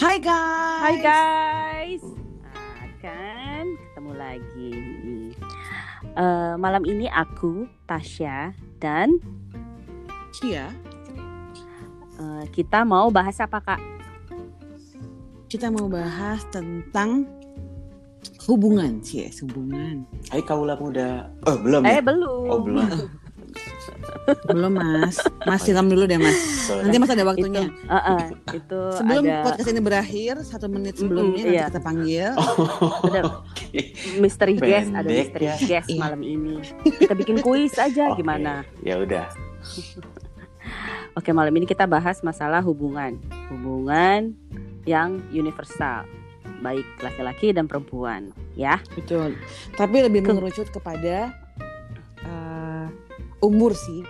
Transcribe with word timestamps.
Hai 0.00 0.16
guys. 0.16 0.80
Hai 0.80 0.96
guys. 1.04 2.02
Nah, 2.40 2.88
kan 3.04 3.64
ketemu 3.68 4.12
lagi. 4.16 4.72
Eh, 6.16 6.54
malam 6.56 6.88
ini 6.88 7.04
aku 7.04 7.68
Tasya 7.84 8.56
dan 8.80 9.20
Cia, 10.32 10.72
eh, 12.16 12.44
kita 12.48 12.80
mau 12.88 13.12
bahas 13.12 13.36
apa 13.44 13.60
kak? 13.60 13.80
kita 15.52 15.68
mau 15.68 15.84
bahas 15.84 16.48
tentang 16.48 17.28
hubungan, 18.48 19.04
Cie, 19.04 19.28
hubungan. 19.44 20.08
Hai 20.32 20.40
kaula 20.40 20.80
muda. 20.80 21.28
Oh 21.44 21.60
belum 21.60 21.84
Eh 21.84 22.00
ya? 22.00 22.00
belum. 22.00 22.44
Oh 22.48 22.60
belum. 22.64 22.88
Belum 24.44 24.72
Mas. 24.72 25.16
Mas 25.42 25.60
siram 25.60 25.84
dulu 25.84 26.04
deh 26.04 26.16
Mas. 26.16 26.38
Nanti 26.70 26.96
Mas 26.96 27.10
ada 27.10 27.24
waktunya. 27.24 27.66
Eh, 27.66 27.94
eh, 28.10 28.24
itu 28.54 28.80
Sebelum 28.94 29.24
ada 29.24 29.42
podcast 29.42 29.68
ini 29.68 29.80
berakhir, 29.80 30.34
satu 30.40 30.66
menit 30.66 30.94
sebelumnya 30.96 31.18
Mm, 31.36 31.42
nanti 31.42 31.52
iya. 31.52 31.64
kita 31.66 31.80
panggil. 31.80 32.28
ada 33.02 33.20
mystery 34.16 34.54
guest, 34.56 34.90
ada 34.90 35.08
mystery 35.08 35.46
ya. 35.46 35.56
guest 35.60 35.88
Iya. 35.88 35.98
malam 35.98 36.20
ini. 36.20 36.54
Kita 36.82 37.12
bikin 37.12 37.40
kuis 37.40 37.74
aja 37.76 38.10
Oke, 38.10 38.20
gimana? 38.20 38.62
Ya 38.80 38.96
udah. 38.96 39.26
Oke 41.12 41.30
malam 41.30 41.50
ini 41.52 41.64
kita 41.64 41.84
bahas 41.84 42.22
masalah 42.22 42.60
hubungan, 42.60 43.18
hubungan 43.48 44.30
yang 44.84 45.18
universal, 45.30 46.06
baik 46.60 46.86
laki-laki 47.00 47.50
dan 47.50 47.66
perempuan, 47.66 48.30
ya. 48.54 48.78
Betul. 48.92 49.34
Tapi 49.74 49.96
lebih 50.00 50.22
Ke- 50.22 50.30
mengerucut 50.30 50.70
kepada 50.70 51.34
umur 53.40 53.72
sih. 53.72 54.04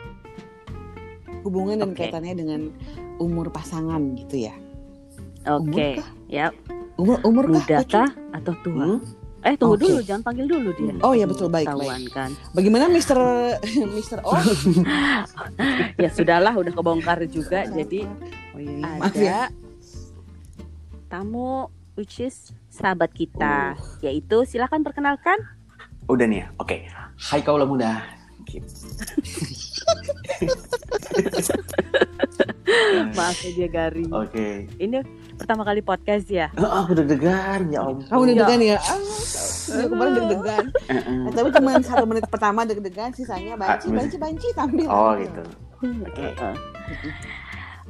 Hubungan 1.40 1.80
dan 1.80 1.90
Oke. 1.90 2.04
kaitannya 2.04 2.34
dengan 2.36 2.60
umur 3.16 3.48
pasangan 3.48 4.00
gitu 4.14 4.44
ya. 4.44 4.54
Oke, 5.48 5.64
Umur 5.72 6.04
kah? 6.04 6.08
ya 6.28 6.46
Umur 7.00 7.16
umur 7.24 7.44
kah? 7.48 7.52
muda 7.56 7.78
kah 7.82 8.10
atau 8.36 8.52
tua? 8.60 8.84
Hmm? 8.84 9.00
Eh 9.40 9.56
tunggu 9.56 9.80
Oke. 9.80 9.88
dulu, 9.88 9.98
jangan 10.04 10.20
panggil 10.20 10.44
dulu 10.44 10.68
dia. 10.76 10.92
Oh 11.00 11.16
ya 11.16 11.24
betul 11.24 11.48
baik 11.48 11.64
Ketahuan 11.64 12.04
baik. 12.04 12.12
kan. 12.12 12.30
Bagaimana 12.52 12.92
Mister 12.92 13.16
Mister 13.96 14.20
O? 14.20 14.36
Ya 15.96 16.12
sudahlah, 16.12 16.52
udah 16.52 16.68
kebongkar 16.70 17.24
juga. 17.24 17.64
Jadi 17.64 18.04
oh, 18.52 18.60
iya, 18.60 18.72
iya. 18.76 18.84
maaf 19.00 19.16
ya. 19.16 19.48
ada 19.48 19.48
tamu 21.08 21.72
which 21.96 22.20
is 22.20 22.52
sahabat 22.68 23.10
kita, 23.10 23.74
yaitu 24.00 24.44
silakan 24.44 24.84
perkenalkan. 24.84 25.40
Udah 26.04 26.28
nih 26.28 26.44
ya. 26.44 26.46
Oke. 26.56 26.84
Hai 27.16 27.40
kaula 27.40 27.64
muda. 27.64 28.19
Gitu. 28.50 28.66
Maaf 33.12 33.36
ya 33.40 33.50
dia 33.52 33.68
garing. 33.68 34.10
Oke. 34.10 34.66
Ini 34.76 34.96
pertama 35.36 35.62
kali 35.62 35.80
podcast 35.80 36.26
ya. 36.26 36.48
Ah, 36.56 36.82
aku 36.82 36.94
deg-degan 36.94 37.68
ya 37.68 37.78
ampun. 37.82 38.04
Kamu 38.06 38.22
deg-degan 38.26 38.60
ya? 38.60 38.76
Ah, 38.78 38.96
Ya. 39.70 39.84
kemarin 39.86 40.10
deg-degan. 40.16 40.64
Eh, 40.88 41.30
tapi 41.32 41.46
cuma 41.52 41.70
satu 41.80 42.04
menit 42.04 42.24
pertama 42.26 42.60
deg-degan, 42.64 43.10
sisanya 43.12 43.54
banci, 43.54 43.86
Ah, 43.86 43.92
banci, 43.94 44.16
banci 44.16 44.46
tampil. 44.52 44.86
Oh 44.86 45.10
gitu. 45.14 45.42
Oke. 45.80 46.26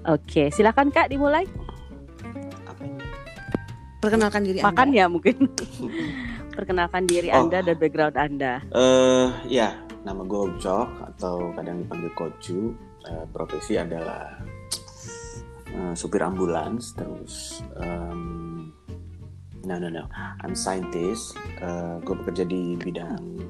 Oke, 0.03 0.43
silakan 0.51 0.89
Kak 0.89 1.09
dimulai. 1.09 1.45
Apa 2.65 2.81
ini? 2.83 3.03
Perkenalkan 3.99 4.41
diri 4.43 4.59
Makan 4.61 4.87
Anda. 4.89 4.97
ya 4.97 5.05
mungkin. 5.07 5.35
Perkenalkan 6.51 7.03
diri 7.05 7.29
Oh. 7.29 7.37
Anda 7.39 7.61
dan 7.61 7.77
background 7.77 8.15
Anda. 8.17 8.53
Eh 8.71 9.27
ya, 9.51 9.75
nama 10.01 10.23
gue 10.25 10.41
Ucok 10.55 10.89
atau 11.15 11.53
kadang 11.53 11.85
dipanggil 11.85 12.13
Kocu. 12.17 12.73
Eh, 13.01 13.25
profesi 13.33 13.81
adalah 13.81 14.37
eh, 15.73 15.95
supir 15.97 16.21
ambulans 16.21 16.93
terus 16.93 17.65
em, 17.81 18.69
no 19.65 19.75
no 19.81 19.89
no 19.89 20.05
I'm 20.45 20.53
scientist 20.53 21.33
Eh, 21.57 21.97
gue 22.05 22.15
bekerja 22.21 22.45
di 22.45 22.77
bidang 22.77 23.41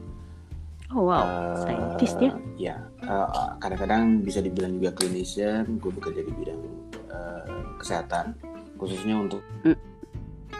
Oh 0.90 1.06
wow, 1.06 1.22
Eh, 1.22 1.54
scientist 1.62 2.18
ya. 2.18 2.32
Ya, 2.58 2.76
eh, 3.02 3.26
kadang-kadang 3.58 4.26
bisa 4.26 4.42
dibilang 4.42 4.74
juga 4.74 4.90
clinician. 4.98 5.78
Gue 5.78 5.94
bekerja 5.94 6.26
di 6.26 6.32
bidang 6.34 6.62
eh, 7.10 7.46
kesehatan, 7.78 8.34
khususnya 8.74 9.14
untuk 9.18 9.38
Mm. 9.62 9.78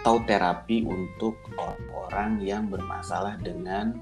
tahu 0.07 0.19
terapi 0.27 0.87
untuk 0.87 1.35
orang-orang 1.59 2.43
yang 2.43 2.71
bermasalah 2.71 3.39
dengan 3.43 3.99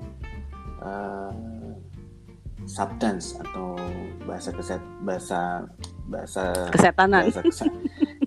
substance 2.69 3.33
atau 3.39 3.75
bahasa 4.23 4.53
keset 4.53 4.83
bahasa 5.01 5.65
bahasa 6.05 6.45
Kesetanan. 6.71 7.27
bahasa 7.27 7.41
kese- 7.43 7.73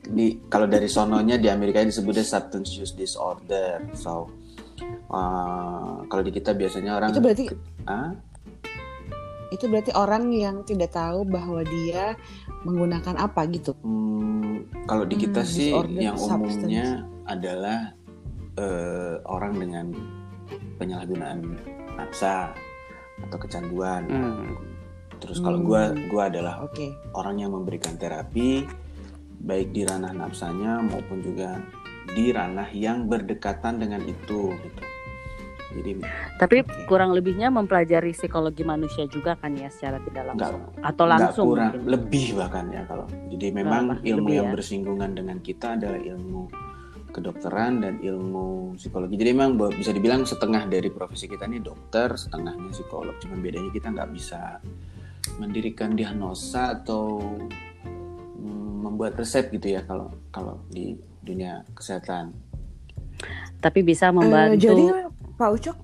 di 0.03 0.41
kalau 0.47 0.65
dari 0.65 0.85
sononya 0.87 1.37
di 1.37 1.47
Amerika 1.47 1.79
disebutnya 1.81 2.21
substance 2.21 2.73
use 2.73 2.91
disorder. 2.91 3.85
So 3.93 4.27
eh, 5.07 5.95
kalau 6.03 6.21
di 6.21 6.31
kita 6.31 6.51
biasanya 6.51 6.97
orang 6.97 7.09
Itu 7.11 7.21
berarti 7.21 7.45
Ah? 7.83 8.11
itu 9.49 9.67
berarti 9.67 9.91
orang 9.93 10.31
yang 10.31 10.63
tidak 10.63 10.91
tahu 10.91 11.21
bahwa 11.21 11.59
dia 11.61 12.15
menggunakan 12.63 13.19
apa 13.19 13.43
gitu. 13.47 13.75
Hmm, 13.77 14.63
kalau 14.85 15.03
di 15.03 15.19
kita 15.19 15.41
Hmm, 15.41 15.49
sih 15.49 15.69
yang 15.93 16.15
substance. 16.15 16.55
umumnya 16.57 16.87
adalah 17.25 17.91
eh, 18.53 19.15
orang 19.25 19.53
dengan 19.55 19.85
penyalahgunaan 20.77 21.39
nafsa 21.93 22.51
atau 23.23 23.37
kecanduan. 23.37 24.01
Hmm. 24.05 24.55
Terus 25.17 25.37
kalau 25.37 25.61
Hmm. 25.61 25.67
gua 25.67 25.81
gua 26.09 26.23
adalah 26.27 26.55
Oke. 26.61 26.91
orang 27.13 27.37
yang 27.37 27.51
memberikan 27.51 27.93
terapi 27.93 28.65
baik 29.37 29.69
di 29.69 29.81
ranah 29.83 30.11
nafsanya 30.11 30.81
maupun 30.81 31.21
juga 31.21 31.61
di 32.11 32.29
ranah 32.29 32.69
yang 32.69 33.05
berdekatan 33.05 33.77
dengan 33.77 34.01
itu 34.01 34.49
gitu. 34.51 34.83
Jadi 35.71 36.03
Tapi 36.35 36.67
Oke. 36.67 36.83
kurang 36.83 37.15
lebihnya 37.15 37.47
mempelajari 37.47 38.11
psikologi 38.11 38.59
manusia 38.61 39.07
juga 39.07 39.39
kan 39.39 39.55
ya 39.55 39.71
secara 39.71 40.03
tidak 40.03 40.27
Enggak, 40.27 40.51
langsung 40.51 40.61
atau 40.83 41.03
nggak 41.05 41.13
langsung 41.15 41.45
kurang 41.47 41.71
mungkin. 41.71 41.87
lebih 41.87 42.25
bahkan 42.35 42.65
ya 42.67 42.81
kalau 42.83 43.05
jadi 43.29 43.47
memang 43.55 43.83
Wah, 43.87 43.97
ilmu 44.03 44.29
yang 44.29 44.47
ya. 44.49 44.53
bersinggungan 44.53 45.11
dengan 45.15 45.37
kita 45.39 45.79
adalah 45.79 45.95
ilmu 45.97 46.43
kedokteran 47.11 47.79
dan 47.79 47.99
ilmu 47.99 48.47
psikologi 48.73 49.15
jadi 49.15 49.31
memang 49.31 49.51
bisa 49.69 49.91
dibilang 49.91 50.23
setengah 50.23 50.65
dari 50.65 50.87
profesi 50.87 51.25
kita 51.25 51.45
ini 51.45 51.59
dokter 51.59 52.11
setengahnya 52.13 52.67
psikolog 52.69 53.15
cuman 53.17 53.37
bedanya 53.37 53.69
kita 53.69 53.87
nggak 53.89 54.09
bisa 54.09 54.57
mendirikan 55.37 55.91
diagnosa 55.91 56.73
atau 56.73 57.19
mm, 58.33 58.73
membuat 58.81 59.15
resep 59.15 59.51
gitu 59.51 59.69
ya 59.69 59.83
kalau 59.83 60.09
kalau 60.29 60.59
di 60.67 60.95
dunia 61.19 61.61
kesehatan 61.71 62.33
Tapi 63.59 63.79
bisa 63.81 64.07
Eh, 64.07 64.13
membantu. 64.13 64.57
jadi 64.65 64.83
Pak 65.35 65.49
Ucok 65.53 65.77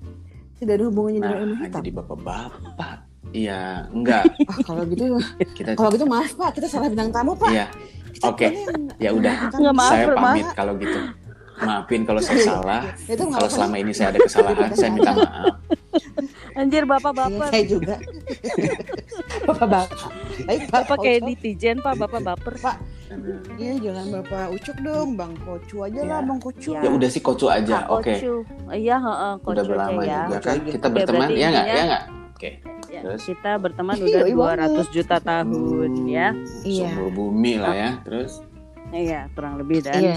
tidak 0.56 0.72
ada 0.74 0.84
hubungannya 0.84 1.20
dengan 1.20 1.30
nah 1.30 1.44
ilmu 1.44 1.54
hitam. 1.60 1.78
jadi 1.78 1.90
bapak-bapak 1.94 2.96
iya 3.30 3.60
enggak 3.88 4.24
Ah, 4.42 4.56
kalau 4.66 4.82
gitu 4.84 5.04
kita 5.52 5.70
kalau 5.74 5.90
gitu 5.92 6.02
maaf 6.04 6.32
Pak, 6.32 6.50
kita 6.56 6.66
salah 6.66 6.88
bintang 6.88 7.12
tamu 7.12 7.32
Pak. 7.32 7.50
iya 7.50 7.66
Oke. 8.20 8.50
yang- 8.50 8.90
Ya 8.98 9.10
udah. 9.14 9.34
maaf, 9.70 9.94
saya 9.94 10.10
pamit 10.10 10.46
kalau 10.52 10.74
gitu 10.74 10.98
maafin 11.60 12.02
kalau 12.02 12.18
saya 12.18 12.38
salah 12.40 12.82
Itu 13.08 13.24
kalau 13.26 13.48
selama 13.48 13.76
ini 13.76 13.90
saya 13.90 14.12
ada 14.12 14.20
kesalahan 14.20 14.70
saya 14.72 14.90
minta 14.90 15.12
maaf 15.12 15.54
Anjir 16.54 16.82
Iya, 16.82 16.90
bapak-bapak. 16.90 17.48
saya 17.48 17.64
juga. 17.64 17.96
Bapak 19.48 19.68
bapak. 19.68 20.10
Baik 20.44 20.62
Pak. 20.66 20.80
Bapak 20.84 20.96
kayak 21.00 21.20
netizen 21.22 21.76
Pak, 21.78 21.94
bapak 21.96 22.20
baper. 22.20 22.54
Iya, 23.56 23.72
jangan 23.80 24.06
Bapak 24.12 24.44
Ucok 24.52 24.76
dong, 24.82 25.08
Bang 25.14 25.34
Kocu 25.38 25.76
aja 25.80 26.00
lah, 26.02 26.18
Ya. 26.18 26.26
Bang 26.26 26.40
Kocu. 26.42 26.70
Ya. 26.74 26.80
ya 26.82 26.90
udah 26.90 27.08
sih 27.08 27.22
kocu 27.22 27.46
aja 27.48 27.86
oke 27.88 28.10
Ocu. 28.12 28.34
Iya, 28.68 28.96
heeh, 28.98 29.32
udah 29.38 29.40
Kocu 29.40 29.54
aja 29.56 29.62
berlama 29.64 30.00
ya. 30.02 30.20
juga 30.26 30.38
kan 30.40 30.56
Oke, 30.58 30.70
kita 30.70 30.86
berteman 30.88 31.28
ya 31.30 31.46
nggak 31.48 31.66
ya 31.66 31.82
nggak 31.86 32.04
oke 32.28 32.50
Ya, 32.88 33.00
Terus? 33.04 33.20
kita 33.22 33.50
berteman 33.54 33.94
Iya, 33.94 34.04
udah 34.04 34.22
iya 34.24 34.66
200 34.80 34.88
juta 34.90 35.16
tahun 35.20 35.90
ya. 36.08 36.28
Iya. 36.60 36.88
seluruh 36.90 37.12
bumi 37.12 37.54
lah 37.56 37.74
ya 37.74 37.90
terus 38.02 38.32
Iya, 38.90 39.20
kurang 39.30 39.54
lebih 39.56 39.78
dan 39.80 40.00
Iya. 40.02 40.16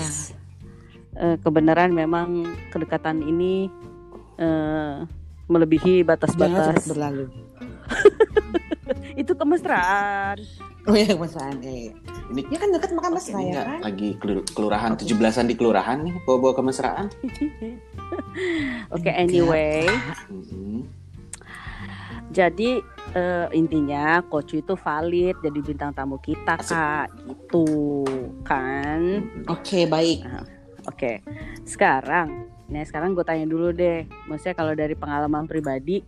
Eh, 1.14 1.38
kebenaran 1.38 1.92
memang 1.92 2.44
kedekatan 2.70 3.20
ini 3.20 3.68
eh, 4.36 4.96
melebihi 5.46 6.02
batas-batas. 6.02 6.88
berlalu. 6.88 7.28
Itu 9.22 9.36
kemesraan. 9.36 10.40
Oh 10.82 10.96
iya, 10.96 11.14
kemesraan. 11.14 11.60
Eh. 11.62 11.92
ini 12.32 12.48
Ya 12.48 12.58
kan 12.58 12.72
dekat 12.72 12.96
makan 12.96 13.12
mesra 13.14 13.38
ya 13.38 13.62
kan? 13.62 13.80
lagi 13.84 14.16
kelur- 14.16 14.48
kelurahan 14.48 14.96
17-an 14.96 15.46
di 15.46 15.54
kelurahan 15.54 16.00
nih 16.00 16.16
bawa-bawa 16.24 16.56
kemesraan 16.56 17.12
Oke, 18.96 19.12
anyway. 19.12 19.84
Mhm. 20.26 20.88
Jadi 22.32 22.80
eh, 23.12 23.48
intinya 23.52 24.24
coach 24.24 24.56
itu 24.56 24.74
valid 24.74 25.36
jadi 25.38 25.60
bintang 25.60 25.92
tamu 25.92 26.16
kita 26.18 26.56
Asik. 26.56 26.72
kak 26.72 27.08
gitu 27.28 27.68
kan. 28.48 29.28
Oke, 29.46 29.84
baik. 29.86 30.24
Oke 30.84 31.22
sekarang, 31.64 32.28
nah 32.68 32.82
sekarang 32.82 33.12
gue 33.12 33.22
tanya 33.22 33.46
dulu 33.46 33.70
deh, 33.72 34.02
maksudnya 34.26 34.54
kalau 34.54 34.74
dari 34.74 34.94
pengalaman 34.94 35.46
pribadi 35.46 36.02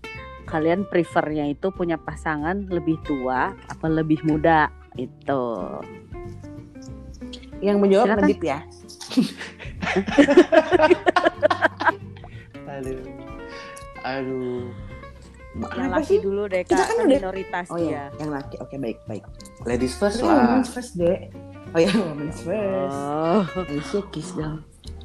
kalian 0.44 0.84
prefernya 0.84 1.48
itu 1.48 1.70
punya 1.70 1.96
pasangan 1.96 2.68
lebih 2.68 2.98
tua 3.02 3.54
apa 3.54 3.86
lebih 3.86 4.20
muda 4.24 4.68
itu? 4.94 5.46
Yang 7.60 7.78
menjawab 7.80 8.08
Silakan. 8.10 8.24
Medip 8.24 8.42
ya. 8.44 8.60
aduh 12.66 13.00
aduh 14.04 14.66
Yang 15.54 15.92
laki 15.94 16.06
sih? 16.10 16.20
dulu 16.20 16.44
deh 16.50 16.66
Kita 16.66 16.75
kak, 16.75 16.81
kan 16.84 16.96
kan 16.98 17.06
udah- 17.06 17.14
minoritas 17.16 17.66
Oh 17.70 17.78
iya, 17.78 18.10
yang 18.18 18.34
laki. 18.34 18.58
Oke, 18.58 18.74
baik, 18.75 18.98
baik. 19.06 19.22
ladies 19.64 19.94
first 19.94 20.18
lah 20.20 20.58
women's 20.58 20.66
first, 20.68 20.98
Dek. 20.98 21.30
Oh 21.74 21.80
ya, 21.81 21.90
women's 21.90 22.40
first. 22.46 22.94
Oh, 23.98 24.06
kiss 24.14 24.30
dong. 24.38 24.62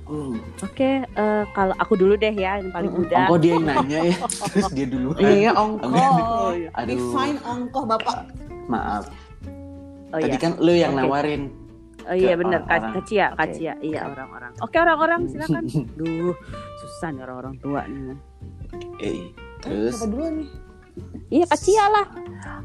Hmm. 0.09 0.41
Oke, 0.65 1.05
eh, 1.05 1.45
kalau 1.53 1.77
aku 1.77 1.93
dulu 2.01 2.17
deh 2.17 2.33
ya, 2.33 2.57
yang 2.61 2.73
paling 2.73 2.89
muda. 2.89 3.29
Oh 3.29 3.37
dia 3.37 3.61
yang 3.61 3.69
nanya 3.69 4.01
ya 4.09 4.17
terus 4.49 4.73
dia 4.73 4.89
duluan 4.89 5.21
Iya, 5.21 5.33
ya, 5.37 5.51
ongkoh. 5.53 5.93
Oh, 5.93 6.53
Aduh. 6.81 6.89
Define 6.89 7.39
ongkoh, 7.45 7.85
Bapak. 7.85 8.17
maaf 8.69 9.09
Oh 10.13 10.21
tadi 10.21 10.29
iya, 10.29 10.41
kan 10.41 10.53
lu 10.61 10.73
yang 10.73 10.93
Oke. 10.97 11.01
nawarin 11.05 11.43
oh 12.09 12.17
iya 12.17 12.33
benar. 12.41 12.65
Kacia. 12.65 13.37
Kacia, 13.37 13.73
iya 13.85 14.09
orang-orang. 14.09 14.53
Oke 14.65 14.77
orang-orang 14.81 15.21
silakan. 15.29 15.65
Duh, 15.97 16.33
susah 16.81 17.09
nih 17.13 17.23
orang-orang 17.29 17.55
tua 17.61 17.85
nih. 17.85 18.17
eh 19.05 19.21
terus 19.61 20.01
Siapa 20.01 20.09
duluan 20.09 20.33
nih? 20.41 20.49
Iya 21.29 21.45
Kacia 21.53 21.85
lah. 21.93 22.07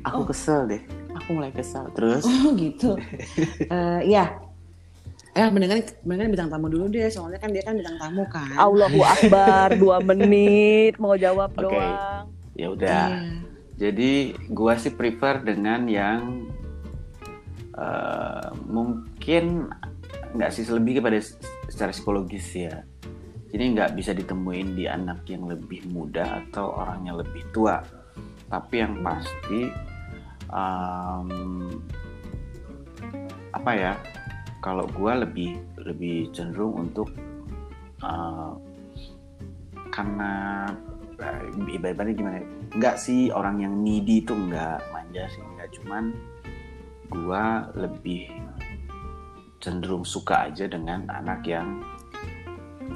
aku 0.07 0.31
kesel 0.31 0.67
deh 0.71 0.83
aku 1.15 1.29
mulai 1.33 1.51
kesel 1.51 1.87
terus 1.93 2.23
Oh, 2.25 2.51
gitu. 2.53 2.97
Eh, 3.73 4.01
iya. 4.07 4.37
Eh, 5.33 5.49
mendingan, 5.49 5.81
mendingan 6.05 6.29
bintang 6.29 6.49
tamu 6.49 6.69
dulu 6.69 6.85
deh, 6.87 7.09
soalnya 7.09 7.41
kan 7.41 7.49
dia 7.49 7.65
kan 7.65 7.73
bintang 7.73 7.97
tamu 7.97 8.21
kan. 8.29 8.53
Allahu 8.53 9.01
Akbar, 9.01 9.73
dua 9.81 9.97
menit 9.99 10.97
mau 10.97 11.17
jawab 11.17 11.49
Oke. 11.53 11.73
doang. 11.73 12.29
ya 12.53 12.67
udah 12.69 13.03
Iya. 13.09 13.41
Jadi 13.73 14.11
gua 14.53 14.77
sih 14.77 14.93
prefer 14.93 15.41
dengan 15.41 15.89
yang 15.89 16.45
eh, 17.73 18.47
mungkin 18.69 19.73
nggak 20.33 20.49
sih 20.49 20.61
lebih 20.69 21.01
kepada 21.01 21.17
secara 21.65 21.89
psikologis 21.89 22.45
ya. 22.53 22.85
Jadi 23.49 23.63
nggak 23.73 23.93
bisa 23.93 24.13
ditemuin 24.13 24.73
di 24.73 24.85
anak 24.85 25.25
yang 25.25 25.45
lebih 25.45 25.85
muda 25.89 26.41
atau 26.45 26.73
orang 26.73 27.05
yang 27.05 27.17
lebih 27.17 27.41
tua. 27.49 27.81
Tapi 28.45 28.75
yang 28.77 29.01
pasti 29.01 29.69
em, 30.53 31.29
apa 33.53 33.71
ya? 33.73 33.93
Kalau 34.63 34.87
gua 34.95 35.19
lebih 35.25 35.59
lebih 35.81 36.31
cenderung 36.31 36.87
untuk 36.87 37.11
eh, 37.99 38.51
karena 39.91 40.31
eh, 41.19 41.75
ibaratnya 41.75 42.15
gimana? 42.15 42.37
ya, 42.39 42.47
Enggak 42.73 42.95
sih 43.01 43.29
orang 43.33 43.59
yang 43.61 43.73
needy 43.81 44.23
itu 44.23 44.33
enggak 44.33 44.81
manja 44.93 45.27
sih 45.29 45.41
enggak 45.41 45.69
cuman 45.81 46.03
gua 47.11 47.69
lebih 47.75 48.31
cenderung 49.63 50.03
suka 50.03 50.51
aja 50.51 50.67
dengan 50.67 51.07
anak 51.07 51.45
yang 51.47 51.79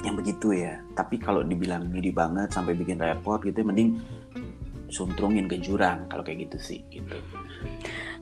yang 0.04 0.14
begitu 0.14 0.52
ya. 0.52 0.78
Tapi 0.92 1.16
kalau 1.16 1.40
dibilang 1.40 1.88
needy 1.88 2.12
banget 2.12 2.52
sampai 2.52 2.76
bikin 2.76 3.00
repot 3.00 3.40
gitu 3.40 3.64
mending 3.64 3.98
suntrungin 4.88 5.46
ke 5.46 5.60
jurang 5.60 6.08
kalau 6.08 6.20
kayak 6.20 6.48
gitu 6.48 6.58
sih 6.58 6.80
gitu. 6.88 7.16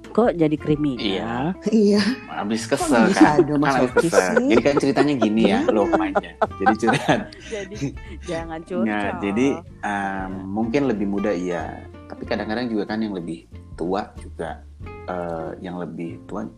Kok 0.06 0.32
jadi 0.34 0.56
kriminal? 0.56 0.96
Iya. 0.98 1.32
Iya. 1.68 2.02
Habis 2.26 2.64
kesel 2.64 3.12
kan. 3.12 3.42
ada 3.42 3.54
Kan 3.54 3.62
habis 3.68 3.92
kesel. 3.92 4.32
sih? 4.40 4.48
Jadi 4.48 4.62
kan 4.62 4.74
ceritanya 4.80 5.14
gini 5.14 5.42
ya, 5.46 5.60
lo 5.68 5.84
manja. 5.92 6.30
Jadi 6.56 6.74
curhat. 6.78 7.20
Jadi 7.52 7.76
jangan 8.24 8.60
curcol. 8.64 8.88
Nah, 8.88 9.20
jadi 9.20 9.48
um, 9.84 10.30
mungkin 10.56 10.88
lebih 10.88 11.04
muda 11.04 11.30
iya, 11.30 11.84
tapi 12.08 12.24
kadang-kadang 12.24 12.66
juga 12.66 12.88
kan 12.88 13.02
yang 13.02 13.12
lebih 13.12 13.44
tua 13.76 14.08
juga 14.16 14.64
eh, 15.06 15.50
yang 15.60 15.76
lebih 15.76 16.24
tua 16.24 16.48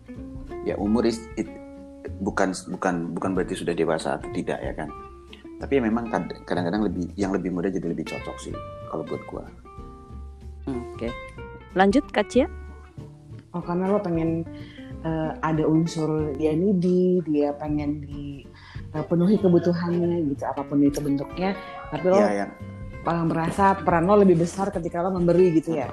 ya 0.63 0.79
umur 0.79 1.03
is, 1.05 1.19
it- 1.35 1.51
bukan 2.23 2.55
bukan 2.71 3.11
bukan 3.13 3.31
berarti 3.35 3.59
sudah 3.59 3.75
dewasa 3.75 4.17
atau 4.17 4.31
tidak 4.31 4.61
ya 4.63 4.73
kan. 4.73 4.87
Tapi 5.59 5.73
ya 5.77 5.83
memang 5.83 6.07
kad- 6.07 6.31
kadang-kadang 6.47 6.87
lebih 6.87 7.11
yang 7.19 7.35
lebih 7.35 7.51
muda 7.51 7.67
jadi 7.67 7.91
lebih 7.91 8.07
cocok 8.07 8.37
sih 8.39 8.55
kalau 8.87 9.03
buat 9.03 9.23
gua. 9.27 9.45
Oke. 10.95 11.09
Lanjut 11.77 12.05
Kacia. 12.11 12.49
Oh, 13.57 13.63
karena 13.65 13.89
lo 13.89 13.99
pengen 14.03 14.45
eh, 15.05 15.31
ada 15.41 15.65
unsur 15.65 16.35
dia 16.37 16.53
needy, 16.53 17.25
dia 17.25 17.55
pengen 17.57 18.05
dipenuhi 18.05 19.41
kebutuhannya 19.41 20.29
gitu, 20.35 20.45
apa 20.45 20.63
pun 20.65 20.85
itu 20.85 21.01
bentuknya. 21.01 21.57
Tapi 21.89 22.05
lo 22.09 22.17
Ya 22.21 22.45
yang 22.45 22.51
eh, 23.07 23.25
merasa 23.25 23.73
peran 23.79 24.05
lo 24.05 24.21
lebih 24.21 24.43
besar 24.43 24.69
ketika 24.69 25.01
lo 25.01 25.15
memberi 25.15 25.55
gitu 25.57 25.77
ya. 25.77 25.89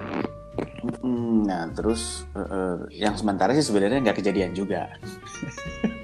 nah 1.45 1.69
terus 1.77 2.25
eh, 2.33 2.41
eh, 2.41 2.77
yang 3.05 3.13
sementara 3.13 3.53
sih 3.53 3.65
sebenarnya 3.65 4.01
nggak 4.03 4.19
kejadian 4.19 4.51
juga. 4.51 4.89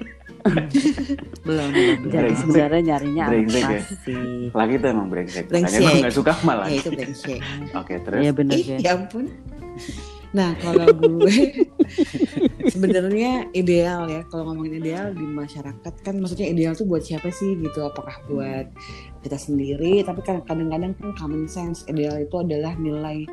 Belum, 1.46 1.68
Jadi 2.06 2.32
sebenarnya 2.38 2.82
nyarinya 2.94 3.24
Brengsek 3.30 3.62
apa 3.64 3.74
ya. 3.74 3.82
sih? 4.06 4.26
Lagi 4.54 4.74
tuh 4.78 4.88
emang 4.90 5.08
brengsek. 5.10 5.44
Makanya 5.50 5.62
Brengsek. 5.66 5.82
gua 5.82 5.92
nggak 6.02 6.14
suka 6.14 6.32
malah. 6.46 6.66
Ya 6.70 6.76
itu 6.78 6.90
brengsek. 6.90 7.40
Oke 7.80 7.94
terus. 8.02 8.20
Iya 8.22 8.32
bener 8.34 8.56
Ih, 8.58 8.66
ya. 8.66 8.78
ya 8.78 8.90
ampun. 8.98 9.26
Nah, 10.32 10.56
kalau 10.64 10.88
gue 10.96 11.36
sebenarnya 12.72 13.52
ideal 13.52 14.08
ya. 14.08 14.24
Kalau 14.32 14.48
ngomongin 14.48 14.80
ideal 14.80 15.12
di 15.12 15.24
masyarakat 15.28 15.92
kan 16.00 16.14
maksudnya 16.16 16.48
ideal 16.48 16.72
tuh 16.72 16.88
buat 16.88 17.04
siapa 17.04 17.28
sih 17.28 17.52
gitu? 17.60 17.84
Apakah 17.84 18.16
buat 18.32 18.72
kita 19.20 19.36
sendiri? 19.36 20.00
Tapi 20.00 20.20
kan 20.24 20.40
kadang-kadang 20.48 20.96
kan 20.96 21.12
common 21.20 21.44
sense 21.44 21.84
ideal 21.84 22.16
itu 22.16 22.32
adalah 22.40 22.72
nilai 22.80 23.28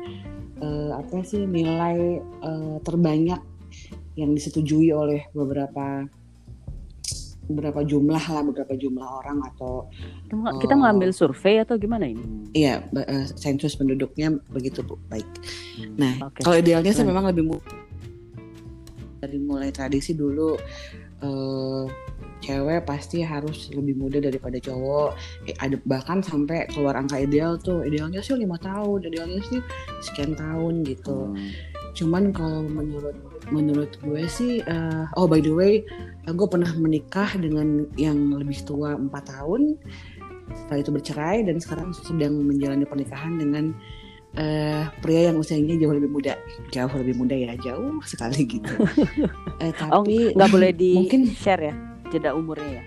eh, 0.60 0.90
apa 0.92 1.24
sih? 1.24 1.48
Nilai 1.48 2.20
eh, 2.20 2.76
terbanyak 2.84 3.40
yang 4.20 4.36
disetujui 4.36 4.92
oleh 4.92 5.24
beberapa 5.32 6.04
beberapa 7.50 7.82
jumlah 7.82 8.24
lah 8.30 8.42
beberapa 8.46 8.78
jumlah 8.78 9.02
orang 9.02 9.42
atau 9.50 9.90
Kita- 10.30 10.78
Oh. 10.78 10.80
ngambil 10.86 11.10
survei 11.10 11.58
atau 11.58 11.74
gimana 11.74 12.06
ini? 12.06 12.22
Iya, 12.54 12.86
eh, 12.94 13.26
sensus 13.34 13.74
penduduknya 13.74 14.38
begitu 14.54 14.86
bu, 14.86 14.94
baik. 15.10 15.26
Nah, 15.98 16.30
Oke. 16.30 16.46
kalau 16.46 16.56
idealnya 16.56 16.94
sih 16.94 17.02
memang 17.02 17.26
lebih 17.26 17.58
dari 19.20 19.36
mulai 19.36 19.68
tradisi 19.74 20.16
dulu 20.16 20.56
eh, 21.20 21.84
cewek 22.40 22.88
pasti 22.88 23.20
harus 23.20 23.68
lebih 23.76 23.92
muda 24.00 24.16
daripada 24.24 24.56
cowok. 24.56 25.12
Eh, 25.44 25.56
ada 25.60 25.76
bahkan 25.84 26.24
sampai 26.24 26.64
keluar 26.72 26.96
angka 26.96 27.20
ideal 27.20 27.60
tuh, 27.60 27.84
idealnya 27.84 28.24
sih 28.24 28.32
lima 28.40 28.56
tahun, 28.56 29.04
idealnya 29.04 29.44
sih 29.44 29.60
sekian 30.00 30.32
tahun 30.32 30.80
gitu. 30.88 31.28
Hmm. 31.36 31.50
Cuman 31.92 32.32
kalau 32.32 32.64
menurut 32.64 33.12
menurut 33.50 33.98
gue 34.00 34.24
sih, 34.26 34.62
eh, 34.62 35.04
oh 35.14 35.26
by 35.26 35.38
the 35.38 35.50
way, 35.50 35.82
eh, 36.24 36.32
gue 36.32 36.46
pernah 36.46 36.70
menikah 36.74 37.30
dengan 37.34 37.86
yang 37.94 38.16
lebih 38.32 38.62
tua 38.62 38.94
empat 38.94 39.28
tahun. 39.28 39.76
Setelah 40.50 40.78
itu 40.78 40.90
bercerai 40.90 41.38
dan 41.46 41.58
sekarang 41.58 41.94
sedang 41.94 42.34
menjalani 42.40 42.82
pernikahan 42.82 43.38
dengan 43.38 43.70
eh, 44.32 44.86
pria 44.98 45.30
yang 45.30 45.38
usianya 45.38 45.74
jauh 45.76 45.90
lebih 45.90 46.10
muda, 46.10 46.34
jauh 46.70 46.90
lebih 46.94 47.14
muda 47.14 47.34
ya, 47.34 47.54
jauh 47.58 47.98
sekali 48.02 48.46
gitu. 48.54 48.70
Eh, 49.58 49.70
Oh 49.90 50.02
tapi 50.02 50.30
nggak 50.30 50.50
boleh 50.50 50.70
di 50.82 50.94
mungkin 50.94 51.26
share 51.30 51.70
ya 51.70 51.74
jeda 52.10 52.34
umurnya 52.34 52.78
ya. 52.78 52.84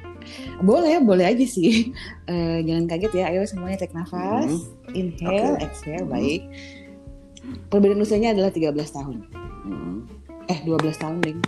boleh, 0.59 0.99
boleh 0.99 1.25
aja 1.27 1.43
sih. 1.43 1.91
Eh, 2.31 2.63
jangan 2.63 2.87
kaget 2.87 3.11
ya, 3.13 3.25
ayo 3.27 3.43
semuanya 3.43 3.83
tarik 3.83 3.91
nafas, 3.91 4.47
inhale, 4.95 5.59
Oke. 5.59 5.67
exhale, 5.67 6.07
Hmm. 6.07 6.11
baik. 6.15 6.41
Perbedaan 7.67 7.99
usianya 7.99 8.31
adalah 8.31 8.47
13 8.47 8.71
tahun. 8.89 9.27
Hmm. 9.67 10.07
Eh, 10.51 10.59
12 10.67 10.99
tahun, 10.99 11.17
Ding. 11.23 11.39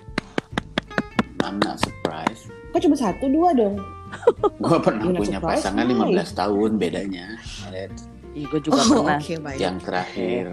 I'm 1.44 1.60
not 1.62 1.78
surprised. 1.78 2.50
Kok 2.72 2.80
cuma 2.82 2.96
satu, 2.98 3.28
dua 3.30 3.54
dong? 3.54 3.78
Gue 4.64 4.78
pernah 4.80 5.06
You're 5.12 5.20
punya 5.20 5.40
pasangan 5.44 5.86
why? 5.86 6.16
15 6.16 6.32
tahun 6.42 6.72
bedanya. 6.80 7.28
Lihat, 7.70 7.92
Iya, 8.36 8.52
gue 8.52 8.62
juga 8.68 8.84
oh, 8.84 9.08
pernah. 9.08 9.20
baik. 9.24 9.58
Yang 9.64 9.78
terakhir. 9.88 10.44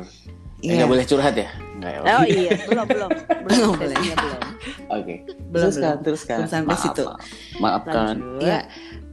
Iya. 0.63 0.73
nggak 0.79 0.91
boleh 0.95 1.05
curhat 1.05 1.35
ya? 1.35 1.49
Nggak 1.77 1.91
ya? 1.91 2.01
Oh 2.07 2.25
iya, 2.25 2.51
belum 2.71 2.87
belum. 2.87 3.11
Belum 3.43 3.59
Belum 3.59 3.73
boleh. 3.75 3.97
belum. 3.99 4.43
Oke. 4.97 5.15
Belum, 5.27 5.63
teruskan, 5.67 5.83
belum. 5.91 6.05
teruskan. 6.07 6.37
Belum 6.39 6.51
sampai 6.55 6.71
Maaf, 6.71 6.85
situ. 6.87 7.05
maaf. 7.05 7.21
Maafkan. 7.59 8.15
Lanjut. 8.23 8.43
Ya, 8.47 8.59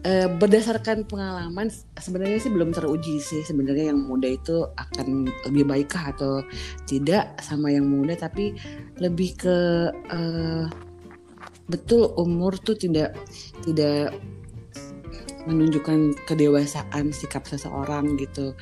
eh, 0.06 0.28
berdasarkan 0.30 0.98
pengalaman 1.10 1.68
sebenarnya 1.98 2.38
sih 2.38 2.52
belum 2.54 2.70
teruji 2.70 3.18
sih 3.18 3.42
sebenarnya 3.42 3.90
yang 3.90 4.00
muda 4.06 4.30
itu 4.30 4.70
akan 4.78 5.26
lebih 5.50 5.64
baikkah 5.66 6.14
atau 6.14 6.46
tidak 6.86 7.34
sama 7.42 7.74
yang 7.74 7.90
muda 7.90 8.14
tapi 8.14 8.54
lebih 9.02 9.34
ke 9.34 9.58
eh, 9.90 10.66
betul 11.66 12.14
umur 12.22 12.54
tuh 12.62 12.78
tidak 12.78 13.18
tidak 13.66 14.14
menunjukkan 15.50 16.14
kedewasaan 16.30 17.10
sikap 17.10 17.50
seseorang 17.50 18.14
gitu. 18.22 18.54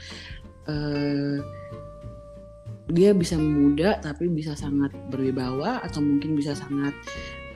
Eh, 0.67 1.43
dia 2.87 3.11
bisa 3.11 3.35
muda 3.35 3.99
tapi 3.99 4.31
bisa 4.31 4.55
sangat 4.55 4.95
berwibawa 5.11 5.83
atau 5.83 5.99
mungkin 5.99 6.39
bisa 6.39 6.55
sangat 6.55 6.95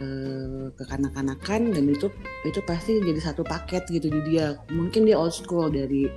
eh, 0.03 0.67
kekanak-kanakan 0.75 1.71
dan 1.71 1.85
itu 1.87 2.11
itu 2.43 2.59
pasti 2.67 2.99
jadi 2.99 3.21
satu 3.21 3.47
paket 3.47 3.87
gitu 3.87 4.11
di 4.11 4.21
dia. 4.27 4.59
Mungkin 4.71 5.07
dia 5.07 5.15
old 5.15 5.31
school 5.31 5.71
dari 5.71 6.11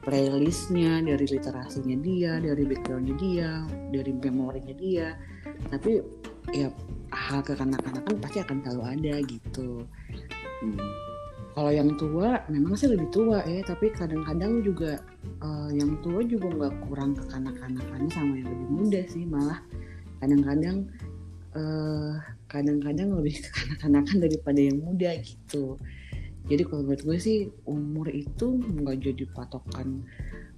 playlistnya 0.00 1.04
dari 1.04 1.28
literasinya 1.28 1.96
dia 2.00 2.40
dari 2.40 2.64
backgroundnya 2.64 3.16
dia 3.20 3.50
dari 3.92 4.12
memorinya 4.16 4.74
dia. 4.76 5.08
Tapi 5.68 6.00
ya 6.56 6.72
hal 7.12 7.44
kekanak-kanakan 7.44 8.16
pasti 8.20 8.38
akan 8.40 8.56
selalu 8.64 8.82
ada 8.88 9.14
gitu. 9.28 9.84
Hmm. 10.64 11.07
Kalau 11.58 11.74
yang 11.74 11.90
tua 11.98 12.38
memang 12.46 12.78
sih 12.78 12.86
lebih 12.86 13.10
tua 13.10 13.42
ya 13.42 13.66
tapi 13.66 13.90
kadang-kadang 13.90 14.62
juga 14.62 15.02
uh, 15.42 15.66
yang 15.74 15.98
tua 16.06 16.22
juga 16.22 16.54
nggak 16.54 16.74
kurang 16.86 17.18
kekanak-kanakannya 17.18 18.10
sama 18.14 18.38
yang 18.38 18.46
lebih 18.46 18.68
muda 18.70 19.00
sih 19.10 19.26
malah 19.26 19.58
kadang-kadang 20.22 20.86
uh, 21.58 22.14
kadang-kadang 22.46 23.10
lebih 23.10 23.34
kekanak-kanakan 23.50 24.16
daripada 24.22 24.60
yang 24.62 24.78
muda 24.78 25.10
gitu. 25.18 25.74
Jadi 26.46 26.62
kalau 26.62 26.86
menurut 26.86 27.02
gue 27.02 27.18
sih 27.18 27.50
umur 27.66 28.06
itu 28.06 28.62
nggak 28.62 29.02
jadi 29.02 29.24
patokan 29.34 30.06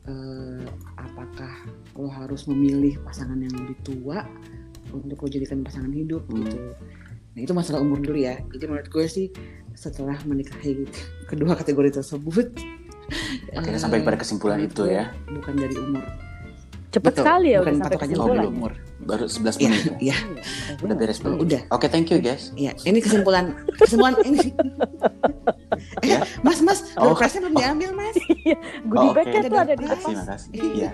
uh, 0.04 0.68
apakah 1.00 1.64
lo 1.96 2.12
harus 2.12 2.44
memilih 2.44 3.00
pasangan 3.08 3.40
yang 3.40 3.56
lebih 3.56 3.80
tua 3.88 4.28
untuk 4.92 5.16
lo 5.16 5.32
jadikan 5.32 5.64
pasangan 5.64 5.96
hidup 5.96 6.28
gitu. 6.28 6.60
Nah 7.32 7.40
itu 7.40 7.56
masalah 7.56 7.80
umur 7.80 8.04
dulu 8.04 8.20
ya. 8.20 8.36
Jadi 8.52 8.64
menurut 8.68 8.92
gue 8.92 9.06
sih 9.08 9.32
setelah 9.80 10.20
menikahi 10.28 10.84
kedua 11.24 11.56
kategori 11.56 12.04
tersebut. 12.04 12.52
Akhirnya 13.56 13.80
uh, 13.80 13.82
sampai 13.82 14.04
pada 14.04 14.20
kesimpulan 14.20 14.60
itu 14.60 14.84
ya. 14.84 15.08
Bukan 15.24 15.56
dari 15.56 15.72
umur. 15.80 16.04
Cepet 16.90 17.16
Betul. 17.16 17.22
sekali 17.24 17.48
ya 17.54 17.58
bukan 17.64 17.72
udah 17.72 17.82
sampai 17.88 17.98
kesimpulan. 18.04 18.44
Oh, 18.44 18.52
umur. 18.52 18.72
Baru 19.00 19.24
11 19.24 19.56
menit. 19.64 19.82
ya, 19.96 20.12
ya. 20.12 20.16
udah 20.84 20.94
beres 21.00 21.18
belum? 21.24 21.40
udah. 21.40 21.60
Oke 21.72 21.86
okay, 21.86 21.88
thank 21.88 22.12
you 22.12 22.20
guys. 22.20 22.52
Ya 22.60 22.76
ini 22.84 23.00
kesimpulan. 23.00 23.56
Kesimpulan 23.80 24.20
ini. 24.28 24.52
Eh, 26.04 26.12
ya? 26.12 26.20
mas 26.44 26.60
mas 26.60 26.92
oh. 27.00 27.16
presnya 27.16 27.40
belum 27.40 27.56
diambil 27.56 27.90
mas? 27.96 28.12
Iya, 28.44 28.56
goodie 28.84 29.10
oh, 29.10 29.12
okay. 29.16 29.48
tuh 29.48 29.60
ada 29.64 29.74
di 29.76 29.86
depan 29.88 30.12
iya. 30.52 30.92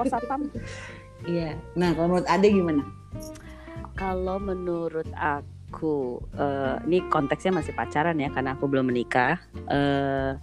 iya. 1.26 1.50
Nah 1.74 1.90
kalau 1.90 2.06
menurut 2.14 2.28
Ade 2.30 2.48
gimana? 2.54 2.82
Kalau 3.98 4.38
menurut 4.38 5.10
aku 5.18 5.55
aku 5.66 6.22
uh, 6.38 6.78
ini 6.86 7.02
konteksnya 7.10 7.52
masih 7.58 7.74
pacaran 7.74 8.16
ya 8.16 8.30
karena 8.30 8.54
aku 8.54 8.70
belum 8.70 8.88
menikah. 8.88 9.42
Uh, 9.66 10.38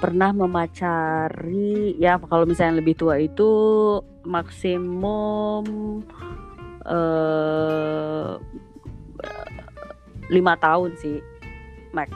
pernah 0.00 0.32
memacari 0.32 1.94
ya 2.00 2.16
kalau 2.16 2.48
misalnya 2.48 2.80
lebih 2.80 2.96
tua 2.96 3.20
itu 3.20 3.50
maksimum 4.24 5.64
uh, 6.88 8.40
lima 10.32 10.54
tahun 10.56 10.96
sih 10.96 11.20
max 11.92 12.10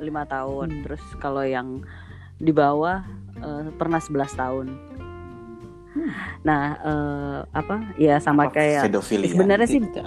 lima 0.00 0.24
tahun. 0.24 0.80
Hmm. 0.80 0.82
terus 0.88 1.04
kalau 1.20 1.44
yang 1.44 1.84
di 2.40 2.50
bawah 2.50 3.04
uh, 3.44 3.70
pernah 3.78 4.00
11 4.02 4.34
tahun 4.34 4.66
hmm. 5.94 6.10
nah 6.42 6.62
uh, 6.82 7.38
apa 7.54 7.94
ya 7.96 8.18
sama 8.18 8.50
apa 8.50 8.60
kayak 8.60 8.92
sebenarnya 8.92 9.68
sih 9.70 9.80
gitu. 9.80 10.02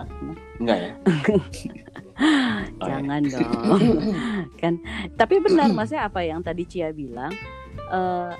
Enggak 0.59 0.77
ya? 0.77 0.91
Jangan 2.87 3.21
oh, 3.21 3.29
ya. 3.29 3.39
dong. 3.45 3.81
kan 4.57 4.73
tapi 5.15 5.37
benar 5.41 5.69
maksudnya 5.69 6.09
apa 6.09 6.21
yang 6.25 6.41
tadi 6.41 6.65
Cia 6.65 6.89
bilang 6.89 7.33
uh, 7.93 8.33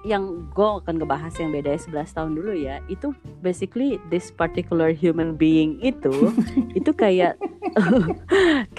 yang 0.00 0.48
gue 0.56 0.64
akan 0.80 0.96
ngebahas 0.96 1.32
yang 1.36 1.52
beda 1.52 1.76
11 1.76 2.16
tahun 2.16 2.32
dulu 2.32 2.56
ya 2.56 2.80
itu 2.88 3.12
basically 3.44 4.00
this 4.08 4.32
particular 4.32 4.96
human 4.96 5.36
being 5.36 5.76
itu 5.84 6.32
itu 6.78 6.88
kayak 6.96 7.36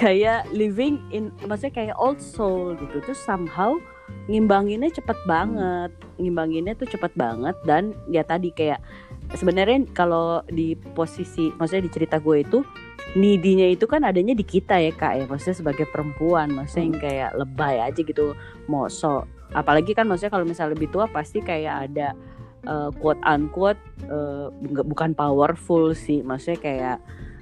kayak 0.02 0.50
living 0.50 0.98
in 1.14 1.30
maksudnya 1.46 1.74
kayak 1.78 1.96
old 2.02 2.18
soul 2.18 2.74
gitu 2.74 2.98
tuh 3.06 3.18
somehow 3.18 3.78
ngimbanginnya 4.30 4.90
cepet 4.94 5.18
banget. 5.28 5.92
Ngimbanginnya 6.22 6.74
tuh 6.78 6.88
cepet 6.88 7.12
banget 7.18 7.56
dan 7.66 7.98
ya 8.08 8.22
tadi 8.22 8.54
kayak 8.54 8.80
sebenarnya 9.36 9.88
kalau 9.96 10.44
di 10.48 10.76
posisi 10.76 11.50
maksudnya 11.56 11.88
di 11.88 11.92
cerita 11.92 12.18
gue 12.20 12.44
itu 12.44 12.60
nidinya 13.12 13.68
itu 13.68 13.90
kan 13.90 14.08
adanya 14.08 14.32
di 14.32 14.46
kita 14.46 14.80
ya 14.80 14.92
kak 14.94 15.14
ya. 15.20 15.24
Maksudnya 15.28 15.58
sebagai 15.58 15.86
perempuan 15.90 16.54
maksudnya 16.54 16.86
yang 16.86 16.98
kayak 17.00 17.32
lebay 17.36 17.76
aja 17.82 18.02
gitu 18.02 18.38
mosok. 18.70 19.28
Apalagi 19.52 19.92
kan 19.92 20.08
maksudnya 20.08 20.32
kalau 20.32 20.48
misalnya 20.48 20.76
lebih 20.80 20.92
tua 20.94 21.12
pasti 21.12 21.44
kayak 21.44 21.92
ada 21.92 22.16
uh, 22.68 22.90
quote 22.96 23.20
unquote 23.26 23.82
uh, 24.08 24.48
bukan 24.64 25.12
powerful 25.12 25.92
sih. 25.92 26.24
Maksudnya 26.24 26.60
kayak 26.62 26.98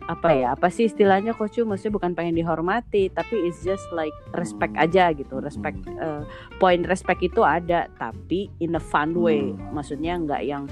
apa 0.10 0.34
ya 0.34 0.58
apa 0.58 0.74
sih 0.74 0.90
istilahnya 0.90 1.38
coach? 1.38 1.62
Maksudnya 1.62 1.94
bukan 1.94 2.12
pengen 2.18 2.34
dihormati 2.34 3.14
tapi 3.14 3.46
it's 3.46 3.62
just 3.62 3.86
like 3.94 4.14
respect 4.34 4.74
aja 4.74 5.14
gitu. 5.14 5.38
Respect 5.38 5.78
uh, 6.02 6.26
point 6.58 6.82
respect 6.90 7.22
itu 7.22 7.46
ada 7.46 7.86
tapi 8.02 8.50
in 8.58 8.74
a 8.74 8.82
fun 8.82 9.14
way. 9.14 9.54
Hmm. 9.54 9.78
maksudnya 9.78 10.18
nggak 10.18 10.42
yang 10.44 10.66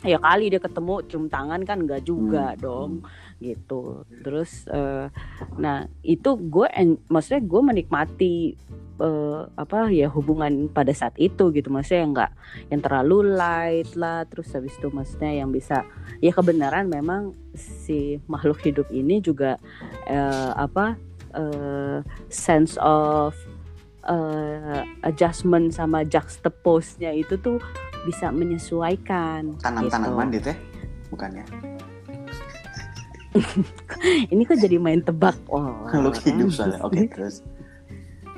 ya 0.00 0.16
kali 0.16 0.48
dia 0.48 0.56
ketemu 0.56 1.04
cium 1.12 1.28
tangan 1.28 1.60
kan 1.68 1.84
enggak 1.84 2.08
juga 2.08 2.56
hmm. 2.56 2.60
dong 2.64 2.92
gitu. 3.44 4.08
Terus 4.24 4.64
uh, 4.72 5.12
nah 5.60 5.84
itu 6.00 6.40
gue 6.40 6.66
maksudnya 7.12 7.44
gue 7.44 7.60
menikmati 7.60 8.34
uh, 9.00 9.48
apa 9.56 9.88
ya 9.88 10.06
hubungan 10.12 10.68
pada 10.70 10.92
saat 10.92 11.16
itu 11.16 11.50
gitu. 11.50 11.72
Maksudnya 11.72 12.00
yang 12.04 12.12
enggak 12.12 12.32
yang 12.68 12.80
terlalu 12.84 13.34
light 13.34 13.90
lah. 13.96 14.28
Terus 14.28 14.52
habis 14.54 14.76
itu 14.76 14.92
maksudnya 14.92 15.32
yang 15.32 15.50
bisa 15.50 15.82
ya 16.20 16.30
kebenaran 16.30 16.86
memang 16.86 17.32
si 17.56 18.20
makhluk 18.28 18.60
hidup 18.62 18.86
ini 18.92 19.18
juga 19.24 19.56
uh, 20.06 20.52
apa 20.54 20.94
uh, 21.34 22.04
sense 22.28 22.76
of 22.78 23.34
uh, 24.06 24.84
adjustment 25.02 25.74
sama 25.74 26.06
juxtapose-nya 26.06 27.16
itu 27.16 27.36
tuh 27.40 27.58
bisa 28.08 28.32
menyesuaikan 28.32 29.60
tanam-tanaman 29.60 30.32
gitu. 30.32 30.48
gitu 30.48 30.48
ya 30.52 30.58
bukan 31.12 31.30
ya 31.36 31.44
ini 34.34 34.42
kok 34.42 34.58
jadi 34.58 34.82
main 34.82 35.06
tebak? 35.06 35.38
Oh 35.46 35.86
kalau 35.86 36.10
hidup 36.10 36.50
soalnya. 36.50 36.82
Oke 36.82 36.98
okay, 36.98 37.06
terus 37.06 37.46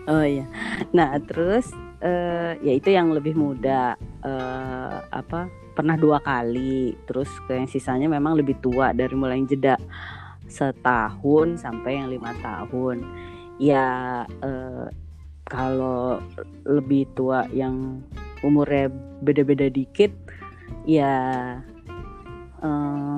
oh 0.09 0.25
iya. 0.25 0.47
Nah 0.94 1.18
terus 1.23 1.71
uh, 2.02 2.56
ya 2.59 2.73
itu 2.73 2.90
yang 2.90 3.12
lebih 3.14 3.37
muda 3.37 3.94
uh, 4.25 4.97
apa 5.12 5.50
pernah 5.75 5.99
dua 5.99 6.18
kali. 6.23 6.97
Terus 7.06 7.28
ke 7.47 7.59
yang 7.59 7.68
sisanya 7.71 8.09
memang 8.11 8.38
lebih 8.38 8.59
tua 8.62 8.90
dari 8.97 9.14
mulai 9.14 9.38
yang 9.42 9.49
jeda 9.49 9.75
setahun 10.49 11.62
sampai 11.62 12.02
yang 12.02 12.09
lima 12.11 12.32
tahun. 12.42 13.04
Ya 13.61 14.25
uh, 14.42 14.87
kalau 15.47 16.18
lebih 16.64 17.11
tua 17.12 17.44
yang 17.52 18.00
umurnya 18.42 18.90
beda-beda 19.23 19.71
dikit 19.71 20.11
ya 20.82 21.14
uh, 22.59 23.16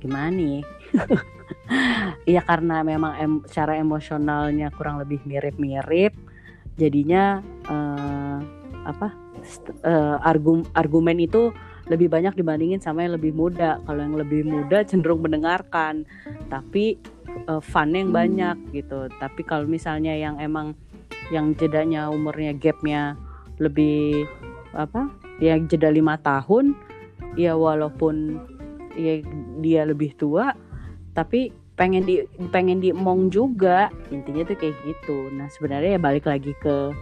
gimana 0.00 0.32
nih 0.32 0.60
ya 2.34 2.42
karena 2.42 2.82
memang 2.82 3.12
em 3.18 3.32
cara 3.46 3.78
emosionalnya 3.78 4.74
kurang 4.74 4.98
lebih 4.98 5.22
mirip-mirip 5.24 6.14
jadinya 6.74 7.44
uh, 7.68 8.38
apa 8.84 9.12
uh, 9.84 10.16
argum 10.24 10.64
argumen 10.74 11.20
itu 11.20 11.52
lebih 11.90 12.06
banyak 12.06 12.38
dibandingin 12.38 12.78
sama 12.78 13.02
yang 13.02 13.18
lebih 13.18 13.34
muda. 13.34 13.82
Kalau 13.82 13.98
yang 13.98 14.14
lebih 14.14 14.46
muda 14.46 14.86
cenderung 14.86 15.26
mendengarkan 15.26 16.06
tapi 16.46 16.96
uh, 17.50 17.58
fun 17.58 17.92
yang 17.92 18.14
banyak 18.14 18.56
gitu. 18.70 19.10
Tapi 19.18 19.42
kalau 19.42 19.66
misalnya 19.66 20.14
yang 20.14 20.38
emang 20.38 20.78
yang 21.34 21.54
jedanya 21.58 22.06
umurnya 22.10 22.54
gapnya 22.54 23.18
lebih 23.58 24.26
apa 24.70 25.10
ya 25.42 25.58
jeda 25.58 25.90
lima 25.90 26.14
tahun 26.22 26.74
ya 27.34 27.58
walaupun 27.58 28.38
ya 28.94 29.22
dia 29.62 29.82
lebih 29.86 30.14
tua 30.18 30.54
tapi 31.14 31.50
pengen 31.80 32.04
di 32.04 32.20
pengen 32.52 32.84
diemong 32.84 33.32
juga 33.32 33.88
intinya 34.12 34.44
tuh 34.44 34.56
kayak 34.60 34.76
gitu 34.84 35.32
nah 35.32 35.48
sebenarnya 35.48 35.96
ya 35.96 36.00
balik 36.00 36.28
lagi 36.28 36.52
ke 36.60 36.92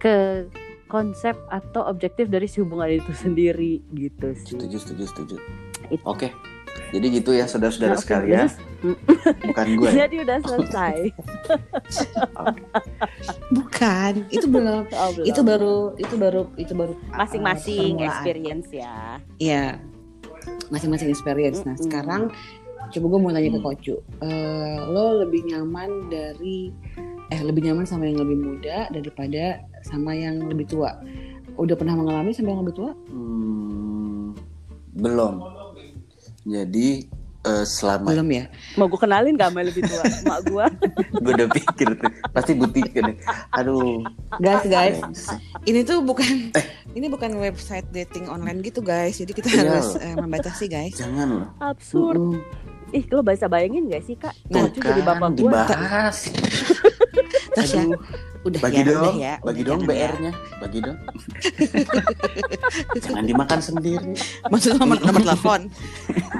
ke 0.00 0.48
konsep 0.88 1.36
atau 1.52 1.84
objektif 1.84 2.32
dari 2.32 2.48
si 2.48 2.64
hubungan 2.64 2.88
itu 2.88 3.12
sendiri 3.12 3.84
gitu 3.92 4.32
sih 4.32 4.56
setuju 4.56 4.76
setuju 4.80 5.04
setuju 5.12 5.36
oke 5.92 6.08
okay. 6.08 6.32
Jadi 6.92 7.06
gitu 7.08 7.32
ya 7.32 7.48
saudara-saudara 7.48 7.96
okay, 7.96 8.04
sekalian. 8.04 8.46
Bukan 9.48 9.66
gue. 9.80 9.88
Jadi 10.04 10.16
udah 10.20 10.38
selesai. 10.44 10.96
Bukan, 13.56 14.12
itu 14.28 14.46
belum. 14.48 14.84
Oh, 15.00 15.10
belum. 15.16 15.24
Itu 15.24 15.40
baru 15.40 15.76
itu 15.96 16.14
baru 16.20 16.42
itu 16.60 16.72
baru 16.76 16.92
masing-masing 17.16 18.04
uh, 18.04 18.08
experience 18.12 18.68
ya. 18.68 19.16
Iya. 19.40 19.80
Masing-masing 20.68 21.08
experience. 21.08 21.64
Nah, 21.64 21.72
mm 21.72 21.80
-hmm. 21.80 21.86
sekarang 21.88 22.22
coba 22.92 23.06
gue 23.08 23.20
mau 23.20 23.32
tanya 23.32 23.50
ke 23.56 23.60
Kocu. 23.60 23.96
Uh, 24.20 24.76
lo 24.92 25.24
lebih 25.24 25.48
nyaman 25.48 26.12
dari 26.12 26.70
eh 27.32 27.40
lebih 27.40 27.64
nyaman 27.64 27.88
sama 27.88 28.04
yang 28.04 28.20
lebih 28.20 28.36
muda 28.36 28.92
daripada 28.92 29.64
sama 29.88 30.12
yang 30.12 30.44
lebih 30.44 30.68
tua. 30.68 31.00
Udah 31.56 31.76
pernah 31.76 31.96
mengalami 31.96 32.36
sama 32.36 32.52
yang 32.52 32.60
lebih 32.64 32.76
tua? 32.76 32.92
Hmm, 33.08 34.36
belum. 34.96 35.40
Jadi 36.42 37.08
uh, 37.46 37.64
selama 37.64 38.12
belum 38.12 38.28
ya? 38.28 38.44
Mau 38.76 38.86
gue 38.90 39.00
kenalin 39.00 39.34
gak 39.38 39.50
sama 39.52 39.60
lebih 39.64 39.82
tua? 39.86 40.02
Mak 40.28 40.40
gue 40.48 40.66
gue 41.22 41.32
udah 41.32 41.48
pikir 41.48 41.88
tuh. 41.96 42.10
Pasti 42.34 42.52
butik 42.56 42.92
kan 42.92 43.16
aduh. 43.56 44.02
Guys 44.42 44.64
guys. 44.66 44.98
Ini 45.64 45.86
tuh 45.86 46.02
bukan 46.02 46.52
eh. 46.52 46.66
ini 46.92 47.06
bukan 47.08 47.38
website 47.38 47.86
dating 47.94 48.28
online 48.28 48.60
gitu 48.60 48.84
guys. 48.84 49.16
Jadi 49.20 49.32
kita 49.32 49.48
iya. 49.52 49.58
harus 49.64 49.96
uh, 49.96 50.16
membatasi 50.18 50.66
guys. 50.68 50.96
Jangan 50.98 51.26
loh. 51.30 51.48
Absurd. 51.62 52.18
Uh 52.18 52.36
-uh. 52.36 52.70
Ih, 52.92 53.04
lo 53.08 53.24
bisa 53.24 53.48
bayangin 53.48 53.88
gak 53.88 54.04
sih 54.04 54.16
kak? 54.20 54.36
Nah, 54.52 54.68
kan, 54.68 54.92
jadi 54.92 55.00
bapak 55.00 55.28
gue. 55.32 55.48
Dibahas. 55.48 56.28
Tasya, 57.56 57.84
Udah 58.42 58.58
bagi 58.58 58.82
ya, 58.82 58.90
dong, 58.90 58.98
udah 58.98 59.14
ya. 59.22 59.34
bagi 59.38 59.62
udah 59.62 59.70
dong 59.70 59.80
ya. 59.80 59.86
BR-nya, 59.86 60.32
bagi 60.58 60.78
dong. 60.82 60.98
Jangan 63.06 63.24
dimakan 63.24 63.60
sendiri. 63.62 64.12
Maksudnya 64.50 64.76
nomor, 64.82 64.98
nomor 64.98 65.22
telepon. 65.22 65.60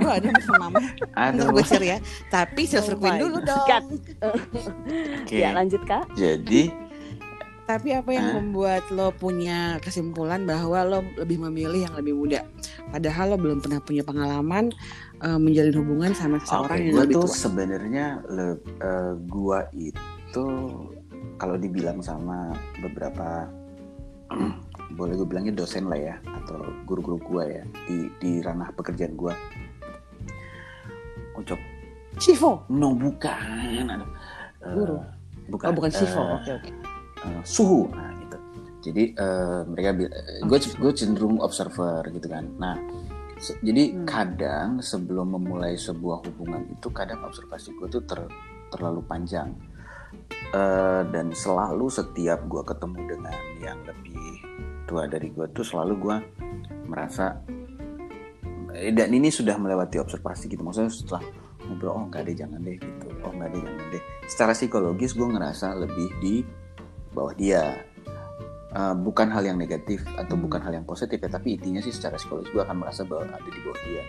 Gue 0.03 0.11
ada 0.11 0.29
sama 0.43 0.59
mama. 0.67 0.79
Ntar 1.15 1.31
Aduh. 1.31 1.55
gue 1.55 1.63
share 1.63 1.87
ya. 1.87 1.99
Tapi 2.27 2.63
silver 2.67 2.99
Oh 2.99 3.01
queen 3.07 3.15
my 3.15 3.21
dulu 3.23 3.39
dong. 3.47 3.67
Oke. 5.23 5.37
Ya 5.39 5.55
lanjut 5.55 5.83
kak. 5.87 6.11
Jadi 6.19 6.75
Tapi 7.63 7.95
apa 7.95 8.11
yang 8.11 8.27
Hah? 8.27 8.35
membuat 8.43 8.85
lo 8.91 9.15
punya 9.15 9.79
kesimpulan 9.79 10.43
bahwa 10.43 10.83
lo 10.83 10.99
lebih 11.15 11.39
memilih 11.47 11.87
yang 11.87 11.95
lebih 11.95 12.19
muda? 12.19 12.43
Padahal 12.91 13.33
lo 13.33 13.37
belum 13.39 13.63
pernah 13.63 13.79
punya 13.79 14.03
pengalaman 14.03 14.75
eh, 15.23 15.39
menjalin 15.39 15.77
hubungan 15.77 16.13
sama 16.13 16.37
seseorang 16.39 16.79
yang 16.81 16.93
gua 16.93 17.03
lebih 17.03 17.15
tuh 17.17 17.25
tua. 17.25 17.37
sebenarnya 17.39 18.07
le- 18.27 18.59
eh, 18.79 19.13
gua 19.25 19.59
itu 19.73 20.45
kalau 21.39 21.57
dibilang 21.57 21.99
sama 21.99 22.51
beberapa 22.79 23.47
boleh 24.93 25.15
gue 25.15 25.25
bilangnya 25.25 25.55
dosen 25.55 25.89
lah 25.89 25.97
ya 25.97 26.15
atau 26.25 26.59
guru-guru 26.85 27.17
gua 27.23 27.45
ya 27.45 27.63
di 27.87 28.09
di 28.19 28.31
ranah 28.39 28.69
pekerjaan 28.73 29.15
gua. 29.15 29.33
Ucap, 31.33 31.57
Shivo. 32.17 32.69
no 32.69 32.93
bukan. 32.93 33.41
Eh, 33.73 33.85
Guru? 34.69 35.01
Bukan. 35.49 35.67
Oh 35.67 35.75
bukan 35.75 35.91
Shivo. 35.91 36.23
Eh, 36.23 36.37
Oke 36.37 36.51
oke. 36.55 36.71
eh, 37.23 37.41
suhu 37.43 37.87
nah 37.89 38.11
gitu 38.19 38.37
jadi 38.83 39.03
eh, 39.15 39.61
mereka 39.65 39.89
gue 40.43 40.59
gue 40.59 40.93
cenderung 40.93 41.39
observer 41.39 42.03
gitu 42.11 42.27
kan 42.27 42.47
nah 42.59 42.75
jadi 43.43 43.83
Hmm. 43.91 44.07
kadang 44.07 44.69
sebelum 44.79 45.35
memulai 45.35 45.75
sebuah 45.75 46.23
hubungan 46.31 46.63
itu 46.71 46.89
kadang 46.95 47.27
observasi 47.27 47.75
gue 47.75 47.91
tuh 47.91 48.03
ter- 48.07 48.31
terlalu 48.71 49.03
panjang. 49.03 49.51
Eh, 50.53 51.03
dan 51.09 51.33
selalu 51.33 51.89
setiap 51.89 52.45
gue 52.45 52.63
ketemu 52.63 52.99
dengan 53.17 53.41
yang 53.59 53.81
lebih 53.89 54.45
tua 54.85 55.09
dari 55.09 55.33
gue 55.33 55.49
tuh 55.49 55.65
selalu 55.65 55.95
gue 55.97 56.17
merasa 56.85 57.41
eh, 58.77 58.93
dan 58.93 59.09
ini 59.09 59.33
sudah 59.33 59.57
melewati 59.57 59.97
observasi 59.97 60.53
gitu. 60.53 60.61
Maksudnya 60.61 60.93
setelah 60.93 61.25
ngobrol 61.65 61.93
oh 61.97 62.05
nggak 62.13 62.23
deh 62.29 62.37
jangan 62.37 62.61
deh 62.61 62.77
gitu. 62.77 63.07
Oh 63.25 63.33
nggak 63.33 63.49
deh 63.49 63.61
jangan 63.65 63.87
deh. 63.97 64.03
Secara 64.29 64.53
psikologis 64.53 65.17
gue 65.17 65.29
ngerasa 65.29 65.73
lebih 65.81 66.09
di 66.21 66.35
bawah 67.17 67.33
dia 67.33 67.92
Eh, 68.73 68.95
bukan 68.97 69.29
hal 69.29 69.45
yang 69.45 69.61
negatif 69.61 70.01
atau 70.17 70.33
Hmm. 70.33 70.49
bukan 70.49 70.65
hal 70.65 70.73
yang 70.73 70.89
positif 70.89 71.21
ya 71.21 71.29
tapi 71.29 71.61
intinya 71.61 71.85
sih 71.85 71.93
secara 71.93 72.17
psikologis 72.17 72.57
gue 72.57 72.63
akan 72.65 72.81
merasa 72.81 73.05
bahwa 73.05 73.29
ada 73.29 73.45
di 73.45 73.61
bawah 73.61 73.81
dia 73.85 74.05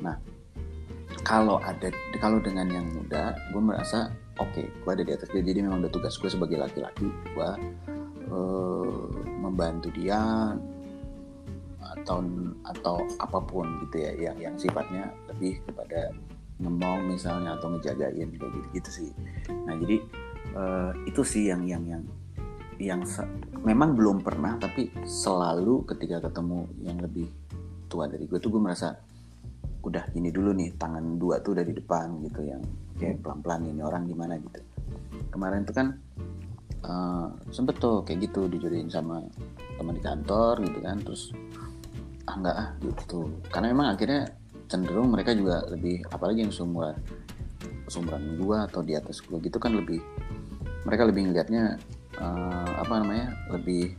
nah 0.00 0.16
kalau 1.20 1.60
ada 1.60 1.92
kalau 2.16 2.40
dengan 2.40 2.64
yang 2.64 2.88
muda 2.96 3.36
gue 3.52 3.60
merasa 3.60 4.08
oke 4.40 4.64
gue 4.64 4.88
ada 4.88 5.04
di 5.04 5.12
atas 5.12 5.28
dia 5.36 5.44
jadi 5.44 5.60
memang 5.68 5.84
udah 5.84 5.92
tugas 5.92 6.16
gue 6.16 6.32
sebagai 6.32 6.56
laki-laki 6.56 7.12
gue 7.12 7.50
eh, 8.32 9.04
membantu 9.36 9.92
dia 9.92 10.56
atau 11.84 12.24
atau 12.72 12.96
apa 13.20 13.36
pun 13.44 13.68
gitu 13.84 14.00
ya 14.00 14.32
yang 14.32 14.36
yang 14.40 14.54
sifatnya 14.56 15.12
lebih 15.28 15.60
kepada 15.68 16.08
ngomong 16.64 17.12
misalnya 17.12 17.60
atau 17.60 17.68
ngejagain 17.68 18.32
kayak 18.32 18.32
gitu 18.32 18.46
gitu 18.80 18.90
sih 19.04 19.10
nah 19.68 19.76
jadi 19.76 20.00
eh, 20.56 20.90
itu 21.04 21.20
sih 21.20 21.52
yang 21.52 21.68
yang 21.68 21.84
yang 21.84 22.00
yang 22.76 23.02
memang 23.64 23.96
belum 23.96 24.20
pernah 24.20 24.60
tapi 24.60 24.92
selalu 25.08 25.88
ketika 25.88 26.28
ketemu 26.28 26.68
yang 26.84 26.98
lebih 27.00 27.28
tua 27.88 28.04
dari 28.10 28.28
gue 28.28 28.36
tuh 28.36 28.52
gue 28.52 28.62
merasa 28.62 28.92
udah 29.86 30.10
gini 30.10 30.34
dulu 30.34 30.50
nih 30.50 30.74
tangan 30.74 31.14
dua 31.14 31.38
tuh 31.38 31.54
dari 31.54 31.70
depan 31.70 32.18
gitu 32.26 32.42
yang 32.42 32.58
kayak 32.98 33.22
pelan-pelan 33.22 33.70
ini 33.70 33.80
orang 33.86 34.02
gimana? 34.10 34.34
gitu. 34.34 34.60
Kemarin 35.30 35.62
tuh 35.62 35.74
kan 35.78 35.86
eh, 36.82 37.26
sempet 37.54 37.78
tuh 37.78 38.02
kayak 38.02 38.26
gitu 38.26 38.50
dijodohin 38.50 38.90
sama 38.90 39.22
teman 39.78 39.94
di 39.94 40.02
kantor 40.02 40.58
gitu 40.66 40.78
kan 40.82 40.98
terus 41.06 41.30
ah 42.26 42.34
enggak 42.34 42.56
ah 42.58 42.68
gitu. 42.82 43.30
Karena 43.46 43.66
memang 43.70 43.94
akhirnya 43.94 44.26
cenderung 44.66 45.14
mereka 45.14 45.30
juga 45.30 45.62
lebih 45.70 46.02
apalagi 46.10 46.42
yang 46.42 46.50
seumuran 46.50 46.98
seumuran 47.86 48.42
gua 48.42 48.66
atau 48.66 48.82
di 48.82 48.98
atas 48.98 49.22
gua 49.22 49.38
gitu 49.38 49.62
kan 49.62 49.70
lebih 49.78 50.02
mereka 50.82 51.06
lebih 51.06 51.30
ngelihatnya 51.30 51.78
eh, 52.20 52.70
apa 52.80 52.94
namanya 53.02 53.32
lebih 53.52 53.94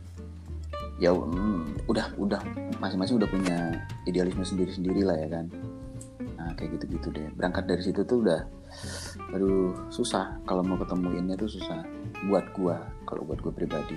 ya 0.98 1.14
mm, 1.14 1.86
udah 1.86 2.06
udah 2.18 2.42
masing-masing 2.82 3.22
udah 3.22 3.30
punya 3.30 3.58
idealisme 4.04 4.42
sendiri-sendiri 4.42 5.06
lah 5.06 5.16
ya 5.16 5.28
kan. 5.30 5.46
Nah 6.34 6.50
kayak 6.58 6.78
gitu-gitu 6.78 7.14
deh. 7.14 7.28
Berangkat 7.38 7.70
dari 7.70 7.82
situ 7.82 8.02
tuh 8.02 8.26
udah 8.26 8.40
aduh 9.34 9.74
susah. 9.94 10.38
Kalau 10.44 10.62
mau 10.66 10.78
ketemuinnya 10.78 11.38
tuh 11.38 11.50
susah 11.50 11.86
buat 12.26 12.44
gua 12.54 12.82
kalau 13.06 13.22
buat 13.22 13.38
gua 13.38 13.54
pribadi. 13.54 13.94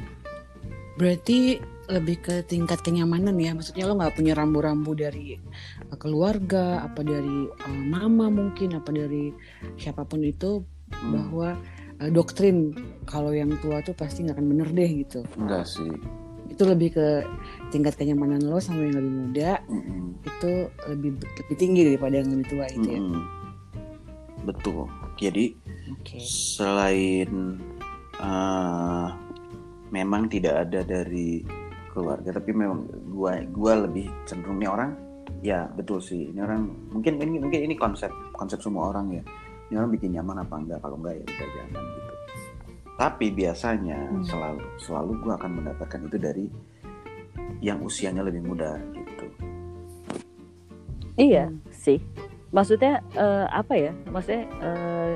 Berarti 0.92 1.58
lebih 1.90 2.22
ke 2.22 2.36
tingkat 2.46 2.86
kenyamanan 2.86 3.34
ya. 3.42 3.58
Maksudnya 3.58 3.90
lo 3.90 3.98
nggak 3.98 4.16
punya 4.22 4.38
rambu-rambu 4.38 4.94
dari 4.94 5.42
eh, 5.90 5.98
keluarga, 5.98 6.86
apa 6.86 7.02
dari 7.02 7.50
eh, 7.50 7.82
mama 7.90 8.30
mungkin, 8.30 8.78
apa 8.78 8.94
dari 8.94 9.34
siapa 9.82 10.06
pun 10.06 10.22
itu 10.22 10.62
Hmm, 10.92 11.12
bahwa 11.16 11.56
eh, 12.02 12.10
doktrin 12.10 12.74
kalau 13.06 13.32
yang 13.32 13.54
tua 13.62 13.80
tuh 13.82 13.94
pasti 13.94 14.26
nggak 14.26 14.36
akan 14.38 14.48
bener 14.50 14.70
deh 14.74 14.90
gitu. 15.06 15.22
enggak 15.38 15.66
sih 15.66 15.90
Itu 16.52 16.68
lebih 16.68 17.00
ke 17.00 17.24
tingkat 17.72 17.96
kenyamanan 17.96 18.44
lo 18.44 18.60
sama 18.60 18.84
yang 18.84 19.00
lebih 19.00 19.14
muda 19.24 19.52
Mm-mm. 19.72 20.20
itu 20.20 20.52
lebih 20.92 21.12
lebih 21.18 21.56
tinggi 21.56 21.82
daripada 21.88 22.20
yang 22.20 22.28
lebih 22.28 22.48
tua 22.52 22.66
itu 22.68 22.88
ya. 22.92 23.00
Mm-mm. 23.00 23.24
betul 24.44 24.90
jadi 25.16 25.56
Oke. 25.96 26.20
selain 26.20 27.56
eh, 28.20 29.08
memang 29.92 30.28
tidak 30.28 30.68
ada 30.68 30.84
dari 30.84 31.46
keluarga 31.92 32.36
tapi 32.36 32.52
memang 32.56 32.88
gua 33.12 33.44
gua 33.52 33.84
lebih 33.88 34.08
cenderung 34.24 34.60
nih 34.60 34.72
orang 34.72 34.92
ya 35.44 35.68
betul 35.76 36.00
sih 36.00 36.32
ini 36.32 36.40
orang 36.40 36.68
mungkin 36.92 37.20
ini 37.20 37.40
mungkin 37.40 37.60
ini 37.68 37.76
konsep 37.76 38.12
konsep 38.36 38.60
semua 38.60 38.92
orang 38.92 39.20
ya 39.20 39.24
ini 39.72 39.80
orang 39.80 39.90
bikin 39.90 40.12
nyaman 40.12 40.44
apa 40.44 40.54
enggak 40.54 40.80
kalau 40.84 41.00
enggak 41.00 41.16
ya 41.16 41.24
udah 41.24 41.48
jangan 41.56 41.84
gitu 41.88 42.14
tapi 42.94 43.26
biasanya 43.32 43.98
Hmm. 44.04 44.22
selalu 44.22 44.62
selalu 44.78 45.12
gua 45.24 45.34
akan 45.40 45.52
mendapatkan 45.58 46.00
itu 46.06 46.18
dari 46.20 46.46
yang 47.64 47.80
usianya 47.80 48.22
lebih 48.22 48.44
muda 48.44 48.76
gitu 48.92 49.26
Iya 51.16 51.48
Hmm. 51.48 51.60
sih. 51.72 52.00
Maksudnya 52.52 53.00
eh, 53.14 53.46
apa 53.48 53.74
ya? 53.74 53.92
Maksudnya 54.10 54.44
eh, 54.60 55.16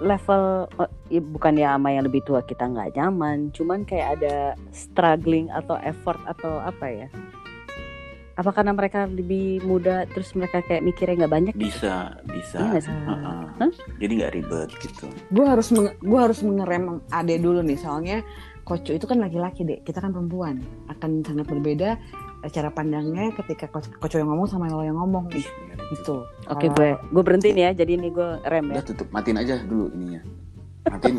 level 0.00 0.42
eh, 0.76 0.90
ya 1.10 1.20
bukan 1.20 1.54
ya 1.54 1.74
sama 1.76 1.88
yang 1.90 2.04
lebih 2.06 2.22
tua 2.22 2.40
kita 2.40 2.66
nggak 2.66 2.94
nyaman, 2.94 3.50
cuman 3.50 3.84
kayak 3.84 4.18
ada 4.18 4.36
struggling 4.70 5.48
atau 5.50 5.76
effort 5.82 6.18
atau 6.24 6.58
apa 6.58 6.86
ya? 6.88 7.08
Apa 8.38 8.54
karena 8.54 8.70
mereka 8.70 9.10
lebih 9.10 9.66
muda 9.66 10.06
terus 10.14 10.30
mereka 10.38 10.62
kayak 10.62 10.86
mikirnya 10.86 11.26
nggak 11.26 11.32
banyak? 11.34 11.54
bisa 11.58 12.14
bisa 12.30 12.62
Iya 12.62 12.78
sih? 12.78 12.94
Heeh. 12.94 13.42
Hah? 13.58 13.70
jadi 13.98 14.12
nggak 14.14 14.32
ribet 14.38 14.70
gitu 14.78 15.10
Gue 15.34 15.42
harus 15.42 15.74
gua 15.98 16.30
harus 16.30 16.38
mengerem 16.46 17.02
Ade 17.10 17.42
dulu 17.42 17.66
nih 17.66 17.74
soalnya 17.74 18.22
Koco 18.62 18.92
itu 18.92 19.08
kan 19.08 19.16
laki-laki 19.16 19.64
deh, 19.64 19.80
kita 19.80 19.96
kan 20.04 20.12
perempuan 20.12 20.60
akan 20.92 21.24
sangat 21.24 21.48
berbeda 21.48 21.96
cara 22.52 22.68
pandangnya 22.70 23.32
ketika 23.32 23.66
Koco, 23.72 24.20
yang 24.20 24.28
ngomong 24.28 24.44
sama 24.44 24.68
lo 24.68 24.84
yang 24.84 25.00
ngomong 25.00 25.32
Ih, 25.32 25.40
nih 25.40 25.48
gitu. 25.96 26.22
Oke 26.52 26.68
Kalau- 26.68 26.76
gue 26.76 26.88
gue 27.16 27.22
berhenti 27.24 27.48
nih 27.56 27.64
ya. 27.64 27.70
Jadi 27.74 27.96
ini 27.96 28.08
gue 28.12 28.28
rem 28.44 28.68
ya. 28.70 28.78
Udah 28.78 28.86
tutup, 28.86 29.08
matiin 29.08 29.40
aja 29.40 29.56
dulu 29.64 29.88
ininya. 29.96 30.20
Matiin. 30.88 31.16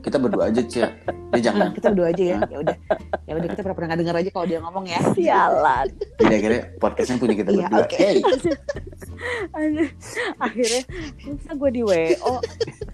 kita 0.00 0.16
berdua 0.16 0.48
aja, 0.48 0.62
Cia. 0.64 0.88
Ya 1.30 1.38
jangan. 1.44 1.70
kita 1.70 1.92
berdua 1.92 2.08
aja 2.10 2.24
ya. 2.26 2.38
Ya 2.42 2.58
udah. 2.58 2.76
Ya 3.24 3.32
udah 3.34 3.48
kita 3.48 3.62
pernah 3.70 3.94
dengar 3.94 4.14
aja 4.16 4.30
kalau 4.30 4.46
dia 4.46 4.58
ngomong 4.58 4.84
ya. 4.84 5.00
Sialan. 5.12 5.86
Jadi 6.18 6.34
akhirnya 6.34 6.62
podcastnya 6.76 7.16
punya 7.16 7.34
kita 7.36 7.50
Iya, 7.52 7.66
berdua. 7.68 7.80
oke. 7.84 7.96
Hey, 7.96 8.16
Aduh, 9.52 9.88
Akhirnya 10.38 10.82
masa 11.28 11.52
gue 11.52 11.70
di 11.70 11.82
WO 11.84 12.34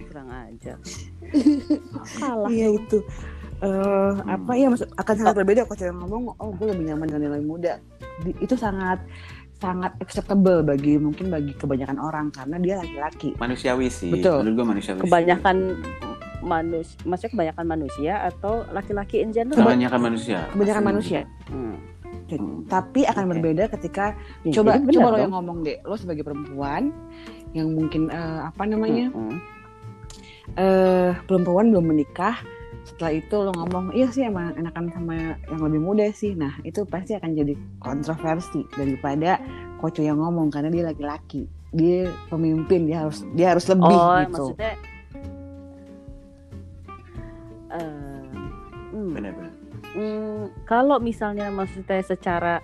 kurang 0.03 0.29
aja. 0.29 0.73
Kalah. 2.19 2.49
Iya 2.51 2.69
itu. 2.75 2.99
Eh 3.57 4.13
apa 4.29 4.53
ya 4.53 4.69
maksud 4.69 4.89
akan 4.93 5.15
sangat 5.17 5.35
berbeda 5.35 5.65
Koco 5.65 5.81
yang 5.81 5.97
ngomong 5.97 6.37
oh 6.37 6.51
gue 6.53 6.67
lebih 6.69 6.93
nyaman 6.93 7.07
dengan 7.09 7.23
yang 7.23 7.35
lebih 7.39 7.49
muda. 7.49 7.73
Di- 8.21 8.37
itu 8.39 8.53
sangat 8.53 9.01
sangat 9.57 9.93
acceptable 10.05 10.61
bagi 10.61 11.01
mungkin 11.01 11.33
bagi 11.33 11.57
kebanyakan 11.57 11.97
orang 11.97 12.27
karena 12.29 12.57
dia 12.61 12.75
laki-laki. 12.81 13.33
manusiawi 13.41 13.89
sih. 13.89 14.13
Betul. 14.13 14.45
Menurut 14.45 14.55
gua 14.61 14.67
manusiawi. 14.77 15.01
Kebanyakan 15.09 15.57
manusia, 16.45 16.97
maksudnya 17.03 17.33
kebanyakan 17.33 17.65
manusia 17.67 18.13
atau 18.23 18.63
laki-laki 18.71 19.25
in 19.25 19.33
general? 19.33 19.65
Kebanyakan 19.65 20.01
manusia. 20.13 20.39
Kebanyakan 20.53 20.83
Pasti 20.85 20.93
manusia. 20.93 21.21
Hmm. 21.49 21.77
Hmm. 22.27 22.67
Tapi 22.67 23.07
akan 23.07 23.25
Oke. 23.27 23.31
berbeda 23.39 23.65
ketika 23.79 24.19
Ya, 24.43 24.59
coba 24.59 24.83
coba 24.83 25.09
lo 25.15 25.19
yang 25.23 25.35
ngomong 25.35 25.59
deh 25.63 25.79
lo 25.87 25.95
sebagai 25.95 26.27
perempuan 26.27 26.91
yang 27.55 27.71
mungkin 27.71 28.11
eh, 28.11 28.41
apa 28.43 28.67
namanya 28.67 29.15
Mm-mm. 29.15 29.39
eh 30.59 31.15
perempuan 31.23 31.71
belum 31.71 31.87
menikah 31.87 32.43
setelah 32.87 33.13
itu 33.19 33.35
lo 33.35 33.51
ngomong 33.51 33.91
iya 33.99 34.07
sih 34.15 34.23
emang 34.23 34.55
enakan 34.55 34.87
sama 34.95 35.35
yang 35.51 35.59
lebih 35.59 35.83
muda 35.83 36.07
sih. 36.15 36.39
Nah 36.39 36.55
itu 36.63 36.87
pasti 36.87 37.19
akan 37.19 37.35
jadi 37.35 37.55
kontroversi 37.83 38.63
daripada 38.79 39.43
koco 39.83 40.07
yang 40.07 40.23
ngomong 40.23 40.55
karena 40.55 40.71
dia 40.71 40.87
laki-laki. 40.87 41.51
Dia 41.75 42.07
pemimpin 42.31 42.87
dia 42.87 43.03
harus 43.03 43.27
dia 43.35 43.53
harus 43.53 43.67
lebih 43.67 43.91
Oh, 43.91 44.15
gitu. 44.23 44.55
maksudnya 44.55 44.75
uh, 47.75 48.23
hmm, 48.95 49.11
benar-benar 49.13 49.53
hmm, 49.93 50.43
kalau 50.65 50.97
misalnya 51.03 51.51
maksudnya 51.51 52.01
secara 52.07 52.55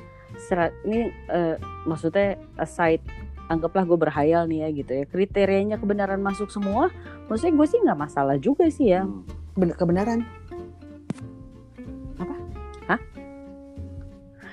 serat 0.49 0.73
ini 0.87 1.13
uh, 1.29 1.59
maksudnya 1.85 2.41
aside 2.57 3.03
anggaplah 3.51 3.85
gue 3.85 3.99
berhayal 4.01 4.49
nih 4.49 4.65
ya 4.65 4.69
gitu 4.73 4.93
ya 5.03 5.05
kriterianya 5.05 5.77
kebenaran 5.77 6.23
masuk 6.25 6.49
semua 6.49 6.89
maksudnya 7.29 7.53
gue 7.53 7.67
sih 7.69 7.79
nggak 7.85 8.01
masalah 8.01 8.37
juga 8.41 8.71
sih 8.71 8.95
ya. 8.97 9.05
Hmm. 9.05 9.42
Ben- 9.55 9.77
kebenaran. 9.77 10.25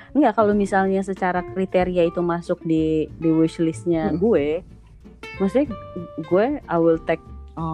Enggak 0.09 0.33
kalau 0.35 0.57
misalnya 0.57 1.05
secara 1.05 1.45
kriteria 1.45 2.09
itu 2.09 2.21
masuk 2.25 2.57
di 2.65 3.05
di 3.21 3.29
wishlistnya 3.29 4.09
Hmm. 4.09 4.17
gue 4.17 4.65
maksudnya 5.37 5.69
gue 6.25 6.45
I 6.65 6.77
will 6.81 6.99
take 7.05 7.21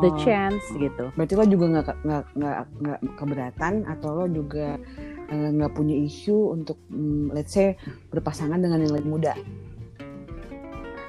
the 0.01 0.11
Oh, 0.11 0.17
chance 0.17 0.65
gitu. 0.75 1.13
Berarti 1.13 1.33
lo 1.38 1.45
juga 1.45 1.65
nggak 1.69 1.88
nggak 2.03 2.23
nggak 2.35 2.57
nggak 2.81 2.99
keberatan 3.15 3.73
atau 3.85 4.09
lo 4.17 4.25
juga 4.25 4.81
eh, 5.29 5.49
nggak 5.53 5.71
punya 5.73 5.95
isu 5.95 6.57
untuk 6.57 6.77
mm, 6.89 7.31
let's 7.31 7.53
say 7.53 7.77
berpasangan 8.11 8.57
dengan 8.57 8.81
yang 8.81 8.93
lebih 8.93 9.09
muda 9.09 9.33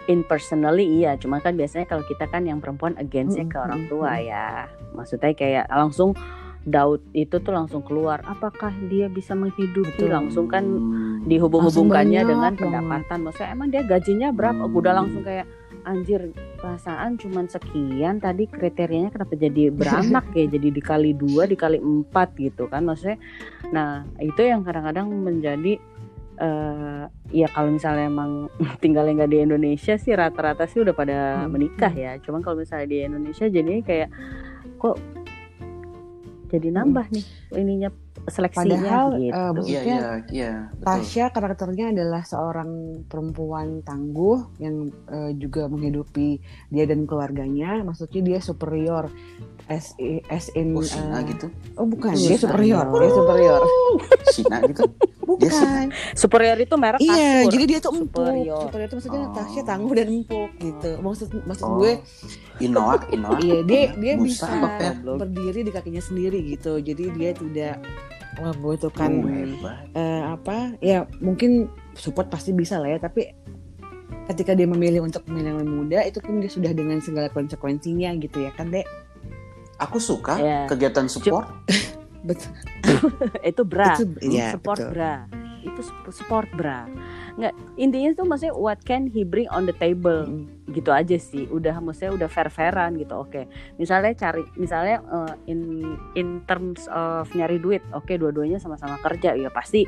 in 0.07 0.27
personally 0.27 0.87
iya. 1.03 1.15
Cuma 1.19 1.43
kan 1.43 1.55
biasanya 1.55 1.87
kalau 1.87 2.03
kita 2.07 2.27
kan 2.31 2.47
yang 2.47 2.59
perempuan 2.59 2.95
againstnya 2.99 3.47
ke 3.47 3.59
orang 3.59 3.87
tua 3.91 4.19
ya. 4.19 4.71
Maksudnya 4.95 5.35
kayak 5.35 5.67
langsung 5.71 6.15
doubt 6.67 6.99
itu 7.15 7.39
tuh 7.39 7.55
langsung 7.55 7.81
keluar. 7.87 8.21
Apakah 8.27 8.75
dia 8.91 9.07
bisa 9.07 9.39
menghidupi? 9.39 10.03
Betul. 10.03 10.11
langsung 10.11 10.47
kan 10.51 10.67
dihubung-hubungkannya 11.25 12.23
dengan 12.27 12.53
pendapatan. 12.59 13.23
Maksudnya 13.23 13.51
emang 13.55 13.69
dia 13.71 13.83
gajinya 13.87 14.35
berapa? 14.35 14.67
Hmm. 14.67 14.75
udah 14.75 14.93
langsung 14.93 15.23
kayak 15.23 15.47
anjir 15.87 16.35
perasaan 16.59 17.15
cuman 17.15 17.47
sekian 17.47 18.19
tadi 18.19 18.51
kriterianya 18.51 19.15
kenapa 19.15 19.39
jadi 19.39 19.71
beranak 19.71 20.27
ya? 20.39 20.51
Jadi 20.51 20.69
dikali 20.75 21.15
dua 21.15 21.47
dikali 21.47 21.79
empat 21.79 22.35
gitu 22.35 22.67
kan. 22.67 22.83
Maksudnya 22.83 23.23
nah 23.71 24.03
itu 24.19 24.43
yang 24.43 24.67
kadang-kadang 24.67 25.07
menjadi 25.07 25.79
eh 26.37 27.03
ya 27.33 27.49
kalau 27.49 27.71
misalnya 27.71 28.07
emang 28.07 28.47
tinggalnya 28.83 29.25
nggak 29.25 29.33
di 29.33 29.39
Indonesia 29.41 29.95
sih 29.97 30.13
rata-rata 30.13 30.65
sih 30.65 30.81
udah 30.81 30.93
pada 30.93 31.17
Hmm. 31.43 31.51
menikah 31.51 31.91
ya 31.91 32.21
cuman 32.21 32.41
kalau 32.41 32.61
misalnya 32.61 32.87
di 32.87 32.99
Indonesia 33.03 33.45
jadinya 33.47 33.83
kayak 33.83 34.09
kok 34.77 34.97
jadi 36.47 36.71
nambah 36.71 37.11
nih 37.11 37.25
ininya 37.55 37.91
seleksinya 38.25 38.79
Padahal, 38.79 39.07
gitu 39.19 39.27
eh, 39.29 39.35
Iya 39.35 39.51
maksudnya 39.53 39.97
iya 39.99 40.11
iya 40.31 40.53
betul. 40.73 40.87
Tasya 40.87 41.25
karakternya 41.31 41.87
adalah 41.91 42.23
seorang 42.23 42.71
perempuan 43.05 43.83
tangguh 43.83 44.51
yang 44.59 44.77
eh, 45.07 45.35
juga 45.35 45.67
menghidupi 45.67 46.39
dia 46.69 46.85
dan 46.85 47.03
keluarganya. 47.05 47.83
Maksudnya 47.83 48.23
dia 48.25 48.39
superior 48.41 49.11
as, 49.67 49.95
as 50.27 50.51
in 50.55 50.75
Oh, 50.75 50.83
Sina 50.83 51.23
eh, 51.23 51.35
gitu. 51.35 51.47
oh 51.75 51.87
bukan 51.87 52.15
Iya, 52.15 52.35
dia 52.35 52.39
superior, 52.41 52.87
superior. 52.87 52.99
dia 52.99 53.11
superior. 53.13 53.61
Sina 54.29 54.57
gitu. 54.65 54.83
Bukan. 55.27 55.91
superior 56.15 56.55
itu 56.57 56.75
merek 56.75 57.03
Iya, 57.03 57.13
kasur. 57.43 57.51
jadi 57.51 57.65
dia 57.67 57.79
tuh 57.79 57.93
empuk. 57.93 58.23
Superior. 58.23 58.61
Superior 58.63 58.87
itu 58.87 58.97
maksudnya 58.97 59.21
Oh. 59.21 59.35
Tasya 59.35 59.63
tangguh 59.63 59.93
dan 59.93 60.07
empuk 60.09 60.51
gitu. 60.57 60.91
Maksud 60.99 61.29
maksud 61.43 61.67
Oh. 61.67 61.77
gue 61.77 61.93
Inoa, 62.59 62.95
Inoa. 63.15 63.37
iya 63.39 63.59
dia 63.61 63.83
dia 63.93 64.13
Musa 64.15 64.47
bisa 64.47 64.71
ya? 64.79 64.91
berdiri 64.97 65.61
di 65.61 65.71
kakinya 65.71 66.01
sendiri 66.01 66.39
gitu. 66.49 66.79
Jadi 66.79 67.05
dia 67.13 67.31
tidak 67.33 67.75
membutuhkan 68.37 69.11
Oh, 69.17 69.73
eh, 69.93 70.23
apa 70.23 70.77
ya 70.79 71.05
mungkin 71.19 71.67
support 71.93 72.29
pasti 72.29 72.53
bisa 72.53 72.77
lah 72.77 72.89
ya 72.89 72.99
tapi 72.99 73.33
ketika 74.27 74.53
dia 74.53 74.67
memilih 74.67 75.01
untuk 75.01 75.25
memilih 75.25 75.49
yang 75.49 75.59
lebih 75.59 75.75
muda 75.77 75.99
itu 76.03 76.19
pun 76.19 76.39
dia 76.39 76.51
sudah 76.51 76.71
dengan 76.71 76.99
segala 76.99 77.27
konsekuensinya 77.29 78.13
gitu 78.17 78.41
ya 78.41 78.53
kan 78.53 78.69
dek 78.69 78.85
Aku 79.79 79.97
suka 79.97 80.37
Iya. 80.37 80.61
kegiatan 80.67 81.05
support. 81.05 81.49
betul. 82.27 82.53
Itu 83.51 83.63
bra. 83.63 83.95
Itu 83.95 84.05
ya 84.27 84.53
support 84.55 84.79
betul. 84.83 84.91
bra. 84.93 85.15
Itu 85.63 85.81
support 86.11 86.49
bra. 86.55 86.87
Nggak 87.39 87.53
intinya 87.79 88.11
tuh 88.15 88.25
maksudnya 88.27 88.55
what 88.55 88.79
can 88.83 89.07
he 89.07 89.23
bring 89.23 89.47
on 89.55 89.65
the 89.65 89.77
table? 89.77 90.27
Mm. 90.27 90.53
gitu 90.75 90.91
aja 90.91 91.15
sih. 91.15 91.47
Udah 91.47 91.79
maksudnya 91.79 92.13
udah 92.19 92.29
fair 92.29 92.51
fairan 92.51 92.99
gitu 92.99 93.15
oke. 93.15 93.47
Misalnya 93.79 94.13
cari 94.19 94.43
misalnya 94.59 94.99
uh, 95.07 95.33
in 95.47 95.87
in 96.19 96.43
terms 96.51 96.91
of 96.91 97.31
nyari 97.39 97.63
duit 97.63 97.87
oke 97.95 98.11
dua-duanya 98.19 98.59
sama-sama 98.59 98.99
kerja 98.99 99.39
ya 99.39 99.47
pasti 99.47 99.87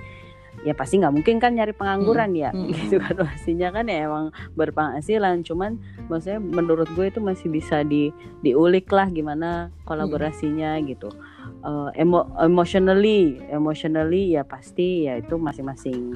ya 0.66 0.74
pasti 0.74 0.98
nggak 0.98 1.14
mungkin 1.14 1.42
kan 1.42 1.59
nyari 1.59 1.74
pengangguran 1.74 2.31
ya. 2.35 2.55
Hmm. 2.55 2.70
gitu 2.70 3.03
kan 3.03 3.18
pastinya 3.27 3.74
kan 3.74 3.90
ya 3.90 4.07
emang 4.07 4.31
berpenghasilan. 4.55 5.42
Cuman 5.42 5.83
maksudnya 6.07 6.38
menurut 6.38 6.87
gue 6.94 7.11
itu 7.11 7.18
masih 7.18 7.51
bisa 7.51 7.83
di 7.83 8.14
diulik 8.46 8.87
lah 8.94 9.11
gimana 9.11 9.74
kolaborasinya 9.83 10.79
gitu 10.87 11.11
Eh, 11.59 11.90
emo 12.07 12.23
emotionally 12.38 13.35
emotionally 13.51 14.38
ya 14.38 14.47
pasti 14.47 15.11
ya 15.11 15.18
itu 15.18 15.35
masing-masing 15.35 16.14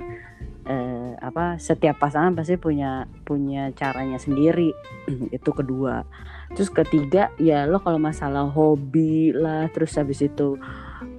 eh, 0.62 1.18
apa 1.18 1.58
setiap 1.58 1.98
pasangan 1.98 2.38
pasti 2.38 2.54
punya 2.54 3.10
punya 3.26 3.74
caranya 3.74 4.22
sendiri. 4.22 4.70
Itu 5.34 5.50
kedua. 5.50 6.06
Terus 6.54 6.70
ketiga 6.70 7.34
ya 7.42 7.66
lo 7.66 7.82
kalau 7.82 7.98
masalah 7.98 8.46
hobi 8.46 9.34
lah 9.34 9.66
terus 9.74 9.98
habis 9.98 10.22
itu 10.22 10.60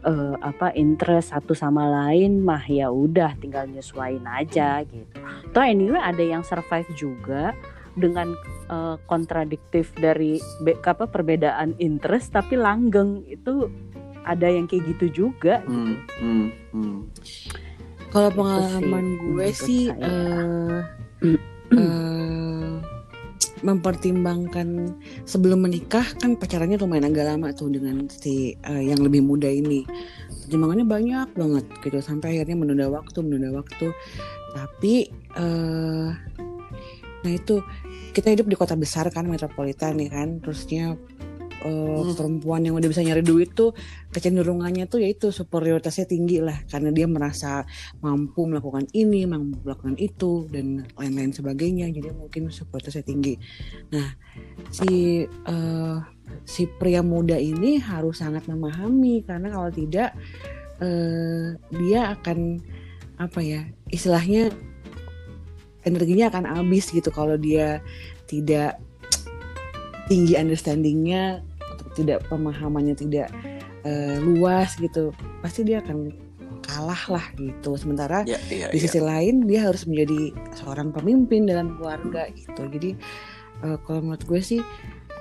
eh, 0.08 0.36
apa 0.40 0.72
interest 0.72 1.36
satu 1.36 1.52
sama 1.52 1.84
lain 1.92 2.40
mah 2.40 2.64
ya 2.64 2.88
udah 2.96 3.36
tinggal 3.44 3.68
nyesuain 3.68 4.24
aja 4.24 4.88
gitu. 4.88 5.20
Toh 5.52 5.68
anyway 5.68 6.00
ada 6.00 6.24
yang 6.24 6.48
survive 6.48 6.88
juga 6.96 7.52
dengan 8.00 8.40
eh, 8.72 8.96
kontradiktif 9.04 9.92
dari 10.00 10.40
be- 10.64 10.80
apa 10.80 11.12
perbedaan 11.12 11.76
interest 11.82 12.32
tapi 12.32 12.56
langgeng. 12.56 13.26
Itu 13.28 13.68
ada 14.24 14.48
yang 14.48 14.66
kayak 14.66 14.96
gitu 14.96 15.28
juga 15.28 15.64
gitu. 15.64 15.72
Hmm, 15.72 15.96
hmm, 16.20 16.48
hmm. 16.74 16.98
kalau 18.12 18.30
Itu 18.30 18.38
pengalaman 18.40 19.06
sih 19.06 19.20
gue 19.20 19.48
sih 19.52 19.84
eh, 19.92 20.80
eh, 21.76 22.74
mempertimbangkan 23.64 24.68
sebelum 25.24 25.64
menikah 25.64 26.04
kan 26.20 26.36
pacarannya 26.36 26.76
lumayan 26.76 27.08
agak 27.08 27.32
lama 27.32 27.56
tuh 27.56 27.72
dengan 27.72 28.08
si 28.12 28.60
eh, 28.60 28.84
yang 28.92 29.00
lebih 29.00 29.24
muda 29.24 29.48
ini 29.48 29.88
pertimbangannya 30.44 30.86
banyak 30.86 31.28
banget 31.34 31.66
gitu 31.80 32.00
sampai 32.04 32.38
akhirnya 32.38 32.60
menunda 32.60 32.88
waktu 32.92 33.18
menunda 33.24 33.56
waktu 33.56 33.96
tapi 34.54 35.08
eh 35.40 36.12
nah 37.24 37.32
itu 37.32 37.64
kita 38.14 38.36
hidup 38.36 38.46
di 38.52 38.60
kota 38.60 38.76
besar 38.76 39.08
kan 39.10 39.26
metropolitan 39.26 39.98
ya 39.98 40.12
kan 40.12 40.44
terusnya 40.44 41.00
eh, 41.64 42.02
Hmm. 42.04 42.14
perempuan 42.14 42.62
yang 42.68 42.76
udah 42.76 42.90
bisa 42.92 43.02
nyari 43.02 43.24
duit 43.24 43.56
tuh 43.56 43.72
kecenderungannya 44.12 44.86
tuh 44.92 45.00
yaitu 45.00 45.32
superioritasnya 45.32 46.06
tinggi 46.06 46.44
lah. 46.44 46.60
Karena 46.68 46.92
dia 46.92 47.08
merasa 47.08 47.64
mampu 48.04 48.44
melakukan 48.46 48.86
ini 48.92 49.24
mampu 49.24 49.64
melakukan 49.64 49.96
itu 49.98 50.46
dan 50.52 50.84
lain-lain 51.00 51.32
sebagainya. 51.32 51.88
Jadi 51.90 52.12
mungkin 52.12 52.52
superioritasnya 52.52 53.04
tinggi. 53.08 53.40
Nah 53.96 54.08
si 54.70 55.24
eh, 55.24 55.98
si 56.44 56.68
pria 56.68 57.00
muda 57.00 57.40
ini 57.40 57.80
harus 57.80 58.20
sangat 58.20 58.46
memahami. 58.46 59.24
Karena 59.24 59.48
kalau 59.56 59.72
tidak 59.72 60.12
eh, 60.84 61.56
dia 61.72 62.12
akan 62.12 62.60
apa 63.22 63.40
ya 63.40 63.62
istilahnya 63.88 64.52
energinya 65.88 66.28
akan 66.32 66.44
habis 66.60 66.92
gitu. 66.92 67.08
Kalau 67.12 67.40
dia 67.40 67.80
tidak 68.28 68.80
tinggi 70.08 70.36
understandingnya 70.36 71.44
tidak 71.94 72.26
pemahamannya 72.28 72.96
tidak 72.98 73.30
eh, 73.86 74.18
luas 74.20 74.76
gitu 74.78 75.14
pasti 75.42 75.66
dia 75.66 75.80
akan 75.82 76.14
kalah 76.64 77.04
lah 77.20 77.26
gitu. 77.36 77.76
Sementara 77.76 78.24
Ya, 78.24 78.40
iya, 78.48 78.72
di 78.72 78.80
iya. 78.80 78.84
sisi 78.88 79.04
lain 79.04 79.46
dia 79.46 79.68
harus 79.68 79.84
menjadi 79.84 80.32
seorang 80.56 80.96
pemimpin 80.96 81.44
dalam 81.46 81.76
keluarga 81.76 82.32
gitu. 82.34 82.64
Jadi 82.72 82.96
eh, 83.68 83.78
kalau 83.84 84.00
menurut 84.00 84.24
gue 84.24 84.42
sih 84.42 84.62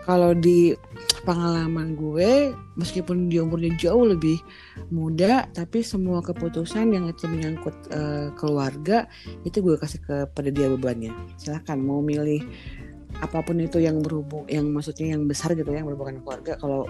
kalau 0.02 0.34
di 0.34 0.74
pengalaman 1.22 1.94
gue 1.94 2.50
meskipun 2.74 3.30
dia 3.30 3.46
umurnya 3.46 3.70
jauh 3.78 4.02
lebih 4.02 4.34
muda 4.90 5.46
tapi 5.54 5.78
semua 5.86 6.18
keputusan 6.18 6.90
yang 6.90 7.06
itu 7.06 7.30
menyangkut 7.30 7.74
eh, 7.94 8.28
keluarga 8.34 9.06
itu 9.46 9.62
gue 9.62 9.78
kasih 9.78 10.02
kepada 10.02 10.48
dia 10.50 10.70
bebannya. 10.70 11.14
Silahkan 11.38 11.78
mau 11.78 12.02
milih 12.02 12.42
apa 13.18 13.38
pun 13.40 13.56
itu 13.56 13.76
yang 13.76 13.98
berhubung 13.98 14.46
yang 14.46 14.64
maksudnya 14.66 15.12
yang 15.12 15.24
besar 15.24 15.52
gitu 15.52 15.66
ya 15.66 15.78
yang 15.78 15.86
berhubungan 15.86 16.18
keluarga 16.20 16.56
kalau 16.56 16.88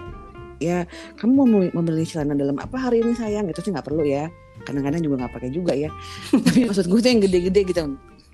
ya 0.57 0.87
kamu 1.15 1.31
mau 1.33 1.45
memilih- 1.45 1.73
membeli 1.73 2.03
celana 2.03 2.33
dalam 2.33 2.55
apa 2.55 2.77
hari 2.79 2.99
ini 2.99 3.11
sayang 3.13 3.45
itu 3.45 3.59
sih 3.59 3.69
nggak 3.69 3.83
perlu 3.83 4.01
ya 4.01 4.31
kadang-kadang 4.63 5.01
juga 5.01 5.15
nggak 5.19 5.33
pakai 5.33 5.49
juga 5.49 5.73
ya 5.73 5.89
tapi 6.45 6.63
maksud 6.63 6.85
gue 6.85 6.99
tuh 6.99 7.09
yang 7.09 7.21
gede-gede 7.21 7.61
gitu 7.65 7.81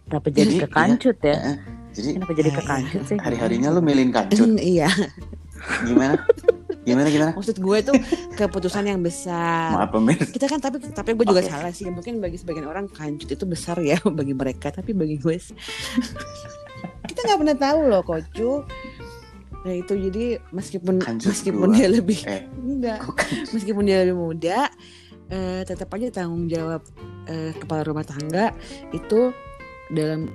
Kenapa 0.01 0.25
jadi 0.27 0.49
Jadi, 0.49 0.63
kekancut 0.65 1.17
ya? 1.21 1.37
Eh, 1.37 1.57
Jadi 1.93 2.09
Kenapa 2.15 2.33
jadi 2.33 2.49
Ya, 2.49 2.55
kekancut 2.55 3.01
sih? 3.05 3.17
hari-harinya 3.19 3.69
lu 3.69 3.77
milin 3.79 4.09
kancut. 4.09 4.41
iya 4.73 4.89
Gimana? 5.83 6.17
Gimana 6.81 7.07
gimana? 7.07 7.31
maksud 7.31 7.53
gue 7.55 7.77
tuh 7.83 7.93
keputusan 8.33 8.81
yang 8.83 8.97
besar 8.99 9.69
Maaf 9.71 9.93
Pemir. 9.93 10.17
kita 10.17 10.49
kan 10.49 10.57
tapi 10.57 10.81
tapi 10.81 11.13
gue 11.13 11.25
juga 11.27 11.43
salah 11.43 11.69
sih 11.69 11.85
mungkin 11.87 12.17
bagi 12.17 12.35
sebagian 12.35 12.65
orang 12.65 12.89
kancut 12.89 13.29
itu 13.29 13.45
besar 13.45 13.77
ya 13.79 14.01
bagi 14.19 14.33
mereka 14.33 14.71
tapi 14.71 14.91
bagi 14.91 15.15
gue 15.15 15.35
sih- 15.35 15.53
kita 17.05 17.19
nggak 17.23 17.39
pernah 17.39 17.57
tahu 17.57 17.79
loh 17.87 18.01
kocu 18.03 18.51
Nah 19.59 19.75
itu 19.75 19.91
jadi 19.91 20.39
meskipun 20.55 21.03
meskipun 21.19 21.67
dua. 21.67 21.75
dia 21.75 21.87
lebih 21.91 22.19
Eh, 22.23 22.47
enggak 22.55 23.03
meskipun 23.51 23.83
dia 23.83 24.07
lebih 24.07 24.15
muda 24.15 24.71
eh, 25.27 25.61
tetap 25.67 25.91
aja 25.91 26.07
tanggung 26.15 26.47
jawab 26.47 26.79
eh, 27.27 27.51
kepala 27.53 27.83
rumah 27.83 28.07
tangga 28.07 28.55
itu 28.95 29.35
dalam 29.91 30.31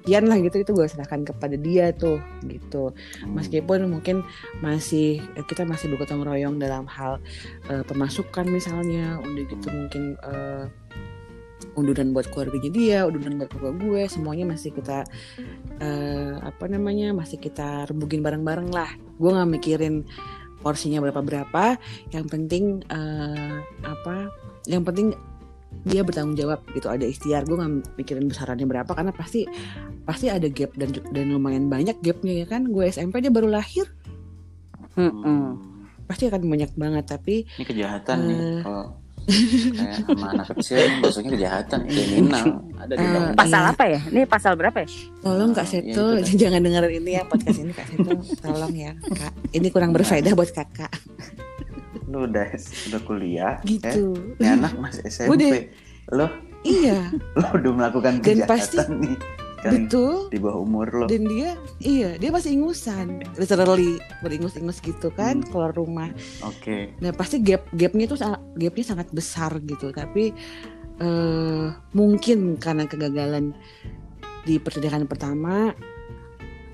kian 0.00 0.24
lah 0.26 0.40
gitu 0.40 0.64
itu 0.64 0.72
gue 0.72 0.86
serahkan 0.88 1.28
kepada 1.28 1.60
dia 1.60 1.92
tuh 1.92 2.18
gitu 2.48 2.92
Hmm. 3.20 3.36
meskipun 3.36 3.84
mungkin 3.86 4.24
masih 4.64 5.20
eh, 5.36 5.44
kita 5.44 5.68
masih 5.68 5.92
bergotong 5.92 6.24
royong 6.24 6.56
dalam 6.56 6.88
hal 6.88 7.20
eh, 7.68 7.84
pemasukan 7.84 8.48
misalnya 8.48 9.20
udah 9.20 9.44
gitu 9.44 9.68
mungkin 9.68 10.16
eh, 10.20 10.64
unduran 11.78 12.10
buat 12.14 12.26
keluarganya 12.30 12.70
dia 12.70 12.98
unduran 13.06 13.38
buat 13.38 13.50
keluarga 13.52 13.78
gue 13.78 14.02
semuanya 14.10 14.44
masih 14.48 14.70
kita 14.74 15.06
eh, 15.78 16.34
apa 16.40 16.64
namanya 16.66 17.14
masih 17.14 17.38
kita 17.38 17.86
rebugin 17.90 18.22
bareng-bareng 18.22 18.70
lah 18.70 18.90
gue 19.18 19.30
nggak 19.30 19.50
mikirin 19.50 20.06
porsinya 20.60 21.00
berapa 21.00 21.20
berapa 21.24 21.76
yang 22.12 22.26
penting 22.28 22.84
eh, 22.88 23.58
apa 23.84 24.28
yang 24.68 24.84
penting 24.84 25.16
dia 25.86 26.04
bertanggung 26.04 26.36
jawab 26.36 26.60
gitu 26.76 26.92
ada 26.92 27.06
ikhtiar 27.08 27.48
gue 27.48 27.56
nggak 27.56 27.96
mikirin 27.96 28.28
besarannya 28.28 28.66
berapa 28.68 28.90
karena 28.92 29.12
pasti 29.14 29.48
pasti 30.04 30.28
ada 30.28 30.50
gap 30.50 30.76
dan 30.76 30.92
dan 30.92 31.26
lumayan 31.32 31.72
banyak 31.72 31.96
gapnya 32.04 32.44
ya 32.44 32.46
kan 32.50 32.68
gue 32.68 32.84
SMP 32.90 33.24
dia 33.24 33.32
baru 33.32 33.48
lahir 33.48 33.88
Mm-mm. 34.98 35.22
Hmm. 35.24 35.50
pasti 36.10 36.26
akan 36.26 36.42
banyak 36.50 36.74
banget 36.74 37.04
tapi 37.06 37.46
Ini 37.46 37.64
kejahatan 37.64 38.16
nih. 38.26 38.36
Eh. 38.36 38.60
Kalau 38.66 38.84
kayak 39.30 39.94
sama 40.00 40.26
anak 40.30 40.46
kecil, 40.52 40.78
maksudnya 40.98 41.30
kejahatan 41.30 41.80
kriminal 41.84 42.46
ada 42.74 42.92
di 42.92 42.98
Eh, 42.98 43.06
undang 43.06 43.24
Pasal 43.34 43.62
Iya. 43.62 43.70
apa 43.70 43.84
ya? 43.86 44.00
Ini 44.04 44.20
pasal 44.24 44.52
berapa 44.54 44.78
ya? 44.78 44.88
tolong 45.20 45.50
kak 45.50 45.60
Ah, 45.60 45.68
Seto 45.68 46.04
iya, 46.10 46.20
itu 46.20 46.32
jangan 46.42 46.60
dengerin 46.60 46.92
ini 46.98 47.12
ya 47.12 47.22
podcast 47.24 47.58
ini 47.58 47.72
kak 47.72 47.86
Seto 47.86 48.10
tolong 48.40 48.74
ya 48.74 48.92
kak 48.96 49.32
ini 49.50 49.66
kurang 49.68 49.90
berfaedah 49.90 50.32
buat 50.32 50.50
kakak 50.50 50.92
Lu 52.06 52.26
udah 52.26 52.42
udah 52.88 53.00
kuliah, 53.02 53.54
eh, 53.60 53.70
gitu 53.70 54.18
ini 54.36 54.46
anak 54.48 54.74
masih 54.76 55.02
SMP. 55.04 55.30
Udah. 55.30 55.50
Lo 56.10 56.26
iya 56.60 57.06
lo 57.32 57.46
udah 57.54 57.70
melakukan 57.72 58.18
Dan 58.18 58.42
kejahatan 58.42 58.50
pasti- 58.50 58.82
nih. 58.98 59.16
Kan 59.60 59.84
betul 59.84 60.28
di 60.28 60.38
bawah 60.38 60.58
umur 60.58 60.88
lo. 60.90 61.04
dan 61.04 61.22
dia 61.22 61.52
iya 61.78 62.16
dia 62.16 62.28
masih 62.28 62.54
ingusan 62.54 63.20
literally 63.34 63.96
beringus-ingus 64.18 64.80
gitu 64.80 65.08
kan 65.10 65.38
Hmm. 65.38 65.46
keluar 65.46 65.70
rumah 65.70 66.08
Oke. 66.42 66.96
Nah 66.96 67.12
pasti 67.12 67.38
gap 67.38 67.68
gapnya 67.70 68.04
itu 68.06 68.16
sa- 68.16 68.40
gapnya 68.54 68.84
sangat 68.86 69.08
besar 69.10 69.60
gitu. 69.60 69.90
Tapi 69.90 70.32
eh, 70.98 71.66
mungkin 71.90 72.56
karena 72.56 72.84
kegagalan 72.84 73.52
di 74.40 74.56
persidangan 74.56 75.04
pertama, 75.04 75.72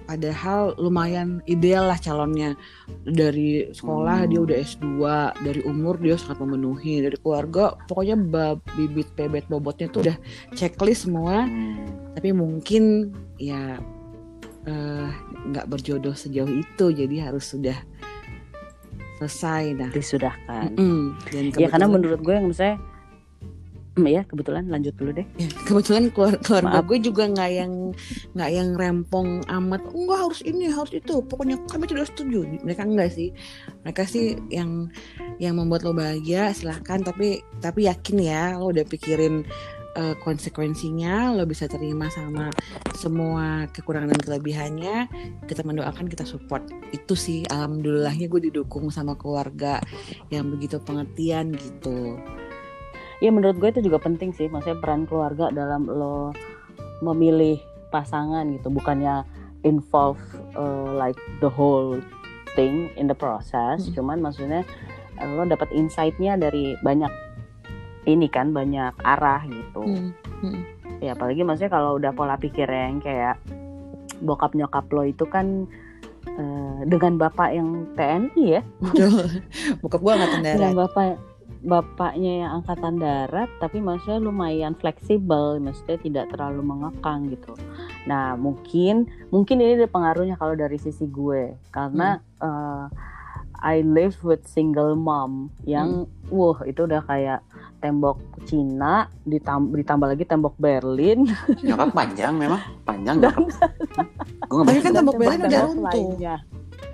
padahal 0.07 0.79
lumayan 0.79 1.43
ideal 1.45 1.91
lah 1.91 1.99
calonnya 1.99 2.55
dari 3.03 3.69
sekolah 3.71 4.23
Hmm. 4.23 4.31
dia 4.31 4.41
udah 4.41 4.57
S2 4.57 4.87
dari 5.43 5.61
umur 5.63 5.99
dia 5.99 6.15
sangat 6.15 6.41
memenuhi 6.41 7.03
dari 7.03 7.19
keluarga 7.19 7.75
pokoknya 7.85 8.17
bab, 8.17 8.63
bibit 8.75 9.11
bebet 9.13 9.45
bobotnya 9.47 9.91
tuh 9.91 10.07
udah 10.07 10.17
checklist 10.55 11.11
semua 11.11 11.45
Hmm. 11.45 12.15
tapi 12.15 12.31
mungkin 12.31 13.11
ya 13.37 13.83
eh, 14.65 15.09
nggak 15.47 15.67
berjodoh 15.67 16.15
sejauh 16.15 16.51
itu 16.51 16.87
jadi 16.91 17.31
harus 17.31 17.47
sudah 17.47 17.77
selesai 19.17 19.73
nah 19.73 19.91
Disudahkan. 19.91 20.77
Mm, 20.77 21.05
dan 21.33 21.45
Ya 21.57 21.69
karena 21.69 21.89
menurut 21.89 22.21
gue 22.21 22.35
yang 22.35 22.47
misalnya 22.47 22.77
ya 24.05 24.29
kebetulan 24.29 24.69
lanjut 24.69 24.93
dulu 25.01 25.17
deh. 25.17 25.27
ya, 25.41 25.49
kebetulan 25.65 26.13
keluar- 26.13 26.37
keluarga 26.45 26.85
Maaf. 26.85 26.89
gue 26.93 26.99
juga 27.01 27.25
nggak 27.33 27.51
yang 27.57 27.73
nggak 28.37 28.51
yang 28.53 28.69
rempong 28.77 29.41
amat. 29.49 29.81
Enggak 29.89 30.19
harus 30.21 30.41
ini 30.45 30.69
harus 30.69 30.93
itu. 30.93 31.25
Pokoknya 31.25 31.57
kami 31.65 31.89
tidak 31.89 32.13
setuju. 32.13 32.45
Mereka 32.61 32.85
enggak 32.85 33.17
sih. 33.17 33.33
Mereka 33.89 34.05
sih 34.05 34.37
yang 34.53 34.93
yang 35.41 35.57
membuat 35.57 35.89
lo 35.89 35.97
bahagia 35.97 36.53
silahkan. 36.53 37.01
Tapi 37.01 37.41
tapi 37.65 37.89
yakin 37.89 38.17
ya 38.21 38.43
lo 38.61 38.69
udah 38.69 38.85
pikirin 38.85 39.49
eh, 39.97 40.15
konsekuensinya. 40.21 41.33
Lo 41.33 41.49
bisa 41.49 41.65
terima 41.65 42.13
sama 42.13 42.53
semua 42.93 43.65
kekurangan 43.73 44.13
dan 44.13 44.21
kelebihannya. 44.21 44.97
Kita 45.49 45.65
mendoakan 45.65 46.13
kita 46.13 46.29
support. 46.29 46.69
Itu 46.93 47.17
sih 47.17 47.49
alhamdulillahnya 47.49 48.29
gue 48.29 48.53
didukung 48.53 48.93
sama 48.93 49.17
keluarga 49.17 49.81
yang 50.29 50.53
begitu 50.53 50.77
pengertian 50.85 51.57
gitu 51.57 52.21
Ya 53.25 53.33
menurut 53.33 53.57
gue 53.57 53.69
itu 53.73 53.81
juga 53.89 53.97
penting 54.03 54.37
sih, 54.37 54.49
maksudnya 54.53 54.77
peran 54.77 55.09
keluarga 55.09 55.49
dalam 55.49 55.89
lo 55.89 56.37
memilih 57.01 57.57
pasangan 57.89 58.45
gitu, 58.53 58.69
bukannya 58.69 59.25
involve 59.65 60.21
uh, 60.53 60.93
like 60.97 61.17
the 61.41 61.49
whole 61.49 61.97
thing 62.53 62.93
in 63.01 63.09
the 63.09 63.17
process, 63.17 63.89
Hmm. 63.89 63.95
cuman 63.97 64.19
maksudnya 64.21 64.63
uh, 65.17 65.29
lo 65.33 65.49
dapat 65.49 65.73
insight-nya 65.73 66.37
dari 66.37 66.77
banyak 66.85 67.13
ini 68.05 68.29
kan, 68.29 68.53
banyak 68.53 68.93
arah 69.01 69.43
gitu. 69.49 69.81
Hmm, 69.81 70.13
hmm. 70.45 70.61
Ya 71.01 71.13
apalagi 71.17 71.45
maksudnya 71.45 71.73
kalau 71.73 72.01
udah 72.01 72.13
pola 72.13 72.37
pikir 72.41 72.69
yang 72.69 73.01
kayak 73.01 73.37
bokap 74.25 74.57
nyokap 74.57 74.89
lo 74.93 75.05
itu 75.05 75.29
kan 75.29 75.69
uh, 76.37 76.81
dengan 76.89 77.21
bapak 77.21 77.53
yang 77.53 77.85
TNI 77.97 78.45
ya. 78.61 78.63
Bokap 79.85 80.01
gue 80.01 80.13
angkatan 80.13 80.41
darat. 80.41 80.57
dengan 80.57 80.75
bapak 80.85 81.36
bapaknya 81.67 82.47
yang 82.47 82.51
angkatan 82.63 83.03
darat 83.03 83.51
tapi 83.59 83.83
maksudnya 83.83 84.23
lumayan 84.23 84.79
fleksibel 84.79 85.59
maksudnya 85.59 85.99
tidak 85.99 86.25
terlalu 86.31 86.63
mengekang 86.63 87.27
gitu. 87.27 87.59
Nah 88.07 88.39
mungkin 88.39 89.11
mungkin 89.35 89.59
ini 89.59 89.83
ada 89.83 89.91
pengaruhnya 89.91 90.39
kalau 90.39 90.55
dari 90.55 90.79
sisi 90.79 91.11
gue. 91.11 91.59
Karena 91.75 92.23
uh, 92.39 92.87
I 93.57 93.81
live 93.83 94.21
with 94.21 94.45
single 94.47 94.95
mom 94.95 95.49
yang 95.65 96.05
wah 96.29 96.61
itu 96.63 96.85
udah 96.85 97.03
kayak 97.03 97.41
tembok 97.81 98.21
Cina 98.47 99.11
ditam- 99.27 99.73
ditambah 99.75 100.07
lagi 100.13 100.23
tembok 100.23 100.55
Berlin. 100.61 101.27
Nyokap 101.67 101.91
panjang 101.91 102.37
memang 102.37 102.63
panjang 102.85 103.17
nyokap. 103.19 103.43
Gue 104.47 104.63
Tapi 104.63 104.81
kan 104.85 104.93
tembok 104.95 105.15
Berlin 105.19 105.41
udah 105.43 105.61
runtuh. 105.67 106.09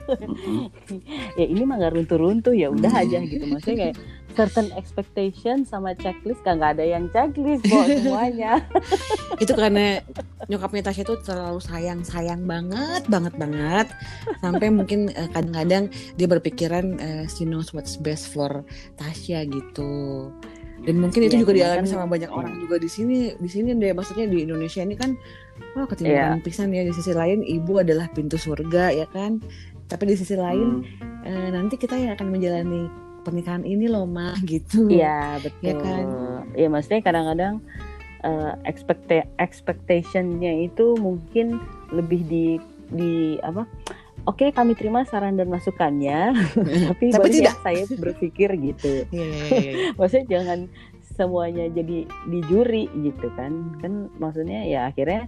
ya 1.39 1.45
ini 1.47 1.63
mah 1.63 1.79
gak 1.79 1.95
runtuh-runtuh 1.95 2.55
ya 2.55 2.69
udah 2.71 2.91
Hmm. 2.91 3.03
aja 3.07 3.19
gitu. 3.23 3.45
Maksudnya 3.47 3.77
kayak 3.79 3.97
certain 4.33 4.73
expectation 4.73 5.63
sama 5.63 5.95
checklist 5.95 6.41
kagak 6.41 6.75
ada 6.75 6.85
yang 6.85 7.07
checklist 7.09 7.63
kok 7.63 7.87
semuanya. 7.93 8.61
Itu 9.37 9.53
karena 9.53 10.01
nyokapnya 10.47 10.83
Tasya 10.85 11.05
tuh 11.05 11.21
terlalu 11.21 11.59
sayang 11.59 12.03
sayang 12.03 12.43
banget 12.43 13.07
banget 13.07 13.35
banget. 13.37 13.87
Sampai 14.39 14.69
mungkin 14.69 15.09
eh, 15.11 15.29
kadang-kadang 15.29 15.87
dia 16.15 16.27
berpikiran 16.27 16.87
eh, 16.97 17.25
she 17.27 17.45
knows 17.45 17.71
what's 17.71 17.95
best 17.95 18.29
for 18.29 18.65
Tasya 18.95 19.45
gitu. 19.45 20.29
Dan 20.83 20.99
mungkin 20.99 21.23
itu 21.23 21.39
Iya, 21.39 21.43
juga 21.43 21.53
dialami 21.55 21.87
kan- 21.87 21.93
sama 21.95 22.07
banyak 22.07 22.27
orang 22.29 22.59
juga 22.59 22.75
di 22.77 22.91
sini 22.91 23.31
di 23.33 23.47
sini 23.47 23.71
deh. 23.73 23.93
Maksudnya 23.93 24.27
di 24.27 24.43
Indonesia 24.43 24.83
ini 24.83 24.95
kan 24.95 25.15
wah 25.75 25.87
ketimpangan 25.87 26.43
pisan 26.43 26.71
ya. 26.71 26.83
Di 26.83 26.91
sisi 26.91 27.13
lain 27.13 27.41
ibu 27.41 27.79
adalah 27.79 28.11
pintu 28.11 28.35
surga 28.35 28.91
ya 28.91 29.07
kan? 29.07 29.39
Tapi 29.87 30.03
di 30.09 30.17
sisi 30.17 30.35
lain 30.35 30.83
Hmm. 30.83 31.23
eh, 31.23 31.49
nanti 31.51 31.77
kita 31.77 31.95
yang 31.95 32.13
akan 32.13 32.29
menjalani 32.29 32.91
pernikahan 33.23 33.63
ini 33.63 33.87
loh 33.87 34.05
mah 34.05 34.37
gitu 34.45 34.87
Iya 34.87 35.39
betul 35.39 35.65
Ya 35.65 35.75
kan? 35.77 36.05
ya 36.53 36.67
maksudnya 36.69 37.01
kadang-kadang 37.01 37.55
eh, 38.21 38.53
expecta- 38.65 39.31
expectationnya 39.37 40.63
itu 40.63 40.95
mungkin 40.97 41.59
lebih 41.91 42.23
di 42.25 42.47
di 42.89 43.13
apa 43.41 43.65
Oke, 44.23 44.55
kami 44.55 44.79
terima 44.79 45.03
saran 45.03 45.35
dan 45.35 45.51
masukannya, 45.51 46.31
tapi, 46.95 47.11
Tapi 47.11 47.27
tidak. 47.33 47.59
saya 47.59 47.83
berpikir 47.91 48.55
gitu. 48.55 49.03
Iya, 49.11 49.27
iya. 49.51 49.73
maksudnya 49.99 50.39
jangan 50.39 50.71
semuanya 51.19 51.67
jadi 51.69 52.07
di 52.07 52.39
juri 52.47 52.87
gitu 52.97 53.29
kan 53.35 53.51
kan 53.83 54.07
maksudnya 54.17 54.63
ya 54.63 54.89
akhirnya 54.89 55.27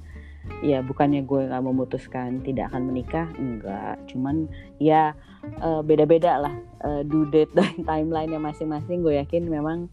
ya 0.62 0.78
bukannya 0.80 1.26
gue 1.26 1.44
nggak 1.44 1.60
memutuskan 1.60 2.38
tidak 2.40 2.70
akan 2.70 2.88
menikah 2.88 3.26
enggak 3.34 3.98
cuman 4.06 4.46
ya 4.78 5.12
eh, 5.44 5.80
beda-beda 5.84 6.40
lah 6.40 6.54
eh, 6.84 7.02
due 7.06 7.28
date 7.28 7.52
dan 7.54 7.72
timeline 7.88 8.30
yang 8.32 8.44
masing-masing. 8.44 9.04
Gue 9.04 9.20
yakin 9.20 9.48
memang 9.48 9.88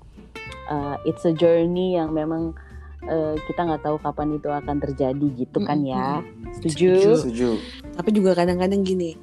eh, 0.69 0.95
it's 1.07 1.23
a 1.27 1.33
journey 1.33 1.95
yang 1.99 2.11
memang 2.15 2.55
eh, 3.05 3.35
kita 3.49 3.67
nggak 3.67 3.83
tahu 3.83 3.97
kapan 4.01 4.37
itu 4.37 4.49
akan 4.49 4.77
terjadi 4.79 5.27
gitu 5.35 5.59
kan 5.63 5.81
ya. 5.83 6.21
Setuju. 6.57 7.17
Setuju. 7.19 7.49
tapi 7.91 8.09
juga 8.15 8.31
kadang-kadang 8.33 8.81
gini 8.87 9.19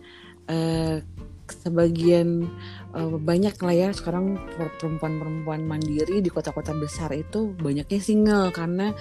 eh 0.48 1.00
sebagian 1.48 2.48
eh, 2.88 3.16
banyak 3.18 3.57
lah 3.59 3.74
ya 3.74 3.88
sekarang 3.92 4.37
per- 4.57 4.72
perempuan-perempuan 4.77 5.64
mandiri 5.64 6.20
di 6.20 6.29
kota-kota 6.29 6.72
besar 6.72 7.12
itu 7.12 7.53
banyaknya 7.55 7.98
single 7.98 8.48
karena 8.48 8.96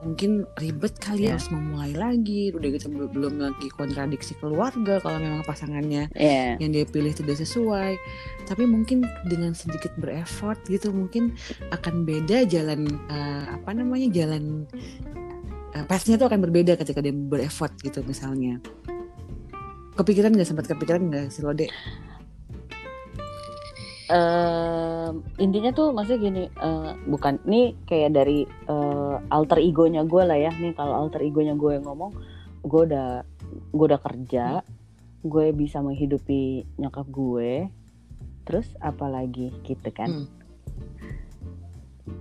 mungkin 0.00 0.48
ribet 0.56 0.96
kali 0.96 1.24
ya 1.24 1.26
Ya. 1.26 1.32
harus 1.36 1.48
memulai 1.48 1.92
lagi 1.92 2.50
udah 2.50 2.68
gitu 2.72 2.86
bel- 2.88 3.12
belum 3.12 3.34
lagi 3.38 3.68
kontradiksi 3.70 4.32
keluarga 4.36 4.98
kalau 4.98 5.20
memang 5.20 5.44
pasangannya 5.44 6.08
ya 6.12 6.56
yang 6.56 6.70
dia 6.70 6.84
pilih 6.84 7.12
tidak 7.12 7.36
sesuai 7.36 7.96
tapi 8.44 8.64
mungkin 8.64 9.04
dengan 9.24 9.52
sedikit 9.52 9.92
berefort 9.96 10.60
gitu 10.66 10.90
mungkin 10.90 11.36
akan 11.70 12.04
beda 12.04 12.44
jalan 12.44 12.88
eh, 13.08 13.44
apa 13.50 13.70
namanya 13.72 14.08
jalan 14.10 14.64
uh, 15.70 15.84
pace-nya 15.86 16.18
tuh 16.18 16.26
akan 16.26 16.42
berbeda 16.42 16.74
ketika 16.74 16.98
dia 16.98 17.14
bereffort 17.14 17.70
gitu 17.78 18.02
misalnya. 18.02 18.58
Kepikiran 19.94 20.32
nggak 20.32 20.48
sempat 20.48 20.66
kepikiran 20.66 21.06
nggak 21.06 21.26
si 21.28 21.44
Lode? 21.44 21.68
Uh, 24.10 25.10
intinya 25.38 25.70
tuh 25.70 25.94
maksudnya 25.94 26.20
gini 26.20 26.44
uh, 26.58 26.98
bukan 27.06 27.38
ini 27.46 27.78
kayak 27.86 28.10
dari 28.12 28.44
uh, 28.66 29.22
alter 29.30 29.62
egonya 29.62 30.02
gue 30.04 30.22
lah 30.26 30.36
ya. 30.36 30.52
Nih 30.58 30.74
kalau 30.74 31.06
alter 31.06 31.22
egonya 31.22 31.54
gue 31.54 31.78
yang 31.78 31.86
ngomong 31.86 32.12
gue 32.66 32.82
udah 32.90 33.24
gue 33.72 33.86
udah 33.86 34.02
kerja 34.02 34.60
gue 35.20 35.46
bisa 35.54 35.78
menghidupi 35.80 36.66
nyokap 36.76 37.06
gue. 37.08 37.70
Terus 38.44 38.66
apalagi 38.82 39.54
gitu 39.64 39.90
kan? 39.94 40.26
Hmm. 40.26 40.28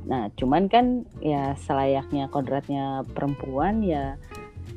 nah 0.05 0.29
cuman 0.37 0.69
kan 0.69 1.05
ya 1.17 1.57
selayaknya 1.57 2.29
kodratnya 2.29 3.05
perempuan 3.13 3.81
ya 3.81 4.21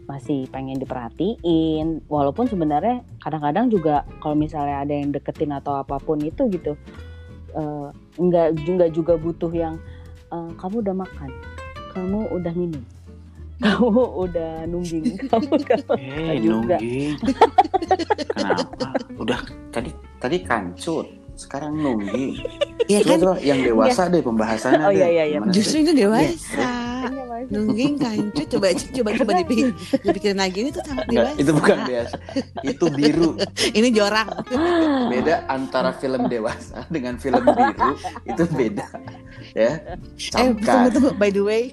masih 0.05 0.45
pengen 0.47 0.77
diperhatiin 0.77 2.03
walaupun 2.07 2.45
sebenarnya 2.45 3.01
kadang-kadang 3.19 3.67
juga 3.67 3.95
kalau 4.19 4.35
misalnya 4.35 4.83
ada 4.83 4.93
yang 4.93 5.09
deketin 5.09 5.51
atau 5.51 5.77
apa 5.77 5.97
pun 5.97 6.19
itu 6.19 6.49
gitu 6.49 6.75
eh, 7.53 7.89
nggak 8.17 8.49
nggak 8.59 8.91
juga 8.91 9.15
butuh 9.15 9.49
yang 9.49 9.75
eh, 10.29 10.51
kamu 10.57 10.83
udah 10.83 10.97
makan 10.97 11.31
kamu 11.91 12.19
udah 12.31 12.53
minum 12.53 12.83
kamu 13.63 13.89
udah 14.19 14.53
nungging 14.67 15.07
kamu 15.31 15.49
udah 15.53 15.79
Eh, 15.95 16.37
juga. 16.41 16.77
nungging. 16.77 17.15
Kenapa? 18.35 18.87
Udah 19.15 19.39
tadi 19.71 19.91
tadi 20.19 20.37
kancut, 20.41 21.07
sekarang 21.37 21.79
nungging. 21.79 22.43
Iya 22.85 23.07
kan? 23.07 23.39
yang 23.39 23.63
dewasa 23.63 24.11
deh 24.11 24.19
pembahasannya 24.19 24.83
Oh, 24.83 24.91
deh. 24.91 24.99
iya, 24.99 25.09
iya, 25.09 25.25
iya. 25.31 25.39
Justru 25.49 25.79
sih? 25.79 25.83
ini 25.85 25.93
dewasa. 25.95 26.27
Iya, 26.27 26.35
Mas. 26.35 26.43
Nungging 27.49 27.95
kancut 27.97 28.47
coba 28.55 28.67
coba 28.75 29.11
coba 29.17 29.31
dipikir, 29.41 29.73
dipikirin 30.01 30.39
lagi 30.39 30.59
ini 30.63 30.71
tuh 30.71 30.83
sangat 30.85 31.07
dewasa. 31.09 31.35
itu 31.39 31.51
bukan 31.51 31.79
biasa. 31.83 32.17
Itu 32.63 32.85
biru. 32.91 33.31
Ini 33.79 33.89
jorang. 33.91 34.29
Beda 35.09 35.43
antara 35.47 35.91
film 35.95 36.29
dewasa 36.29 36.85
dengan 36.87 37.17
film 37.17 37.43
biru 37.43 37.91
itu 38.23 38.43
beda. 38.53 38.87
Ya. 39.53 39.99
Eh 40.37 40.49
tunggu 40.55 40.89
tunggu 40.91 41.11
by 41.17 41.31
the 41.31 41.43
way. 41.43 41.65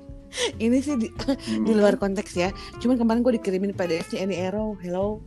Ini 0.55 0.77
sih 0.79 0.93
di, 0.95 1.09
Hmm. 1.09 1.65
di 1.65 1.73
luar 1.73 1.97
konteks 1.97 2.31
ya. 2.33 2.49
Cuman 2.77 3.01
kemarin 3.01 3.25
gue 3.25 3.33
dikirimin 3.35 3.73
PDF-nya 3.73 4.21
Any 4.21 4.37
Arrow. 4.37 4.77
Hello. 4.79 5.19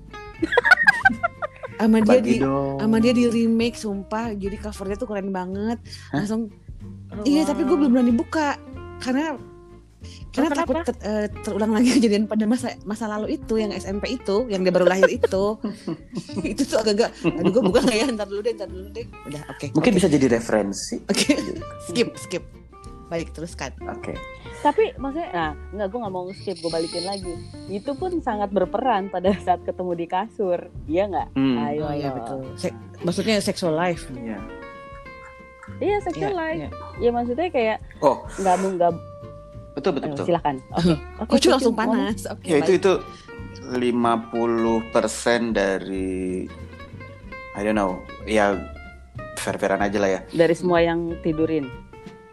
sama 1.75 1.99
dia 1.99 2.23
Bagi 2.23 2.39
di 2.39 2.47
sama 2.79 2.97
dia 3.03 3.11
di 3.11 3.25
remake 3.27 3.75
sumpah. 3.75 4.31
Jadi 4.33 4.55
covernya 4.57 4.97
tuh 4.97 5.09
keren 5.11 5.35
banget. 5.35 5.79
Hah? 6.15 6.23
Langsung 6.23 6.51
Oh, 7.13 7.29
iya 7.29 7.45
wow. 7.45 7.49
tapi 7.53 7.61
gue 7.63 7.77
belum 7.77 7.93
berani 7.93 8.15
buka 8.17 8.57
karena 8.97 9.37
karena 10.33 10.49
Oh, 10.49 10.57
takut 10.57 10.75
kenapa? 10.75 10.89
ter- 10.89 11.03
eh, 11.03 11.27
terulang 11.41 11.73
lagi 11.73 11.89
kejadian 11.97 12.25
pada 12.25 12.45
masa 12.45 12.73
masa 12.83 13.05
lalu 13.07 13.37
itu 13.37 13.55
yang 13.55 13.69
SMP 13.71 14.09
itu 14.13 14.49
yang 14.49 14.61
dia 14.61 14.71
baru 14.71 14.87
lahir 14.87 15.07
itu 15.07 15.45
itu 16.53 16.63
tuh 16.63 16.79
agak-agak 16.79 17.13
aduh 17.23 17.51
gue 17.51 17.63
buka 17.63 17.81
nggak 17.81 17.97
ya 17.97 18.07
ntar 18.11 18.27
dulu 18.27 18.41
deh 18.41 18.53
ntar 18.53 18.67
dulu 18.67 18.89
deh 18.89 19.05
udah 19.23 19.43
oke 19.47 19.67
Mungkin 19.71 19.93
oke. 19.93 19.99
bisa 19.99 20.09
jadi 20.09 20.27
referensi. 20.31 20.97
oke 21.03 21.29
skip 21.87 22.09
skip 22.19 22.45
baik 23.05 23.29
teruskan 23.31 23.77
Oke. 23.87 24.17
tapi 24.61 24.97
maksudnya 24.97 25.29
nah 25.31 25.51
nggak 25.71 25.87
gue 25.87 25.99
nggak 26.01 26.15
mau 26.15 26.25
skip 26.33 26.57
gue 26.57 26.71
balikin 26.71 27.05
lagi 27.05 27.35
itu 27.69 27.93
pun 27.93 28.09
sangat 28.19 28.49
berperan 28.49 29.07
pada 29.07 29.37
saat 29.37 29.61
ketemu 29.63 29.93
di 29.95 30.07
kasur 30.07 30.59
iya 30.87 31.05
nggak 31.07 31.29
Hmm. 31.33 31.61
ayo 31.63 31.83
oh 31.83 31.93
iya 31.93 32.09
betul 32.11 32.41
Se- 32.57 32.73
maksudnya 33.01 33.37
sexual 33.39 33.75
life 33.75 34.09
Iya. 34.11 34.41
iya 35.79 35.97
sexual 36.01 36.31
Iya, 36.31 36.41
life 36.41 36.61
iya. 36.63 36.69
ya 36.99 37.11
maksudnya 37.11 37.49
kayak 37.49 37.79
Oh, 37.99 38.25
nggak 38.35 38.57
mau 38.57 38.71
nggak 38.73 38.93
betul 39.73 39.93
betul 39.93 40.09
betul. 40.13 40.27
silakan 40.27 40.57
oke 40.79 40.93
oke 41.19 41.29
Kucu 41.29 41.37
Kucu, 41.39 41.49
langsung 41.51 41.75
panas 41.75 42.25
oke 42.27 42.45
Ya 42.45 42.57
itu 42.59 42.73
baik. 42.73 42.81
itu 42.81 42.93
50% 43.65 43.73
dari 45.51 46.45
I 47.53 47.61
don't 47.61 47.73
know, 47.73 47.97
ya 48.25 48.57
fair-fairan 49.37 49.81
aja 49.81 49.99
lah 49.99 50.11
ya. 50.11 50.21
dari 50.31 50.53
semua 50.53 50.81
yang 50.81 51.17
tidurin 51.21 51.69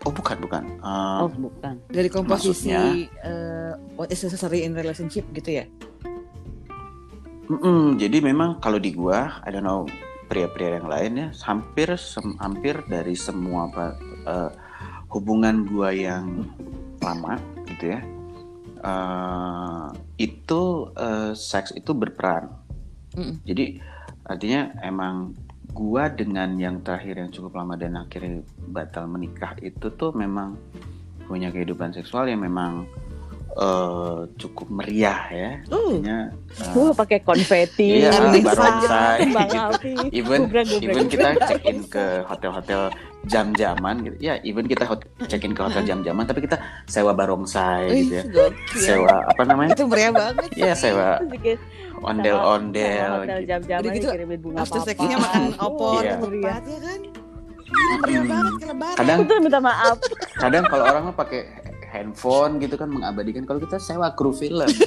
Oh 0.01 0.11
bukan 0.11 0.39
bukan. 0.39 0.63
Eh, 0.79 1.19
oh 1.19 1.27
bukan 1.29 1.75
dari 1.87 2.07
komposisi 2.07 2.71
Maksudnya? 2.71 3.11
eh, 3.21 3.71
what 3.93 4.07
is 4.07 4.19
necessary 4.19 4.63
in 4.63 4.71
relationship 4.71 5.27
gitu 5.33 5.59
ya 5.59 5.67
mm-mm, 7.45 7.97
jadi 7.97 8.21
memang 8.21 8.59
kalau 8.59 8.77
di 8.77 8.91
gua, 8.91 9.43
I 9.43 9.49
don't 9.49 9.63
know 9.63 9.83
pria-pria 10.27 10.77
yang 10.77 10.87
lain 10.87 11.11
ya, 11.17 11.27
hampir 11.41 11.89
sem- 11.95 12.37
hampir 12.37 12.79
dari 12.85 13.11
semua 13.11 13.67
apa, 13.67 13.85
eh, 14.23 14.49
hubungan 15.09 15.65
gua 15.65 15.89
yang 15.89 16.47
lama 17.01 17.39
gitu 17.67 17.95
ya, 17.95 17.99
eh, 18.83 19.87
itu 20.19 20.61
eh, 20.95 21.31
seks 21.35 21.75
itu 21.75 21.91
berperan. 21.95 22.51
Mm-mm. 23.17 23.41
Jadi 23.43 23.81
artinya 24.29 24.73
emang 24.85 25.33
gua 25.73 26.09
dengan 26.09 26.57
yang 26.57 26.81
terakhir 26.81 27.21
yang 27.21 27.31
cukup 27.33 27.57
lama 27.61 27.77
dan 27.77 27.97
akhirnya 27.97 28.41
batal 28.69 29.05
menikah 29.05 29.53
itu 29.61 29.89
tuh 29.93 30.13
memang 30.13 30.57
punya 31.29 31.53
kehidupan 31.53 31.93
seksual 31.93 32.25
yang 32.25 32.41
memang 32.41 32.89
eh, 33.51 34.17
cukup 34.35 34.67
meriah 34.69 35.21
ya. 35.27 35.51
uh 35.67 35.77
Artinya 35.89 36.17
eh, 36.29 36.73
Wah 36.77 36.93
pakai 36.93 37.19
konfeti, 37.19 38.01
Iya, 38.01 38.11
barongsai. 38.39 39.19
Api, 39.31 39.91
even 40.19 40.49
even 40.77 41.05
kita 41.07 41.33
check 41.39 41.63
in 41.63 41.81
ke 41.85 42.21
hotel-hotel 42.23 42.89
jam-jaman 43.25 43.95
gitu. 44.01 44.15
Ya, 44.19 44.39
even 44.41 44.63
kita 44.63 44.87
check 45.25 45.41
in 45.41 45.51
ke 45.51 45.61
hotel 45.61 45.83
jam-jaman 45.83 46.23
tapi 46.23 46.41
kita 46.41 46.55
sewa 46.85 47.11
barongsai 47.11 47.89
gitu 48.05 48.13
ya. 48.15 48.23
gokil. 48.25 48.79
Sewa 48.79 49.15
apa 49.25 49.41
namanya? 49.43 49.73
itu 49.73 49.85
meriah 49.85 50.11
banget 50.11 50.49
Iya, 50.53 50.73
sewa 50.73 51.09
ondel-ondel 51.99 53.11
hotel 53.19 53.39
gitu. 53.39 53.49
jam-jaman 53.49 53.91
gitu, 53.91 54.07
dikirimin 54.07 54.39
bunga 54.39 54.57
after 54.63 54.81
makan 54.87 55.43
opor 55.59 55.99
Iya. 55.99 56.15
ke 56.15 56.23
tempat 56.23 56.61
ya 56.63 56.79
kan 56.79 56.99
meriah 57.99 58.23
banget 58.23 58.53
lebaran 58.65 58.95
Kadang 58.97 59.19
minta 59.39 59.59
maaf. 59.61 59.97
kadang 60.33 60.63
kalau 60.65 60.83
orang 60.85 61.03
mah 61.05 61.15
pakai 61.15 61.41
handphone 61.89 62.57
gitu 62.57 62.73
kan 62.73 62.87
mengabadikan 62.87 63.43
kalau 63.43 63.57
kita 63.57 63.77
sewa 63.77 64.13
kru 64.13 64.31
film 64.31 64.65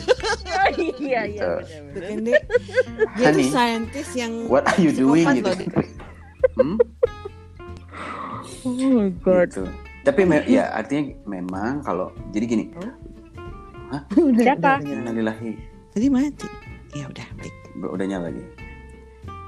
iya 0.98 1.26
Gitu. 1.26 1.42
iya. 1.42 1.58
Bukan, 1.90 2.18
Dek. 2.24 2.42
dia 3.14 3.28
tuh 3.30 3.46
saintis 3.46 4.08
yang 4.14 4.32
what 4.46 4.64
are 4.64 4.78
you 4.78 4.90
doing 4.90 5.26
gitu. 5.34 5.50
Hmm? 6.54 6.76
Oh 8.62 8.70
my 8.72 9.10
god. 9.20 9.48
gitu 9.48 9.66
tapi 10.02 10.22
me- 10.22 10.42
ya 10.44 10.66
artinya 10.72 11.14
memang 11.24 11.78
kalau 11.80 12.10
jadi 12.30 12.44
gini 12.44 12.64
Udah, 12.74 14.02
Siapa? 14.10 14.18
udah, 14.18 14.42
udah 14.42 14.76
nyala. 14.80 15.00
innalillahi 15.04 15.50
tadi 15.92 16.06
mati 16.08 16.48
ya 16.90 17.04
udah 17.06 17.26
baik 17.36 17.54
udah 17.78 18.06
nyala 18.06 18.24
lagi 18.26 18.42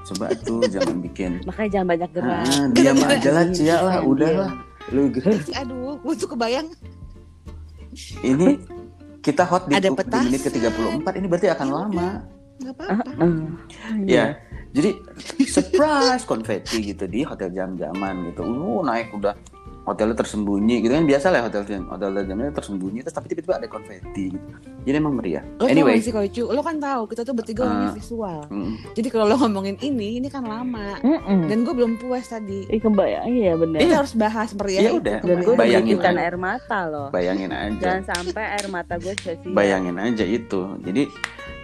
coba 0.05 0.25
tuh 0.37 0.61
jangan 0.73 1.01
bikin 1.01 1.31
Makanya 1.43 1.69
jangan 1.71 1.87
banyak 1.89 2.09
gerak. 2.13 2.43
ah, 2.45 2.65
diam 2.71 2.97
aja 3.01 3.29
lah 3.31 3.45
cia 3.49 3.75
lah 3.81 3.95
Diam, 3.97 4.07
udah 4.07 4.29
diam. 4.29 4.39
lah 4.39 4.51
lu 4.93 5.01
gitu. 5.09 5.27
aduh 5.51 5.97
gue 5.97 6.13
tuh 6.13 6.29
kebayang 6.29 6.67
ini 8.23 8.59
kita 9.25 9.43
hot 9.47 9.65
di, 9.65 9.73
Ada 9.73 9.89
di 9.89 9.95
menit 10.29 10.41
ke 10.45 10.53
petasan. 10.53 11.01
34 11.01 11.19
ini 11.19 11.25
berarti 11.25 11.47
akan 11.49 11.67
lama. 11.71 12.09
nggak 12.55 12.71
apa-apa. 12.71 13.11
Hmm. 13.19 13.51
ya 14.07 14.31
jadi 14.71 14.95
surprise 15.43 16.23
konfeti 16.23 16.95
gitu 16.95 17.03
di 17.03 17.27
hotel 17.27 17.51
jam-jaman 17.51 18.31
gitu. 18.31 18.47
Uh 18.47 18.79
naik 18.79 19.11
udah 19.11 19.35
hotelnya 19.85 20.13
tersembunyi 20.15 20.81
gitu 20.81 20.91
kan 20.91 21.05
biasa 21.05 21.29
lah 21.29 21.41
hotel 21.43 21.61
hotel 21.85 22.09
jamnya 22.19 22.49
tersembunyi 22.49 22.99
terus 22.99 23.13
tapi 23.13 23.29
tiba-tiba 23.29 23.55
ada 23.55 23.67
konfeti 23.67 24.33
gitu 24.33 24.45
jadi 24.83 24.97
emang 24.97 25.13
meriah 25.13 25.45
lo 25.55 25.65
anyway 25.65 25.97
sih 25.97 26.09
Koicu 26.09 26.45
lo 26.47 26.59
kan 26.59 26.77
tahu 26.77 27.05
kita 27.05 27.21
tuh 27.21 27.31
bertiga 27.31 27.63
orangnya 27.63 27.83
Ah. 27.85 27.95
visual 27.95 28.39
mm, 28.45 28.73
jadi 28.91 29.07
kalau 29.07 29.25
lo 29.27 29.35
ngomongin 29.39 29.77
ini 29.79 30.17
ini 30.17 30.27
kan 30.27 30.41
lama 30.41 30.97
Mm-mm. 30.99 31.45
dan 31.45 31.61
gue 31.61 31.71
belum 31.71 31.95
puas 31.95 32.25
tadi 32.25 32.65
Ih 32.65 32.77
kebayang 32.77 33.25
iya 33.27 33.53
benar. 33.53 33.77
kita 33.77 33.93
harus 33.95 34.13
bahas 34.15 34.49
meriah 34.51 34.81
Iya 34.81 34.89
itu 34.89 34.97
udah. 34.99 35.17
Dan 35.21 35.37
gue 35.39 35.53
Bayangin 35.55 35.95
aja. 35.95 36.11
air 36.19 36.35
mata 36.35 36.79
loh. 36.83 37.07
bayangin 37.09 37.51
aja 37.51 37.77
Jangan 37.79 38.03
sampai 38.07 38.43
air 38.51 38.67
mata 38.67 38.93
gue 38.95 39.13
sia-sia. 39.15 39.53
bayangin 39.53 39.95
aja 39.95 40.23
itu 40.23 40.61
jadi 40.81 41.03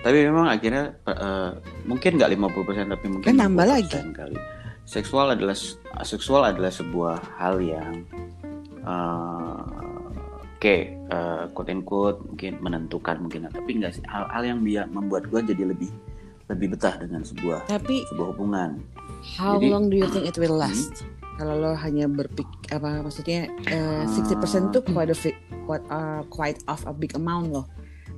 tapi 0.01 0.17
memang 0.24 0.45
akhirnya 0.47 0.93
eh, 1.03 1.49
mungkin 1.84 2.11
nggak 2.15 2.30
50% 2.34 2.86
tapi 2.88 3.05
mungkin 3.07 3.28
Kan 3.28 3.38
nambah 3.39 3.65
50% 3.65 3.72
lagi. 3.72 3.97
kali 4.11 4.38
seksual 4.91 5.31
adalah 5.31 5.55
seksual 6.03 6.43
adalah 6.43 6.67
sebuah 6.67 7.15
hal 7.39 7.63
yang 7.63 8.03
eh, 8.83 9.63
oke 10.59 10.75
eh, 10.91 11.43
quote 11.55 11.71
and 11.71 11.87
quote 11.87 12.19
mungkin 12.27 12.59
menentukan 12.59 13.23
mungkin 13.23 13.47
tapi 13.47 13.79
enggak 13.79 13.95
sih 13.95 14.03
hal-hal 14.11 14.43
yang 14.43 14.59
dia 14.67 14.83
membuat 14.91 15.31
gua 15.31 15.39
jadi 15.39 15.63
lebih 15.71 15.87
lebih 16.51 16.75
betah 16.75 16.99
dengan 16.99 17.23
sebuah 17.23 17.71
tapi 17.71 18.03
sebuah 18.11 18.35
hubungan. 18.35 18.83
how 19.39 19.55
Jadi- 19.55 19.71
long 19.71 19.87
do 19.87 19.95
you 19.95 20.09
think 20.11 20.27
it 20.27 20.35
will 20.35 20.59
last? 20.59 21.07
Kalau 21.39 21.57
lo 21.57 21.73
hanya 21.73 22.05
berpik 22.05 22.45
apa 22.69 23.01
maksudnya 23.01 23.47
eh, 23.65 24.03
60% 24.05 24.75
tuh 24.75 24.83
quite 24.83 25.09
a, 25.09 25.17
uh, 25.89 26.21
quite 26.29 26.59
of 26.67 26.83
a 26.85 26.93
big 26.93 27.15
amount 27.17 27.49
loh 27.49 27.65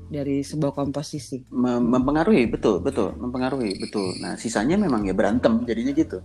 dari 0.07 0.41
sebuah 0.41 0.73
komposisi 0.73 1.43
Mem- 1.49 1.87
mempengaruhi 1.89 2.47
betul 2.47 2.79
betul 2.79 3.15
mempengaruhi 3.15 3.79
betul 3.79 4.13
nah 4.19 4.35
sisanya 4.35 4.75
memang 4.75 5.03
ya 5.03 5.13
berantem 5.13 5.63
jadinya 5.63 5.93
gitu 5.93 6.19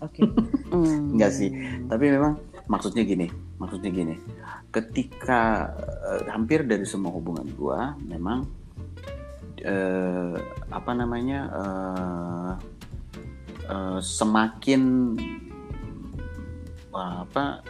oke 0.00 0.22
Hmm. 0.68 1.12
Enggak 1.16 1.32
sih. 1.32 1.48
tapi 1.88 2.12
memang 2.12 2.36
maksudnya 2.68 3.00
gini 3.00 3.24
maksudnya 3.56 3.88
gini 3.88 4.20
ketika 4.68 5.72
uh, 6.04 6.20
hampir 6.28 6.60
dari 6.62 6.84
semua 6.84 7.08
hubungan 7.08 7.48
gua 7.56 7.96
memang 8.04 8.44
uh, 9.64 10.36
apa 10.68 10.90
namanya 10.92 11.40
uh, 11.48 12.52
uh, 13.64 13.98
semakin 13.98 15.14
apa 16.92 17.62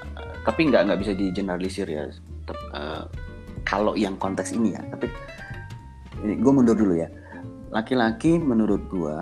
tapi 0.42 0.61
nggak 0.72 0.88
nggak 0.88 1.01
bisa 1.05 1.12
di 1.12 1.28
generalisir 1.30 1.84
ya 1.86 2.09
uh, 2.72 3.05
kalau 3.62 3.92
yang 3.94 4.16
konteks 4.16 4.57
ini 4.57 4.72
ya 4.74 4.82
tapi 4.88 5.07
gue 6.22 6.52
mundur 6.52 6.74
dulu 6.74 6.94
ya. 6.98 7.08
Laki-laki 7.68 8.40
menurut 8.40 8.88
gue 8.88 9.16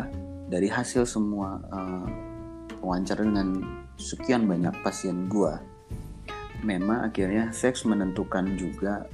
dari 0.47 0.70
hasil 0.70 1.03
semua 1.05 1.59
uh, 1.74 2.07
wawancara 2.78 3.26
dengan 3.26 3.82
sekian 3.99 4.47
banyak 4.47 4.72
pasien 4.84 5.26
gue 5.26 5.51
memang 6.62 7.11
akhirnya 7.11 7.51
seks 7.53 7.84
menentukan 7.84 8.57
juga 8.57 9.05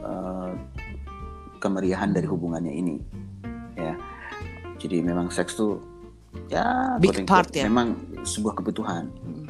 uh, 0.00 0.54
kemeriahan 1.58 2.14
dari 2.14 2.26
hubungannya 2.26 2.72
ini 2.72 2.96
ya. 3.76 3.94
Jadi 4.78 4.98
memang 5.02 5.30
seks 5.30 5.58
tuh 5.58 5.78
ya 6.48 6.96
big 6.98 7.28
part 7.28 7.50
ya. 7.52 7.68
memang 7.68 7.98
sebuah 8.24 8.58
kebutuhan. 8.62 9.10
Hmm. 9.22 9.46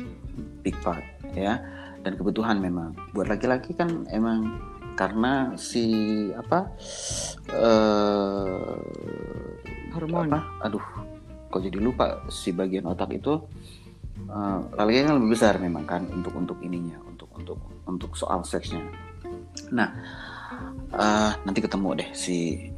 big 0.63 0.77
part 0.81 1.03
ya. 1.37 1.61
Dan 2.03 2.19
kebutuhan 2.19 2.59
memang. 2.59 2.99
Buat 3.15 3.31
laki-laki 3.31 3.79
kan 3.79 4.07
emang 4.11 4.59
karena 4.95 5.55
si 5.57 5.87
apa 6.37 6.69
uh, 7.53 8.77
hormon. 9.97 10.29
apa 10.33 10.41
aduh 10.65 10.85
kok 11.53 11.61
jadi 11.61 11.79
lupa 11.81 12.25
si 12.33 12.53
bagian 12.57 12.89
otak 12.89 13.13
itu 13.13 13.41
uh, 14.33 14.59
laki-laki 14.73 15.05
kan 15.09 15.17
lebih 15.21 15.31
besar 15.37 15.55
memang 15.61 15.85
kan 15.85 16.03
untuk 16.09 16.33
untuk 16.37 16.59
ininya 16.65 16.97
untuk 17.05 17.29
untuk 17.37 17.59
untuk 17.85 18.11
soal 18.17 18.45
seksnya. 18.45 18.81
Nah 19.73 19.89
uh, 20.97 21.33
nanti 21.45 21.61
ketemu 21.61 21.89
deh 22.01 22.09
si 22.17 22.69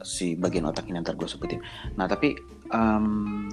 si 0.00 0.38
bagian 0.38 0.70
otak 0.70 0.86
ini 0.88 1.02
ntar 1.02 1.18
gue 1.18 1.28
sebutin. 1.28 1.60
Nah 1.98 2.06
tapi 2.06 2.38
um, 2.72 3.46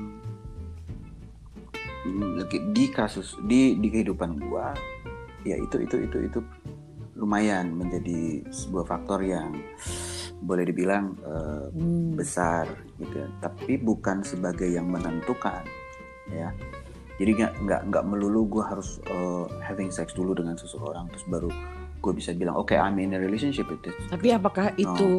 di 2.48 2.86
kasus 2.94 3.36
di 3.44 3.76
di 3.76 3.88
kehidupan 3.92 4.40
gue 4.40 4.66
ya 5.44 5.56
itu 5.60 5.84
itu 5.84 5.96
itu 6.08 6.18
itu 6.32 6.40
lumayan 7.18 7.74
menjadi 7.74 8.46
sebuah 8.54 8.86
faktor 8.86 9.26
yang 9.26 9.58
boleh 10.38 10.70
dibilang 10.70 11.18
uh, 11.26 11.68
hmm. 11.74 12.14
besar 12.14 12.70
gitu 13.02 13.26
tapi 13.42 13.82
bukan 13.82 14.22
sebagai 14.22 14.70
yang 14.70 14.86
menentukan 14.86 15.66
ya 16.30 16.54
jadi 17.18 17.32
nggak 17.34 17.54
nggak 17.66 17.82
nggak 17.90 18.04
melulu 18.06 18.46
gue 18.46 18.64
harus 18.64 19.02
uh, 19.10 19.50
having 19.66 19.90
sex 19.90 20.14
dulu 20.14 20.38
dengan 20.38 20.54
seseorang 20.54 21.10
terus 21.10 21.26
baru 21.26 21.50
gue 21.98 22.14
bisa 22.14 22.38
bilang 22.38 22.54
oke 22.54 22.70
okay, 22.70 22.78
I'm 22.78 23.02
in 23.02 23.18
a 23.18 23.20
relationship 23.20 23.66
with 23.66 23.82
it 23.90 23.98
tapi 24.14 24.30
apakah 24.30 24.78
no. 24.78 24.82
itu 24.86 25.10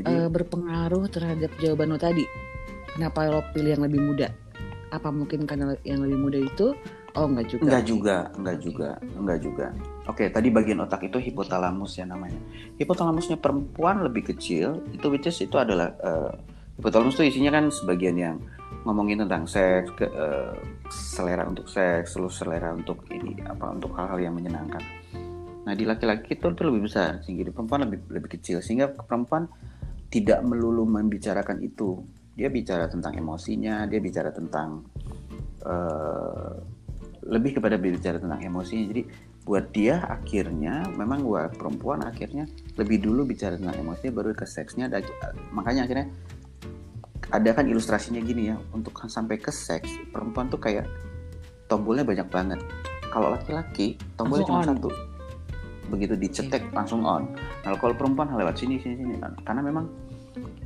jadi, 0.00 0.24
uh, 0.24 0.28
berpengaruh 0.32 1.04
terhadap 1.12 1.52
jawaban 1.60 1.92
lo 1.92 2.00
tadi 2.00 2.24
kenapa 2.96 3.28
lo 3.28 3.44
pilih 3.52 3.76
yang 3.76 3.84
lebih 3.84 4.00
muda 4.00 4.32
apa 4.88 5.12
mungkin 5.12 5.44
karena 5.44 5.76
yang 5.84 6.00
lebih 6.00 6.16
muda 6.16 6.38
itu 6.40 6.72
Oh 7.16 7.24
enggak 7.24 7.48
juga. 7.48 7.64
Enggak 7.64 7.84
juga, 7.88 8.16
enggak 8.36 8.58
juga, 8.60 8.88
enggak 9.16 9.38
juga. 9.40 9.66
Oke, 10.06 10.30
tadi 10.30 10.54
bagian 10.54 10.78
otak 10.86 11.10
itu 11.10 11.18
hipotalamus 11.18 11.98
ya 11.98 12.06
namanya. 12.06 12.38
Hipotalamusnya 12.78 13.42
perempuan 13.42 14.06
lebih 14.06 14.30
kecil, 14.30 14.86
itu 14.94 15.06
which 15.10 15.26
is 15.26 15.34
itu 15.42 15.58
adalah 15.58 15.90
uh, 15.98 16.30
hipotalamus 16.78 17.18
itu 17.18 17.34
isinya 17.34 17.58
kan 17.58 17.66
sebagian 17.74 18.14
yang 18.14 18.36
ngomongin 18.86 19.26
tentang 19.26 19.50
seks, 19.50 19.90
ke, 19.98 20.06
uh, 20.06 20.54
selera 20.94 21.42
untuk 21.42 21.66
seks, 21.66 22.14
terus 22.14 22.38
selera 22.38 22.70
untuk 22.70 23.02
ini 23.10 23.34
apa 23.42 23.74
untuk 23.74 23.98
hal-hal 23.98 24.30
yang 24.30 24.34
menyenangkan. 24.38 24.82
Nah 25.66 25.74
di 25.74 25.82
laki-laki 25.82 26.38
itu, 26.38 26.54
itu 26.54 26.62
lebih 26.62 26.86
besar, 26.86 27.18
sehingga 27.26 27.50
di 27.50 27.50
perempuan 27.50 27.90
lebih 27.90 28.06
lebih 28.06 28.38
kecil, 28.38 28.62
sehingga 28.62 28.94
perempuan 28.94 29.50
tidak 30.06 30.38
melulu 30.46 30.86
membicarakan 30.86 31.66
itu. 31.66 31.98
Dia 32.38 32.46
bicara 32.46 32.86
tentang 32.86 33.10
emosinya, 33.18 33.90
dia 33.90 33.98
bicara 33.98 34.30
tentang 34.30 34.86
uh, 35.66 36.54
lebih 37.26 37.58
kepada 37.58 37.74
berbicara 37.74 38.22
tentang 38.22 38.38
emosinya 38.38 38.84
jadi 38.94 39.02
buat 39.46 39.70
dia 39.70 40.02
akhirnya 40.02 40.90
memang 40.98 41.22
gua 41.22 41.46
perempuan 41.54 42.02
akhirnya 42.02 42.50
lebih 42.74 42.98
dulu 42.98 43.22
bicara 43.22 43.54
tentang 43.54 43.78
emosinya 43.78 44.12
baru 44.12 44.34
ke 44.34 44.42
seksnya 44.42 44.90
makanya 45.54 45.86
akhirnya 45.86 46.10
ada 47.30 47.50
kan 47.54 47.66
ilustrasinya 47.66 48.22
gini 48.22 48.50
ya 48.50 48.56
untuk 48.74 48.98
sampai 49.06 49.38
ke 49.38 49.50
seks 49.54 49.90
perempuan 50.10 50.46
tuh 50.50 50.58
kayak 50.62 50.86
tombolnya 51.66 52.06
banyak 52.06 52.28
banget. 52.30 52.60
Kalau 53.10 53.32
laki-laki 53.34 53.98
tombolnya 54.14 54.46
cuma 54.46 54.62
satu. 54.62 54.90
Begitu 55.90 56.14
dicetek 56.18 56.62
okay. 56.66 56.74
langsung 56.74 57.02
on. 57.06 57.34
Nah 57.62 57.74
kalau 57.78 57.94
perempuan 57.94 58.30
lewat 58.34 58.58
sini 58.58 58.78
sini 58.78 59.02
sini. 59.02 59.14
Karena 59.42 59.62
memang 59.62 59.86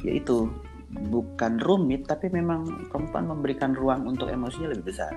ya 0.04 0.16
itu 0.16 0.48
bukan 0.90 1.62
rumit 1.62 2.04
tapi 2.08 2.28
memang 2.28 2.90
perempuan 2.90 3.30
memberikan 3.30 3.72
ruang 3.72 4.04
untuk 4.04 4.28
emosinya 4.28 4.72
lebih 4.72 4.92
besar. 4.92 5.12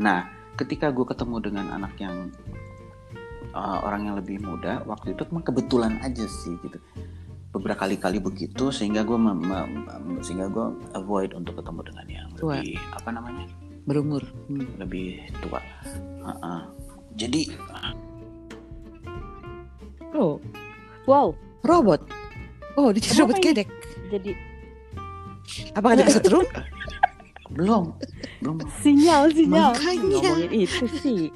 Nah 0.00 0.28
ketika 0.56 0.88
gue 0.88 1.04
ketemu 1.04 1.36
dengan 1.44 1.66
anak 1.76 1.92
yang 2.00 2.32
uh, 3.56 3.78
orang 3.88 4.12
yang 4.12 4.14
lebih 4.20 4.36
muda 4.44 4.84
waktu 4.84 5.16
itu 5.16 5.24
cuma 5.32 5.40
kebetulan 5.40 5.96
aja 6.04 6.28
sih 6.28 6.52
gitu. 6.60 6.78
Beberapa 7.56 7.88
kali-kali 7.88 8.20
begitu 8.20 8.68
sehingga 8.68 9.00
gue 9.00 9.16
sehingga 10.20 10.52
gue 10.52 10.66
avoid 10.92 11.32
untuk 11.32 11.56
ketemu 11.56 11.80
dengan 11.88 12.06
yang 12.12 12.28
tua. 12.36 12.60
lebih 12.60 12.76
apa 12.92 13.08
namanya? 13.08 13.48
Berumur. 13.88 14.22
Hmm. 14.52 14.68
lebih 14.76 15.24
tua. 15.40 15.64
Uh 16.20 16.28
-uh. 16.36 16.60
jadi 17.16 17.48
oh. 20.12 20.36
Wow 21.06 21.38
robot. 21.64 22.00
Oh 22.76 22.92
dia 22.92 23.08
robot 23.16 23.38
kedek. 23.40 23.68
Jadi 24.12 24.36
apakah 25.72 25.96
ada 25.96 26.04
kesetrum 26.04 26.44
belum. 27.56 27.94
Belum. 28.42 28.56
Sinyal 28.84 29.32
sinyal. 29.32 29.72
Makanya. 29.72 30.18
Ngomongin 30.20 30.50
itu 30.52 30.84
sih 31.00 31.30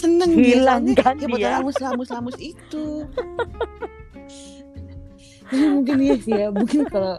seneng 0.00 0.32
bilang 0.40 0.84
kan 0.96 1.14
ya 1.20 1.28
dia 1.28 1.48
lamus 1.60 1.76
lamus 1.78 2.08
lamus 2.08 2.36
itu 2.40 3.04
mungkin 5.50 5.96
ya 6.00 6.14
sih 6.16 6.34
ya 6.34 6.48
mungkin 6.54 6.86
kalau 6.86 7.18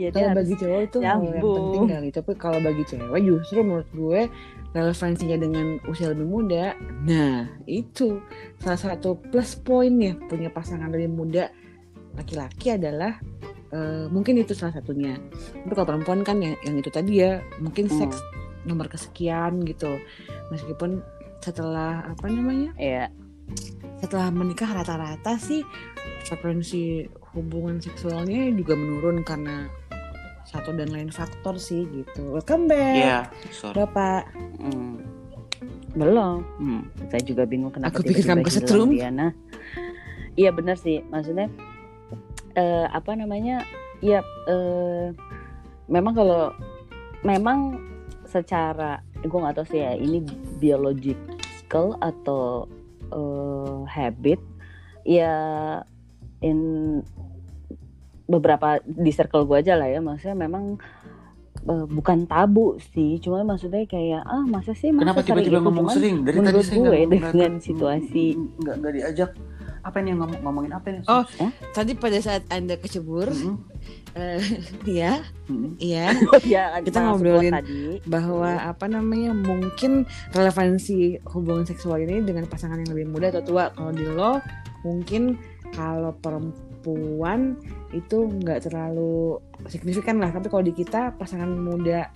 ya, 0.00 0.08
kalau 0.12 0.30
bagi 0.36 0.54
cowok 0.56 0.80
itu 0.88 0.98
yang 1.00 1.20
penting 1.24 1.86
kali 1.88 2.08
tapi 2.12 2.32
kalau 2.36 2.58
bagi 2.60 2.84
cewek 2.88 3.20
justru 3.24 3.60
menurut 3.64 3.88
gue 3.92 4.20
relevansinya 4.76 5.36
dengan 5.40 5.66
usia 5.88 6.12
lebih 6.12 6.28
muda 6.28 6.76
nah 7.04 7.48
itu 7.64 8.20
salah 8.60 8.80
satu 8.80 9.16
plus 9.32 9.56
poinnya 9.56 10.16
punya 10.28 10.52
pasangan 10.52 10.92
lebih 10.92 11.12
muda 11.12 11.52
laki-laki 12.16 12.74
adalah 12.74 13.16
Uh, 13.68 14.08
mungkin 14.08 14.40
itu 14.40 14.56
salah 14.56 14.72
satunya. 14.72 15.20
Tapi 15.52 15.72
kalau 15.76 15.92
perempuan 15.92 16.24
kan 16.24 16.40
yang, 16.40 16.56
yang 16.64 16.80
itu 16.80 16.88
tadi 16.88 17.20
ya 17.20 17.44
mungkin 17.60 17.84
hmm. 17.84 18.00
seks 18.00 18.16
nomor 18.64 18.88
kesekian 18.88 19.60
gitu. 19.68 20.00
Meskipun 20.48 21.04
setelah 21.42 22.04
apa 22.06 22.26
namanya? 22.28 22.74
Iya. 22.78 23.06
Setelah 23.98 24.30
menikah 24.30 24.70
rata-rata 24.70 25.40
sih 25.40 25.64
frekuensi 26.28 27.08
hubungan 27.34 27.80
seksualnya 27.80 28.50
juga 28.52 28.76
menurun 28.76 29.24
karena 29.24 29.66
satu 30.48 30.72
dan 30.72 30.88
lain 30.88 31.12
faktor 31.12 31.60
sih 31.60 31.84
gitu. 31.92 32.32
Welcome 32.32 32.72
back. 32.72 32.96
Iya, 32.96 33.20
yeah, 33.28 33.72
Bapak. 33.76 34.32
Hmm. 34.60 35.04
Belum. 35.92 36.44
Hmm. 36.60 36.82
Saya 37.12 37.22
juga 37.24 37.44
bingung 37.44 37.72
kenapa 37.72 38.00
Aku 38.00 38.04
pikir 38.04 38.24
kamu 38.24 38.44
kesetrum. 38.48 38.92
Iya 40.38 40.50
benar 40.54 40.78
sih. 40.78 41.02
Maksudnya 41.10 41.50
uh, 42.56 42.86
apa 42.94 43.12
namanya 43.18 43.66
ya 43.98 44.22
uh, 44.46 45.10
memang 45.90 46.14
kalau 46.14 46.54
memang 47.26 47.82
secara 48.28 49.02
gue 49.24 49.38
nggak 49.38 49.56
tahu 49.58 49.66
sih 49.70 49.80
ya 49.82 49.92
ini 49.98 50.22
biological 50.62 51.96
atau 51.98 52.66
uh, 53.10 53.82
habit? 53.88 54.38
Ya 55.08 55.32
in 56.44 57.00
beberapa 58.28 58.78
di 58.84 59.10
circle 59.10 59.48
gue 59.48 59.64
aja 59.64 59.74
lah 59.74 59.88
ya 59.88 60.04
maksudnya 60.04 60.36
memang 60.36 60.76
uh, 61.64 61.86
bukan 61.88 62.28
tabu 62.28 62.76
sih 62.92 63.16
cuma 63.24 63.40
maksudnya 63.40 63.88
kayak 63.88 64.20
ah 64.22 64.44
masa 64.44 64.76
sih 64.76 64.92
masa 64.92 65.08
kenapa 65.08 65.20
tiba-tiba 65.24 65.58
ngomong 65.64 65.88
sering? 65.88 66.22
Dari 66.28 66.38
tadi 66.44 66.60
gue 66.60 66.98
dengan 67.08 67.52
situasi 67.56 68.36
nggak 68.60 68.74
nggak 68.84 68.92
diajak 69.00 69.30
apa 69.82 69.98
nih 70.02 70.14
ngomong 70.14 70.40
ngomongin 70.42 70.72
apa 70.74 70.86
nih? 70.90 71.02
Oh, 71.06 71.24
eh? 71.42 71.50
tadi 71.72 71.92
pada 71.94 72.18
saat 72.18 72.44
anda 72.50 72.74
kecebur, 72.78 73.30
mm 73.30 73.38
-hmm. 73.38 73.56
uh, 74.18 74.40
ya, 74.88 75.22
mm 75.48 75.56
-hmm. 75.56 75.70
ya, 75.78 76.06
ya 76.44 76.64
kita 76.82 76.98
ngobrolin 77.04 77.54
tadi. 77.54 78.02
bahwa 78.06 78.50
-hmm. 78.54 78.70
apa 78.74 78.86
namanya 78.90 79.32
mungkin 79.34 80.04
relevansi 80.34 81.22
hubungan 81.30 81.64
seksual 81.64 82.02
ini 82.02 82.22
dengan 82.24 82.50
pasangan 82.50 82.80
yang 82.82 82.90
lebih 82.94 83.06
muda 83.10 83.30
atau 83.30 83.42
tua. 83.44 83.64
Kalau 83.72 83.92
di 83.94 84.06
lo 84.06 84.42
mungkin 84.86 85.38
kalau 85.76 86.14
perempuan 86.18 87.58
itu 87.92 88.28
nggak 88.28 88.68
terlalu 88.70 89.38
signifikan 89.68 90.16
lah, 90.18 90.32
tapi 90.32 90.48
kalau 90.48 90.64
di 90.64 90.72
kita 90.72 91.12
pasangan 91.16 91.48
muda 91.48 92.08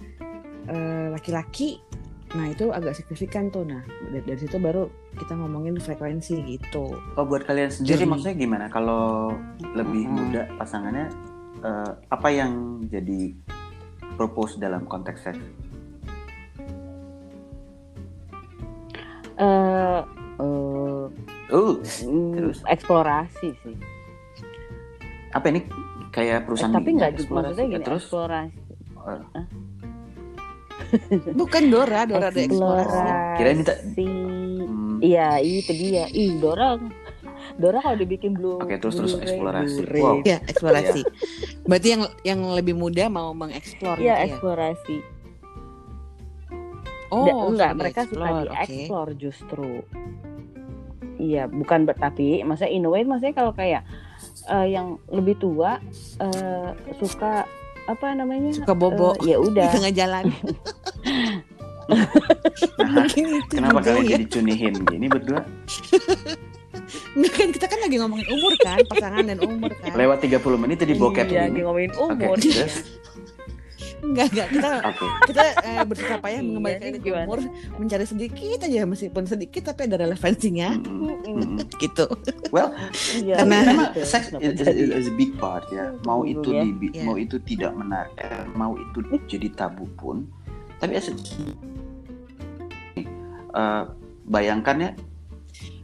eh, 0.68 1.06
laki-laki 1.12 1.76
uh, 1.76 2.01
Nah 2.32 2.48
itu 2.48 2.68
agak 2.68 2.94
signifikan 2.94 3.48
tuh. 3.48 3.62
Nah 3.62 3.80
dari, 4.06 4.24
dari 4.24 4.38
situ 4.38 4.56
baru 4.56 4.88
kita 5.14 5.34
ngomongin 5.34 5.76
frekuensi 5.76 6.40
gitu. 6.46 6.96
Oh 7.14 7.24
buat 7.24 7.44
kalian 7.44 7.68
sendiri 7.68 7.98
Jadi- 7.98 8.08
maksudnya 8.08 8.36
gimana? 8.38 8.64
Kalau 8.66 9.32
lebih 9.70 10.06
Mm-mm. 10.06 10.16
muda 10.30 10.42
pasangannya 10.56 11.12
eh, 11.60 11.90
apa 12.08 12.28
yang 12.28 12.52
jadi 12.84 13.36
propose 14.14 14.56
dalam 14.56 14.84
konteks 14.84 15.20
seks? 15.22 15.44
Eh, 19.34 20.00
eh, 20.38 21.06
Oh, 21.52 21.76
mm, 21.76 22.32
Terus? 22.32 22.58
eksplorasi 22.64 23.52
sih. 23.60 23.76
apa 25.30 25.48
ini 25.48 25.64
kayak 26.10 26.38
Eh, 26.38 26.44
perusahaan 26.44 26.72
tapi 26.72 26.92
minyak 26.92 27.12
nggak 27.12 27.28
maksudnya 27.28 27.64
gini 27.66 27.76
ya, 27.76 27.80
terus 27.82 28.02
eksplorasi. 28.04 28.56
eh, 29.32 29.44
Bukan 31.40 31.62
Dora, 31.68 32.04
Dora 32.04 32.28
ada 32.28 32.36
eksplorasi. 32.36 32.88
Eksplorasi. 32.88 33.36
Kirain 33.36 33.56
minta- 33.56 33.80
hmm, 33.80 35.00
Iya, 35.00 35.28
itu 35.38 35.72
dia. 35.72 36.04
Ih, 36.08 36.36
Dora. 36.36 36.78
Dora 37.52 37.78
kalau 37.78 37.96
dibikin 37.96 38.32
blue. 38.32 38.56
Oke, 38.56 38.76
terus- 38.76 38.96
terus 38.96 39.12
Blu-ray, 39.12 39.28
eksplorasi. 39.28 39.76
Blu-ray. 39.82 40.02
Wow. 40.02 40.16
Ya 40.22 40.38
eksplorasi. 40.42 41.00
Berarti 41.62 41.88
yang 41.90 42.02
yang 42.22 42.40
lebih 42.50 42.72
muda 42.72 43.04
mau 43.06 43.32
mengeksplor 43.32 43.96
Iya, 43.96 44.14
gitu 44.14 44.20
ya? 44.20 44.26
eksplorasi. 44.26 44.96
Oh, 47.08 47.26
Da- 47.26 47.34
enggak, 47.44 47.50
sudah 47.68 47.70
mereka 47.76 48.00
suka 48.02 48.08
di-explore, 48.08 48.48
oke. 48.48 48.64
dieksplor 48.64 49.08
justru. 49.14 49.68
Iya, 51.18 51.42
bukan 51.46 51.84
ber- 51.84 52.00
tapi 52.00 52.40
maksudnya 52.40 52.72
in 52.72 52.82
a 52.82 52.90
way 52.90 53.04
maksudnya 53.04 53.36
kalau 53.36 53.52
kayak 53.52 53.84
eh, 54.48 54.66
yang 54.70 54.96
lebih 55.06 55.36
tua 55.36 55.76
eh, 56.18 56.68
suka 56.96 57.44
apa 57.84 58.06
namanya? 58.12 58.50
Suka 58.52 58.72
bobo 58.72 59.14
Eh, 59.20 59.30
ya 59.30 59.36
di 59.38 59.46
udah. 59.48 59.68
tengah 59.70 59.92
jalan. 59.92 60.24
nah, 62.78 62.86
Mungkin 62.96 63.24
itu 63.36 63.52
kenapa 63.52 63.80
kalian 63.80 64.04
ya. 64.04 64.10
jadi 64.14 64.26
cunihin 64.28 64.74
gini 64.84 65.06
berdua? 65.06 65.40
Enggak 67.12 67.32
kan 67.32 67.48
kita 67.50 67.66
kan 67.66 67.78
lagi 67.80 67.96
ngomongin 67.96 68.26
umur 68.28 68.52
kan, 68.58 68.78
pasangan 68.86 69.24
dan 69.24 69.38
umur 69.38 69.70
kan. 69.74 69.92
Lewat 69.92 70.18
30 70.20 70.40
menit 70.58 70.76
jadi 70.78 70.94
bokep 70.94 71.26
Iya, 71.26 71.42
gini. 71.46 71.60
ngomongin 71.60 71.92
umur. 71.94 72.36
terus? 72.36 73.01
Enggak, 74.02 74.26
enggak. 74.28 74.48
Kita 74.50 74.70
Oke. 74.84 75.06
kita 75.30 75.42
eh, 75.62 75.82
bersusah 75.86 76.18
payah 76.18 76.34
Iya, 76.34 76.44
mengembalikan 76.44 76.86
ini 76.88 76.98
ke 76.98 77.10
umur 77.14 77.38
mencari 77.78 78.02
sedikit 78.02 78.58
aja 78.60 78.82
meskipun 78.82 79.24
sedikit 79.24 79.62
tapi 79.64 79.86
ada 79.86 79.96
relevansinya 79.96 80.74
mm-mm. 80.76 81.62
gitu. 81.82 82.10
Well, 82.50 82.74
Iya, 83.14 83.38
Karena 83.38 83.56
Tapi 83.56 83.68
memang 83.68 83.88
gitu. 83.94 84.02
seks 84.04 84.26
is, 84.36 84.58
is- 84.58 84.92
is 84.92 85.06
a 85.06 85.14
big 85.14 85.38
part 85.38 85.64
ya. 85.70 85.94
Mau 86.02 86.22
itu 86.24 86.50
ya. 86.50 86.66
di, 86.66 86.90
Iya. 86.90 87.06
mau 87.06 87.14
itu 87.14 87.38
tidak 87.40 87.72
menarik, 87.72 88.10
eh, 88.18 88.42
mau 88.52 88.74
itu 88.74 88.98
jadi 89.28 89.48
tabu 89.54 89.86
pun, 89.94 90.26
tapi 90.76 90.98
as 90.98 91.06
a- 91.06 91.16
eh, 93.54 93.82
bayangkan 94.24 94.78
ya, 94.80 94.92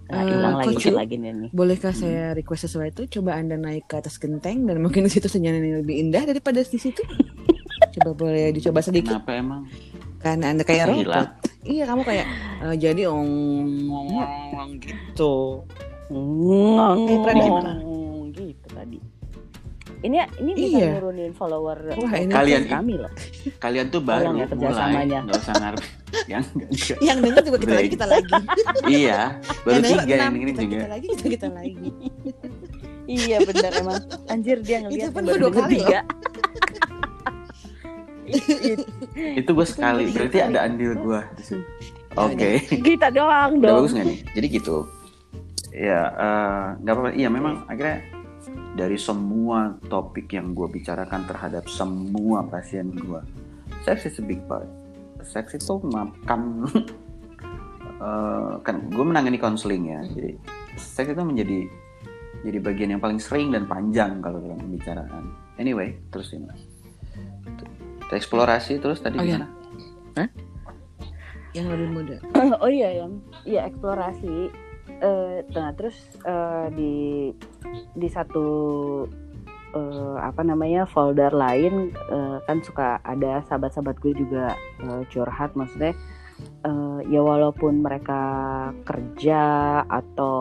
Nah, 0.08 0.24
hilang 0.24 0.56
lagi 0.56 0.72
Yu, 0.80 0.96
lagi 0.96 1.14
nih. 1.14 1.32
nih. 1.36 1.50
Bolehkah 1.52 1.92
saya 1.92 2.32
request 2.32 2.64
sesuatu? 2.64 3.04
Coba 3.06 3.36
Anda 3.36 3.54
naik 3.54 3.86
ke 3.86 4.00
atas 4.00 4.16
genteng 4.16 4.64
dan 4.64 4.80
mungkin 4.80 5.04
di 5.04 5.12
situ 5.12 5.28
senyuman 5.28 5.60
yang 5.60 5.84
lebih 5.84 6.00
indah 6.00 6.24
daripada 6.24 6.64
di 6.64 6.80
situ. 6.80 7.04
Coba 7.98 8.10
boleh 8.16 8.46
dicoba 8.50 8.80
sedikit 8.80 9.18
kenapa 9.18 9.32
emang 9.34 9.62
karena 10.18 10.44
Anda 10.48 10.62
kayak 10.62 10.86
Gila. 10.88 10.98
robot. 11.14 11.28
Iya, 11.62 11.84
kamu 11.84 12.02
kayak 12.02 12.26
eh, 12.60 12.76
jadi 12.76 13.02
ong 13.06 13.30
ong 13.86 14.10
ong 14.52 14.70
gitu. 14.78 15.62
Ngong, 16.08 17.00
Eh, 17.04 17.14
gitu 18.32 18.68
tadi. 18.70 18.98
Ini 19.98 20.14
ini 20.38 20.50
bisa 20.54 20.78
Iya. 20.78 20.88
nurunin 20.94 21.34
follower 21.34 21.90
Wah, 21.92 22.12
ini 22.14 22.30
Kalian- 22.30 22.70
kami 22.70 22.94
loh. 22.96 23.10
kalian 23.58 23.86
tuh 23.88 23.98
baru 23.98 24.30
ya 24.30 24.30
mulai, 24.30 24.46
kerjasamanya. 24.46 25.18
nggak 25.26 25.38
usah 25.38 25.54
ngarep 25.58 25.82
yang. 26.32 26.44
Yang 27.00 27.18
denger 27.18 27.42
juga 27.42 27.58
kita 27.58 27.74
lagi 27.74 27.88
kita 27.90 28.06
lagi. 28.06 28.32
iya, 28.94 29.20
baru 29.60 29.74
Yang 29.74 29.84
tiga 29.98 30.14
yang 30.14 30.32
dengerin 30.32 30.54
juga. 30.56 30.70
kita 30.78 30.88
lagi 30.88 31.06
kita 31.08 31.26
kita 31.28 31.48
lagi. 31.50 31.88
Iya 33.08 33.36
benar 33.42 33.72
emang. 33.74 34.02
Anjir 34.28 34.58
dia 34.62 34.76
ngeliat 34.78 35.00
Itu 35.00 35.10
pun 35.10 35.22
dua 35.24 35.50
kali 35.50 35.74
tiga. 35.76 36.00
It- 38.28 38.86
Itu 39.40 39.50
gue 39.52 39.66
sekali, 39.66 40.08
Itu 40.08 40.14
berarti 40.16 40.36
tiga 40.36 40.48
ada 40.48 40.60
andil 40.64 40.92
gue. 40.94 41.20
Oke. 42.16 42.50
kita 42.82 43.08
doang 43.08 43.58
Udah 43.58 43.68
dong. 43.68 43.76
bagus 43.84 43.92
nggak 43.94 44.06
nih? 44.06 44.18
Jadi 44.34 44.46
gitu. 44.50 44.76
Ya, 45.70 46.00
eh, 46.10 46.64
nggak 46.82 46.92
apa-apa. 46.92 47.10
Iya, 47.14 47.28
memang 47.28 47.54
akhirnya 47.66 48.02
dari 48.74 48.96
semua 48.96 49.74
topik 49.86 50.30
yang 50.30 50.54
gue 50.54 50.66
bicarakan 50.66 51.26
terhadap 51.26 51.66
semua 51.66 52.42
pasien 52.42 52.90
gue, 52.90 53.20
seks 53.82 54.06
is 54.06 54.18
a 54.18 54.24
big 54.24 54.42
part. 54.46 54.66
Seks 55.22 55.54
itu 55.54 55.78
makan. 55.84 56.66
eh, 58.06 58.52
kan 58.62 58.76
gue 58.88 59.04
menangani 59.04 59.36
konseling 59.36 59.90
ya, 59.90 60.00
jadi 60.08 60.32
seks 60.74 61.10
itu 61.10 61.22
menjadi 61.22 61.58
jadi 62.38 62.58
bagian 62.62 62.90
yang 62.94 63.02
paling 63.02 63.18
sering 63.18 63.50
dan 63.50 63.66
panjang 63.66 64.22
kalau 64.22 64.38
dalam 64.38 64.58
pembicaraan. 64.58 65.34
Anyway, 65.58 65.98
terus 66.10 66.30
ini. 66.30 66.46
Eksplorasi 68.08 68.80
terus 68.80 69.00
tadi 69.00 69.18
Oh, 69.18 69.24
iya. 69.24 69.44
gimana? 69.44 69.48
Yang 71.56 71.66
lebih 71.74 71.88
muda. 71.90 72.16
oh 72.64 72.70
iya 72.70 73.04
yang 73.04 73.12
iya 73.44 73.66
eksplorasi. 73.66 74.52
Eh, 74.98 75.36
nah 75.54 75.70
terus 75.76 75.94
eh, 76.24 76.66
di 76.74 76.94
di 77.94 78.08
satu 78.08 78.46
eh, 79.72 80.16
apa 80.18 80.42
namanya 80.42 80.88
folder 80.88 81.30
lain 81.30 81.92
eh, 81.92 82.38
kan 82.44 82.58
suka 82.64 82.98
ada 83.04 83.44
sahabat-sahabat 83.46 83.96
gue 84.02 84.12
juga 84.16 84.56
eh, 84.82 85.02
curhat 85.12 85.54
maksudnya 85.54 85.92
eh, 86.66 87.00
ya 87.06 87.20
walaupun 87.22 87.84
mereka 87.84 88.20
kerja 88.82 89.42
atau 89.86 90.36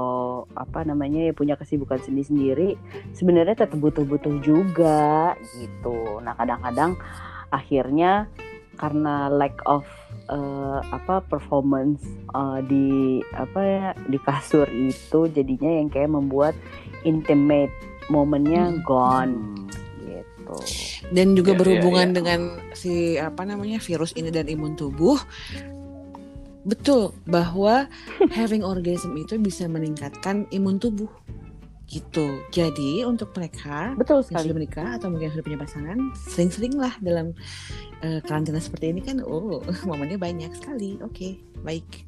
apa 0.58 0.82
namanya 0.88 1.30
ya 1.30 1.34
punya 1.36 1.54
kesibukan 1.54 2.02
sendiri-sendiri 2.02 2.80
sebenarnya 3.14 3.68
tetap 3.68 3.78
butuh-butuh 3.78 4.42
juga 4.42 5.38
gitu. 5.60 6.24
Nah 6.24 6.34
kadang-kadang 6.34 6.98
akhirnya 7.50 8.28
karena 8.76 9.26
lack 9.28 9.58
of 9.66 9.84
eh, 10.30 10.80
apa 10.92 11.24
performance 11.26 12.04
eh, 12.30 12.60
di 12.66 12.88
apa 13.34 13.60
ya 13.60 13.88
di 14.06 14.20
kasur 14.20 14.70
itu 14.70 15.26
jadinya 15.28 15.72
yang 15.82 15.90
kayak 15.90 16.12
membuat 16.12 16.54
intimate 17.02 17.74
momennya 18.08 18.72
Hmm. 18.72 18.82
gone 18.84 19.36
Hmm. 19.36 19.68
gitu. 20.06 20.56
dan 21.12 21.34
juga 21.34 21.52
Iya, 21.56 21.60
berhubungan 21.60 22.08
iya, 22.08 22.12
iya. 22.12 22.18
dengan 22.18 22.40
si 22.72 22.94
apa 23.16 23.44
namanya 23.44 23.80
virus 23.80 24.14
ini 24.14 24.30
dan 24.30 24.48
imun 24.48 24.76
tubuh 24.76 25.18
betul 26.64 27.16
bahwa 27.24 27.88
having 28.38 28.62
orgasm 28.62 29.16
itu 29.16 29.40
bisa 29.40 29.66
meningkatkan 29.66 30.44
imun 30.52 30.78
tubuh 30.78 31.08
gitu 31.88 32.44
jadi 32.52 33.08
untuk 33.08 33.32
mereka 33.32 33.96
Betul 33.96 34.20
yang 34.20 34.28
sekali. 34.28 34.44
sudah 34.44 34.56
menikah 34.60 34.90
atau 35.00 35.08
mungkin 35.08 35.32
yang 35.32 35.36
sudah 35.40 35.46
punya 35.48 35.60
pasangan 35.60 35.98
sering-sering 36.28 36.76
lah 36.76 36.92
dalam 37.00 37.32
eh, 38.04 38.20
karantina 38.22 38.60
seperti 38.60 38.92
ini 38.92 39.00
kan 39.00 39.24
oh 39.24 39.64
momennya 39.90 40.20
banyak 40.20 40.52
sekali 40.52 41.00
oke 41.00 41.40
baik 41.64 42.04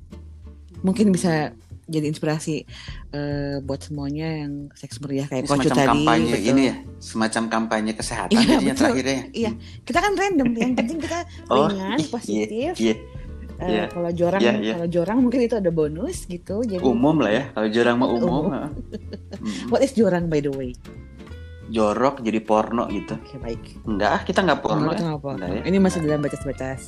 mungkin 0.84 1.12
bisa 1.12 1.56
jadi 1.90 2.06
inspirasi 2.06 2.70
eh, 3.10 3.58
buat 3.66 3.82
semuanya 3.82 4.46
yang 4.46 4.70
seks 4.78 5.02
meriah 5.02 5.26
kayak 5.26 5.50
semacam 5.50 5.74
tadi 5.74 5.90
kampanye 5.90 6.34
betul. 6.38 6.50
ini 6.54 6.62
ya, 6.62 6.76
semacam 7.02 7.44
kampanye 7.50 7.92
kesehatan 7.98 8.38
Iya, 8.38 8.46
jadinya 8.46 8.62
betul. 8.70 8.84
terakhirnya. 8.86 9.18
ya. 9.18 9.26
Iya, 9.34 9.52
kita 9.90 10.00
kan 10.00 10.14
random. 10.14 10.48
Yang 10.54 10.74
penting 10.78 10.98
kita 11.02 11.20
Oh, 11.50 11.66
ringan, 11.66 11.98
iya, 11.98 12.08
positif. 12.14 12.72
Iya, 12.78 12.94
Eh, 13.60 13.68
iya. 13.68 13.86
Kalau 13.91 14.10
jorang, 14.16 14.39
Iya, 14.39 14.53
iya. 14.64 14.74
kalau 14.80 14.88
jorang 14.88 15.18
mungkin 15.20 15.41
itu 15.43 15.55
ada 15.60 15.68
bonus 15.68 16.24
gitu. 16.26 16.64
Jadi, 16.64 16.80
umum 16.80 17.20
lah 17.20 17.32
ya. 17.32 17.43
Kalau 17.51 17.68
jorang 17.68 17.95
mah 17.99 18.07
umum. 18.07 18.24
Umum. 18.24 18.45
ha. 18.55 18.64
What 19.72 19.84
is 19.84 19.91
jorang 19.91 20.32
by 20.32 20.39
the 20.39 20.51
way? 20.55 20.72
Jorok 21.70 22.24
jadi 22.24 22.39
porno 22.39 22.88
gitu. 22.89 23.20
Oke 23.20 23.36
baik. 23.38 23.62
Enggak, 23.84 24.12
ah, 24.16 24.22
kita 24.24 24.39
nggak 24.41 24.60
porno. 24.64 24.89
Itu 24.89 25.03
ya. 25.03 25.12
nggak 25.12 25.20
apa. 25.22 25.30
Enggak 25.36 25.49
ya. 25.51 25.62
Ini 25.68 25.78
masih 25.78 25.99
dalam 26.01 26.22
batas-batas 26.24 26.82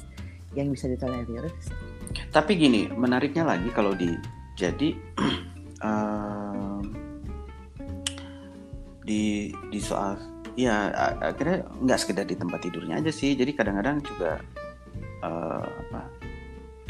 yang 0.56 0.68
bisa 0.72 0.88
ditolerir. 0.88 1.44
Tapi 2.32 2.52
gini, 2.56 2.88
menariknya 2.88 3.44
lagi 3.44 3.68
kalau 3.76 3.92
di 3.92 4.16
jadi 4.56 4.96
em, 5.86 6.82
di 9.04 9.52
di 9.70 9.80
soal 9.84 10.16
ya 10.56 10.92
akhirnya 11.20 11.64
nggak 11.84 12.00
sekedar 12.00 12.24
di 12.24 12.40
tempat 12.40 12.64
tidurnya 12.64 13.04
aja 13.04 13.12
sih. 13.12 13.36
Jadi 13.36 13.52
kadang-kadang 13.54 14.00
juga 14.02 14.40
eh, 15.22 15.68
apa 15.68 16.02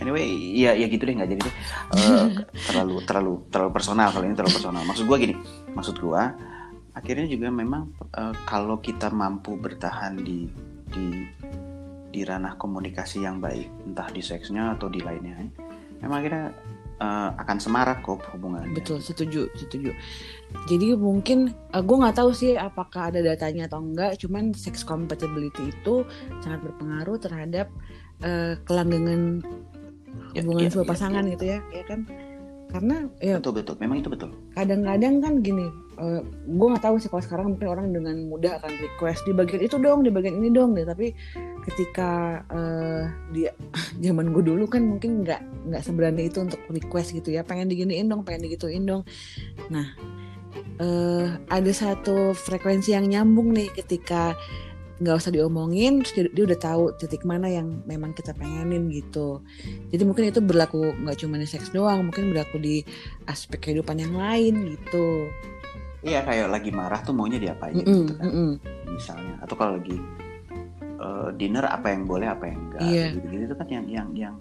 anyway 0.02 0.26
ya 0.58 0.74
ya 0.74 0.90
gitu 0.90 1.06
deh 1.06 1.14
nggak 1.14 1.30
jadi 1.30 1.42
deh 1.46 1.56
Eh, 1.96 2.28
terlalu 2.68 2.96
terlalu 3.06 3.34
terlalu 3.54 3.72
personal 3.72 4.10
kalau 4.10 4.26
ini 4.26 4.34
terlalu 4.34 4.54
personal 4.58 4.84
maksud 4.84 5.06
gua 5.06 5.18
gini 5.22 5.36
maksud 5.78 5.96
gua 6.02 6.34
akhirnya 6.98 7.30
juga 7.30 7.48
memang 7.54 7.94
eh, 8.18 8.34
kalau 8.50 8.82
kita 8.82 9.14
mampu 9.14 9.56
bertahan 9.56 10.18
di 10.18 10.50
di 10.92 11.24
di 12.12 12.22
ranah 12.28 12.60
komunikasi 12.60 13.24
yang 13.24 13.40
baik 13.40 13.70
entah 13.88 14.10
di 14.12 14.20
seksnya 14.20 14.76
atau 14.76 14.92
di 14.92 15.00
lainnya 15.00 15.48
memang 16.04 16.18
akhirnya 16.20 16.46
eh, 17.00 17.30
akan 17.38 17.58
semarak 17.62 18.04
kok 18.04 18.26
hubungannya 18.36 18.76
Betul, 18.76 19.00
setuju, 19.00 19.48
setuju. 19.56 19.94
Jadi 20.68 20.92
mungkin 21.00 21.56
gue 21.72 21.98
nggak 22.04 22.20
tahu 22.20 22.36
sih 22.36 22.60
apakah 22.60 23.08
ada 23.08 23.24
datanya 23.24 23.72
atau 23.72 23.80
enggak. 23.80 24.20
Cuman 24.20 24.52
sex 24.52 24.84
compatibility 24.84 25.72
itu 25.72 26.04
sangat 26.44 26.60
berpengaruh 26.68 27.18
terhadap 27.24 27.72
eh, 28.22 28.60
kelanggengan 28.68 29.40
Ya, 30.32 30.42
hubungan 30.48 30.64
ya, 30.64 30.70
sebuah 30.72 30.88
ya, 30.88 30.92
pasangan 30.96 31.24
ya. 31.28 31.32
gitu 31.36 31.46
ya 31.48 31.60
ya 31.76 31.84
kan? 31.88 32.00
Karena 32.72 32.96
ya 33.20 33.34
betul 33.40 33.54
betul. 33.60 33.76
Memang 33.84 33.98
itu 34.00 34.10
betul. 34.10 34.30
kadang-kadang 34.56 35.16
kan 35.20 35.34
gini 35.44 35.68
gue 36.50 36.68
nggak 36.72 36.82
tahu 36.82 36.98
sih 36.98 37.10
kalau 37.14 37.22
sekarang 37.22 37.48
mungkin 37.54 37.68
orang 37.70 37.88
dengan 37.94 38.16
mudah 38.26 38.58
akan 38.58 38.74
request 38.82 39.22
di 39.30 39.38
bagian 39.38 39.62
itu 39.62 39.78
dong 39.78 40.02
di 40.02 40.10
bagian 40.10 40.42
ini 40.42 40.50
dong 40.50 40.74
deh 40.74 40.82
tapi 40.82 41.14
ketika 41.70 42.42
eh, 42.50 43.04
dia 43.36 43.52
zaman 44.06 44.34
gue 44.34 44.42
dulu 44.42 44.66
kan 44.66 44.82
mungkin 44.82 45.22
nggak 45.22 45.70
nggak 45.70 45.82
seberani 45.86 46.26
itu 46.26 46.42
untuk 46.42 46.62
request 46.74 47.14
gitu 47.14 47.30
ya. 47.30 47.46
Pengen 47.46 47.70
diginiin 47.70 48.10
dong 48.10 48.26
pengen 48.26 48.50
digituin 48.50 48.90
dong. 48.90 49.06
Nah 49.70 49.94
eh, 50.82 51.28
ada 51.38 51.72
satu 51.72 52.34
frekuensi 52.34 52.98
yang 52.98 53.06
nyambung 53.06 53.54
nih 53.54 53.70
ketika 53.78 54.34
nggak 55.02 55.18
usah 55.18 55.34
diomongin 55.34 56.06
terus 56.06 56.14
dia, 56.14 56.26
dia 56.30 56.44
udah 56.46 56.60
tahu 56.62 56.84
titik 56.94 57.26
mana 57.26 57.50
yang 57.50 57.82
memang 57.84 58.14
kita 58.14 58.38
pengenin 58.38 58.94
gitu. 58.94 59.42
Jadi 59.90 60.04
mungkin 60.06 60.30
itu 60.30 60.38
berlaku 60.40 60.94
nggak 60.94 61.18
cuma 61.18 61.42
di 61.42 61.50
seks 61.50 61.74
doang 61.74 62.06
mungkin 62.06 62.30
berlaku 62.30 62.62
di 62.62 62.86
aspek 63.26 63.58
kehidupan 63.60 63.98
yang 63.98 64.14
lain 64.14 64.78
gitu. 64.78 65.26
Iya 66.06 66.22
kayak 66.22 66.54
lagi 66.54 66.70
marah 66.70 67.02
tuh 67.02 67.14
maunya 67.14 67.38
diapain 67.38 67.78
Mm-mm, 67.78 67.86
gitu 68.06 68.14
kan. 68.14 68.26
mm-mm. 68.30 68.50
misalnya 68.90 69.36
atau 69.42 69.54
kalau 69.54 69.78
lagi 69.78 69.98
eh, 70.82 71.30
dinner 71.34 71.66
apa 71.66 71.88
yang 71.90 72.06
boleh 72.06 72.28
apa 72.30 72.44
yang 72.50 72.58
enggak 72.62 72.82
Iya. 72.86 73.06
gitu 73.18 73.26
gitu 73.30 73.44
itu 73.50 73.56
kan 73.58 73.68
yang 73.70 73.86
yang 73.90 74.10
yang 74.14 74.36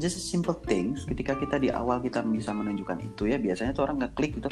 just 0.00 0.16
simple 0.20 0.56
things. 0.64 1.04
Ketika 1.04 1.36
kita 1.36 1.60
di 1.60 1.68
awal 1.68 2.00
kita 2.00 2.24
bisa 2.24 2.52
menunjukkan 2.52 3.04
itu 3.04 3.28
ya 3.28 3.36
biasanya 3.36 3.76
tuh 3.76 3.84
orang 3.84 4.00
ngeklik 4.00 4.40
gitu. 4.40 4.48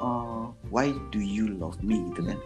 Oh 0.00 0.50
why 0.72 0.90
do 1.12 1.20
you 1.20 1.54
love 1.54 1.76
me 1.82 2.00
gitu 2.10 2.24
kan 2.24 2.38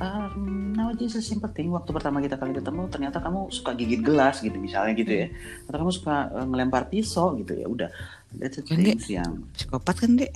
um, 0.00 0.72
now 0.72 0.90
just 0.96 1.20
a 1.20 1.22
simple 1.22 1.52
thing. 1.52 1.70
Waktu 1.70 1.92
pertama 1.92 2.18
kita 2.24 2.40
kali 2.40 2.56
ketemu 2.56 2.88
ternyata 2.88 3.20
kamu 3.20 3.52
suka 3.52 3.76
gigit 3.76 4.00
gelas 4.00 4.40
gitu 4.40 4.56
misalnya 4.56 4.96
gitu 4.96 5.12
ya. 5.12 5.26
Atau 5.68 5.78
kamu 5.84 5.92
suka 5.92 6.14
eh, 6.32 6.46
ngelempar 6.48 6.88
pisau 6.88 7.36
gitu 7.38 7.52
ya 7.54 7.66
udah. 7.68 7.90
That's 8.34 8.58
the 8.58 8.64
Kan, 8.64 8.80
Dek? 8.80 8.98
things 8.98 9.08
yang 9.12 9.30
psikopat 9.54 9.94
kan 10.00 10.10
dek? 10.16 10.32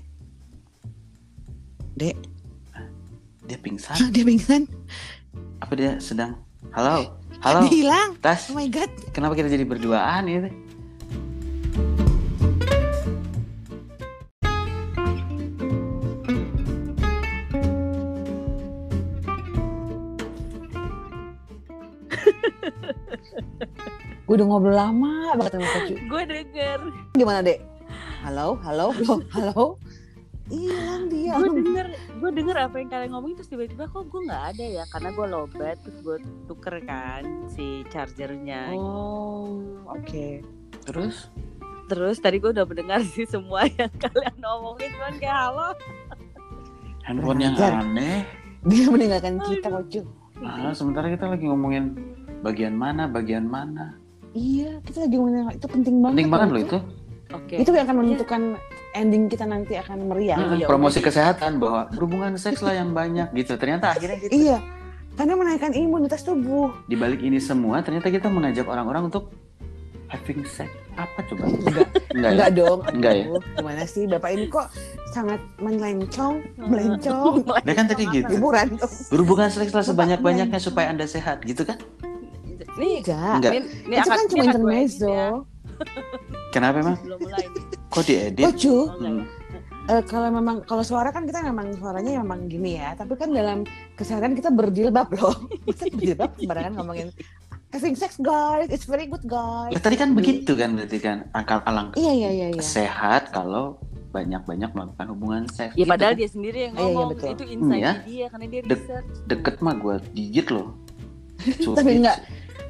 Dek? 1.97 2.17
Dia 3.45 3.59
pingsan? 3.61 3.97
Dia 4.15 4.25
pingsan? 4.25 4.63
Apa 5.61 5.73
dia 5.77 5.97
sedang? 6.01 6.37
Halo? 6.73 7.17
Halo? 7.45 7.69
Dia 7.69 7.73
hilang? 7.73 8.11
Tas? 8.21 8.53
Oh 8.53 8.57
my 8.57 8.69
god. 8.69 8.89
Kenapa 9.13 9.37
kita 9.37 9.49
jadi 9.49 9.65
berduaan 9.65 10.29
ya 10.29 10.49
gue 24.35 24.43
udah 24.43 24.51
ngobrol 24.51 24.75
lama 24.75 25.39
banget 25.39 25.53
sama 25.55 25.69
Kocu. 25.71 25.95
Gue 26.11 26.23
denger. 26.27 26.79
Gimana 27.15 27.39
dek? 27.39 27.63
Halo 28.27 28.59
halo 28.67 28.91
halo 28.91 29.15
halo. 29.31 29.65
Hilang 30.51 31.07
dia 31.07 31.39
gue 31.39 31.63
denger 31.63 31.87
gue 32.19 32.31
denger 32.35 32.57
apa 32.67 32.77
yang 32.83 32.91
kalian 32.91 33.11
ngomongin 33.15 33.39
terus 33.39 33.49
tiba-tiba 33.55 33.87
kok 33.87 34.11
gue 34.11 34.27
nggak 34.27 34.45
ada 34.51 34.65
ya? 34.67 34.85
Karena 34.91 35.15
gue 35.15 35.27
lowbat 35.31 35.77
terus 35.87 35.99
gue 36.03 36.19
tuker 36.51 36.83
kan 36.83 37.47
si 37.47 37.87
chargernya. 37.95 38.75
Oh 38.75 39.87
oke. 39.87 40.43
Terus? 40.83 41.31
Terus 41.87 42.19
tadi 42.19 42.43
gue 42.43 42.51
udah 42.51 42.67
mendengar 42.67 43.07
sih 43.07 43.31
semua 43.31 43.71
yang 43.79 43.95
kalian 44.03 44.35
ngomongin 44.43 44.91
cuman 44.99 45.15
kayak 45.23 45.39
halo. 45.47 45.69
Handphone 47.07 47.39
yang 47.39 47.55
aneh. 47.55 48.27
Dia 48.67 48.91
meninggalkan 48.91 49.39
kita 49.47 49.71
Kocu. 49.71 50.03
Ah, 50.43 50.75
sementara 50.75 51.07
kita 51.07 51.31
lagi 51.31 51.47
ngomongin 51.47 51.95
bagian 52.43 52.75
mana 52.75 53.07
bagian 53.07 53.47
mana 53.47 54.03
iya 54.35 54.71
kita 54.83 55.07
lagi 55.07 55.15
ngomongin 55.17 55.55
itu 55.55 55.67
penting 55.71 55.95
banget 56.03 56.15
penting 56.19 56.31
banget 56.31 56.49
loh 56.51 56.61
itu. 56.61 56.79
oke. 57.31 57.55
Itu 57.55 57.71
yang 57.71 57.87
akan 57.87 57.97
menentukan 58.03 58.43
ending 58.95 59.23
kita 59.31 59.45
nanti 59.47 59.75
akan 59.79 59.99
meriah. 60.11 60.39
Hmm, 60.39 60.59
ya 60.59 60.67
promosi 60.67 60.99
kesehatan 61.03 61.59
bahwa 61.63 61.91
berhubungan 61.91 62.35
seks 62.39 62.61
lah 62.63 62.75
yang 62.75 62.91
banyak 62.95 63.31
gitu. 63.35 63.55
Ternyata 63.59 63.95
akhirnya 63.95 64.19
kita 64.19 64.31
iya 64.35 64.59
karena 65.15 65.35
menaikkan 65.39 65.71
imunitas 65.75 66.27
tubuh. 66.27 66.75
Di 66.91 66.99
balik 66.99 67.23
ini 67.23 67.39
semua 67.39 67.83
ternyata 67.83 68.11
kita 68.11 68.27
mengajak 68.27 68.67
orang-orang 68.67 69.07
untuk 69.11 69.31
having 70.11 70.43
sex. 70.47 70.71
Apa 70.95 71.27
coba? 71.27 71.51
Enggak. 71.51 71.89
Enggak 72.15 72.31
ya? 72.31 72.35
Enggak 72.35 72.51
dong. 72.55 72.79
Enggak 72.91 73.15
ya? 73.15 73.27
Gimana 73.59 73.83
sih? 73.87 74.05
Bapak 74.07 74.31
ini 74.31 74.45
kok 74.47 74.67
sangat 75.11 75.41
melencong 75.59 76.35
melencong. 76.59 77.35
Dia 77.67 77.75
kan 77.75 77.87
tadi 77.91 78.05
gitu. 78.11 78.31
hiburan. 78.31 78.79
Berhubungan 79.11 79.51
seks 79.51 79.75
lah 79.75 79.87
sebanyak-banyaknya 79.87 80.59
supaya 80.63 80.91
anda 80.91 81.07
sehat 81.07 81.43
gitu 81.43 81.67
kan 81.67 81.79
nih 82.75 82.95
enggak 83.01 83.35
Enggak. 83.37 83.53
ini, 83.53 83.61
ini 83.85 83.95
itu 83.95 84.03
akan- 84.03 84.17
kan 84.17 84.27
cuma 84.27 84.43
intermezzo 84.45 85.09
ya. 85.09 85.29
kenapa 86.51 86.77
emang 86.81 86.97
belum 87.01 87.19
mulai 87.21 87.45
nih. 87.45 87.63
kok 87.89 88.03
diedit 88.03 88.45
Oh, 88.45 88.53
ya? 88.53 89.11
Eh, 89.87 90.01
kalau 90.03 90.29
memang 90.31 90.65
kalau 90.65 90.81
suara 90.81 91.09
kan 91.09 91.23
kita 91.23 91.45
memang 91.45 91.77
suaranya 91.77 92.17
memang 92.19 92.47
gini 92.47 92.79
ya 92.79 92.95
tapi 92.95 93.15
kan 93.15 93.29
dalam 93.29 93.69
kesehatan 93.95 94.33
kita 94.33 94.49
berjilbab 94.49 95.13
loh 95.13 95.37
kita 95.69 95.93
berjilbab 95.93 96.31
sembarangan 96.35 96.73
ngomongin 96.75 97.09
having 97.69 97.93
sex 97.93 98.17
guys 98.17 98.65
it's 98.69 98.87
very 98.87 99.05
good 99.05 99.21
guys 99.25 99.69
Ya, 99.69 99.79
tadi 99.79 99.95
kan 99.95 100.15
begitu 100.15 100.55
kan 100.55 100.73
berarti 100.73 100.99
kan 100.99 101.29
akal 101.31 101.61
alangkah 101.63 101.99
iya 101.99 102.13
iya 102.15 102.31
iya 102.33 102.47
iya 102.51 102.63
sehat 102.65 103.29
kalau 103.29 103.77
banyak-banyak 104.09 104.71
melakukan 104.71 105.07
hubungan 105.11 105.43
seks 105.49 105.75
Ya 105.75 105.83
Gitu 105.83 105.91
padahal 105.91 106.13
kan. 106.13 106.19
dia 106.19 106.31
sendiri 106.31 106.59
yang 106.63 106.73
Iya, 106.73 106.81
iya, 106.81 106.87
ngomong 106.89 107.09
betul. 107.13 107.29
itu 107.29 107.45
insight 107.47 107.77
Iya. 107.77 107.93
dia 108.05 108.27
karena 108.31 108.47
dia 108.49 108.61
research. 108.65 109.11
deket 109.27 109.55
mah 109.61 109.75
gue 109.77 109.95
gigit 110.15 110.47
loh 110.49 110.69
tapi 111.77 111.91
enggak 111.99 112.19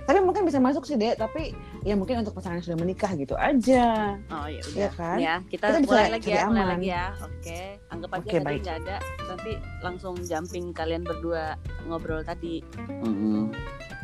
tapi 0.05 0.19
mungkin 0.21 0.45
bisa 0.45 0.61
masuk 0.61 0.85
sih 0.85 1.01
dek 1.01 1.17
tapi 1.17 1.57
ya 1.81 1.97
mungkin 1.97 2.21
untuk 2.21 2.37
pasangan 2.37 2.61
yang 2.61 2.67
sudah 2.69 2.81
menikah 2.81 3.13
gitu 3.17 3.33
aja 3.35 4.21
Oh 4.29 4.47
ya 4.49 4.61
udah. 4.61 4.77
Iya 4.77 4.89
kan? 4.93 5.17
Ya, 5.17 5.35
kita, 5.49 5.67
Kita 5.73 5.81
mulai 5.85 6.09
lagi 6.13 6.29
cari 6.29 6.37
ya, 6.37 6.45
mulai 6.45 6.61
aman. 6.65 6.73
lagi 6.77 6.89
ya. 6.89 7.07
Oke. 7.21 7.61
Anggap 7.89 8.11
aja 8.13 8.29
Oke, 8.29 8.37
tadi 8.41 8.59
nggak 8.61 8.79
ada. 8.85 8.97
Nanti 9.25 9.53
langsung 9.81 10.15
jumping 10.21 10.65
kalian 10.73 11.03
berdua 11.05 11.57
ngobrol 11.89 12.21
tadi. 12.21 12.61
Mm-mm. 13.05 13.49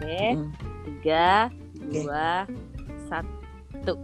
Oke. 0.00 0.20
Mm. 0.36 0.48
Tiga, 0.88 1.52
Oke. 1.52 2.00
dua, 2.00 2.28
satu. 3.08 3.94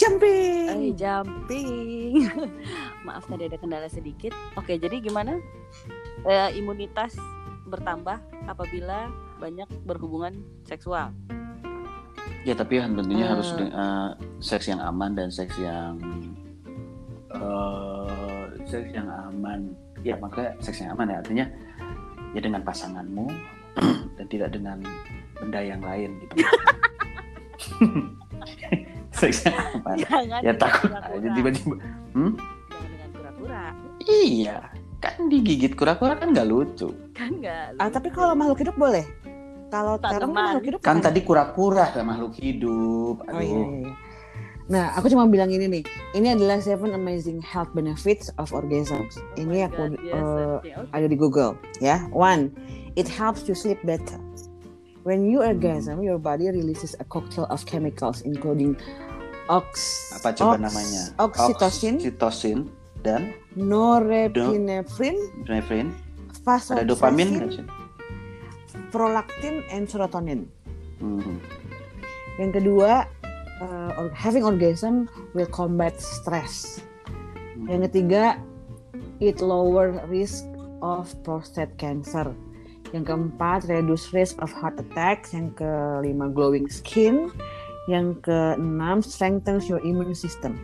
jumping 0.00 0.66
Eh, 0.66 0.92
jumping. 0.96 2.26
Maaf 3.06 3.28
tadi 3.28 3.46
ada 3.46 3.58
kendala 3.60 3.86
sedikit. 3.86 4.32
Oke, 4.56 4.74
jadi 4.74 4.98
gimana? 4.98 5.38
Eh, 6.24 6.50
imunitas 6.58 7.14
bertambah 7.66 8.18
apabila 8.46 9.08
banyak 9.42 9.66
berhubungan 9.82 10.38
seksual. 10.62 11.10
Ya 12.42 12.54
tapi 12.54 12.78
kan 12.78 12.94
tentunya 12.94 13.26
Eh. 13.26 13.30
harus 13.30 13.50
de- 13.52 13.66
eh, 13.68 14.10
seks 14.38 14.66
yang 14.66 14.78
aman 14.78 15.12
dan 15.12 15.28
seks 15.28 15.58
yang 15.58 15.98
eh 17.28 18.42
seks 18.64 18.90
yang 18.92 19.08
aman. 19.10 19.74
Ya 20.02 20.14
makanya 20.16 20.54
seks 20.58 20.78
yang 20.78 20.94
aman 20.94 21.06
ya 21.08 21.16
artinya 21.18 21.46
ya 22.32 22.40
dengan 22.40 22.62
pasanganmu 22.62 23.26
dan 24.16 24.26
tidak 24.28 24.50
dengan 24.50 24.78
benda 25.34 25.60
yang 25.60 25.78
lain 25.80 26.10
gitu. 26.20 26.34
seks 29.12 29.44
yang 29.44 29.58
aman. 29.76 29.96
Jangan 30.00 30.40
Ya 30.40 30.52
takut 30.56 30.90
aja 30.90 31.28
tiba-tiba. 31.28 31.76
Hmm? 32.12 32.32
Jangan 32.68 32.88
dengan 32.88 33.10
kura-kura. 33.12 33.64
Iya, 34.02 34.56
kan 34.98 35.28
digigit 35.28 35.72
kura-kura 35.72 36.14
kan 36.16 36.30
nggak 36.30 36.48
lucu. 36.48 36.90
Kan 37.12 37.38
enggak. 37.38 37.76
ah 37.76 37.86
tapi 37.86 38.10
kalau 38.10 38.34
makhluk 38.34 38.58
hidup 38.60 38.74
boleh 38.74 39.06
kalau 39.72 39.96
kan 39.96 40.20
makhluk 40.28 40.64
hidup 40.68 40.80
Kan 40.84 41.00
tadi 41.00 41.24
kura-kura 41.24 41.88
kan 41.96 42.04
makhluk 42.04 42.36
hidup. 42.36 43.24
Oh 43.24 43.40
iya, 43.40 43.56
Aduh. 43.56 43.64
iya, 43.64 43.66
iya. 43.88 43.92
Nah, 44.68 44.94
aku 44.94 45.08
cuma 45.10 45.24
bilang 45.26 45.48
ini 45.48 45.66
nih. 45.66 45.84
Ini 46.12 46.36
adalah 46.38 46.60
seven 46.62 46.92
amazing 46.92 47.40
health 47.42 47.72
benefits 47.72 48.28
of 48.36 48.52
orgasms. 48.52 49.16
Ini 49.40 49.68
aku 49.72 49.90
God, 49.90 49.92
yes, 49.98 50.12
eh, 50.14 50.20
okay, 50.22 50.72
okay. 50.76 50.92
ada 50.92 51.06
di 51.08 51.16
Google, 51.18 51.52
ya. 51.82 52.04
One, 52.14 52.52
it 52.94 53.08
helps 53.08 53.48
you 53.48 53.56
sleep 53.56 53.80
better. 53.82 54.20
When 55.02 55.26
you 55.26 55.42
orgasm, 55.42 55.98
your 56.04 56.20
body 56.20 56.46
releases 56.46 56.94
a 57.02 57.04
cocktail 57.08 57.50
of 57.50 57.66
chemicals 57.66 58.22
including 58.22 58.78
ox, 59.50 59.66
Apa 60.14 60.30
coba 60.30 60.54
ox- 60.54 60.62
namanya? 60.62 61.02
oxytocin, 61.18 61.98
Oxytocin 61.98 62.58
dan 63.02 63.34
norepinephrine, 63.58 65.18
norepinephrine. 65.42 65.90
Ada 66.46 66.86
dopamin? 66.86 67.42
Prolactin, 68.92 69.64
and 69.72 69.88
serotonin. 69.88 70.46
Mhm. 71.00 71.40
Yang 72.38 72.52
kedua, 72.62 73.08
uh, 73.60 74.12
having 74.12 74.44
orgasm 74.44 75.08
will 75.34 75.48
combat 75.48 75.96
stress. 76.00 76.80
Hmm. 77.56 77.68
Yang 77.68 77.80
ketiga, 77.90 78.40
it 79.20 79.38
lower 79.40 80.00
risk 80.08 80.44
of 80.80 81.12
prostate 81.22 81.74
cancer. 81.76 82.32
Yang 82.92 83.04
keempat, 83.08 83.68
reduce 83.68 84.12
risk 84.12 84.36
of 84.40 84.52
heart 84.52 84.76
attacks. 84.80 85.32
Yang 85.32 85.64
kelima, 85.64 86.28
glowing 86.32 86.68
skin. 86.68 87.32
Yang 87.88 88.28
keenam, 88.28 89.00
strengthens 89.02 89.66
your 89.66 89.80
immune 89.82 90.16
system. 90.16 90.60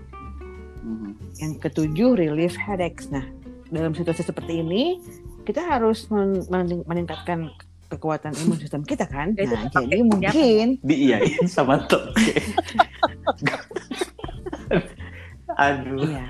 Mhm. 0.85 1.19
Yang 1.41 1.53
ketujuh, 1.69 2.11
relief 2.17 2.55
headaches. 2.57 3.09
Nah, 3.11 3.25
dalam 3.69 3.93
situasi 3.93 4.25
seperti 4.25 4.61
ini, 4.61 5.03
kita 5.45 5.65
harus 5.65 6.09
men- 6.13 6.45
mening- 6.53 6.85
meningkatkan 6.85 7.49
kekuatan 7.89 8.33
imun 8.45 8.59
sistem 8.61 8.85
kita 8.85 9.09
kan. 9.09 9.33
Itu 9.35 9.53
Nah, 9.53 9.73
pakai 9.73 9.89
jadi 9.89 10.03
mungkin 10.05 10.67
Diiyain 10.81 11.49
sama 11.49 11.81
toke. 11.89 12.37
Aduh, 15.59 16.05
Iya. 16.07 16.25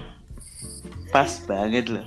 pas 1.11 1.31
banget 1.45 1.91
loh. 1.91 2.07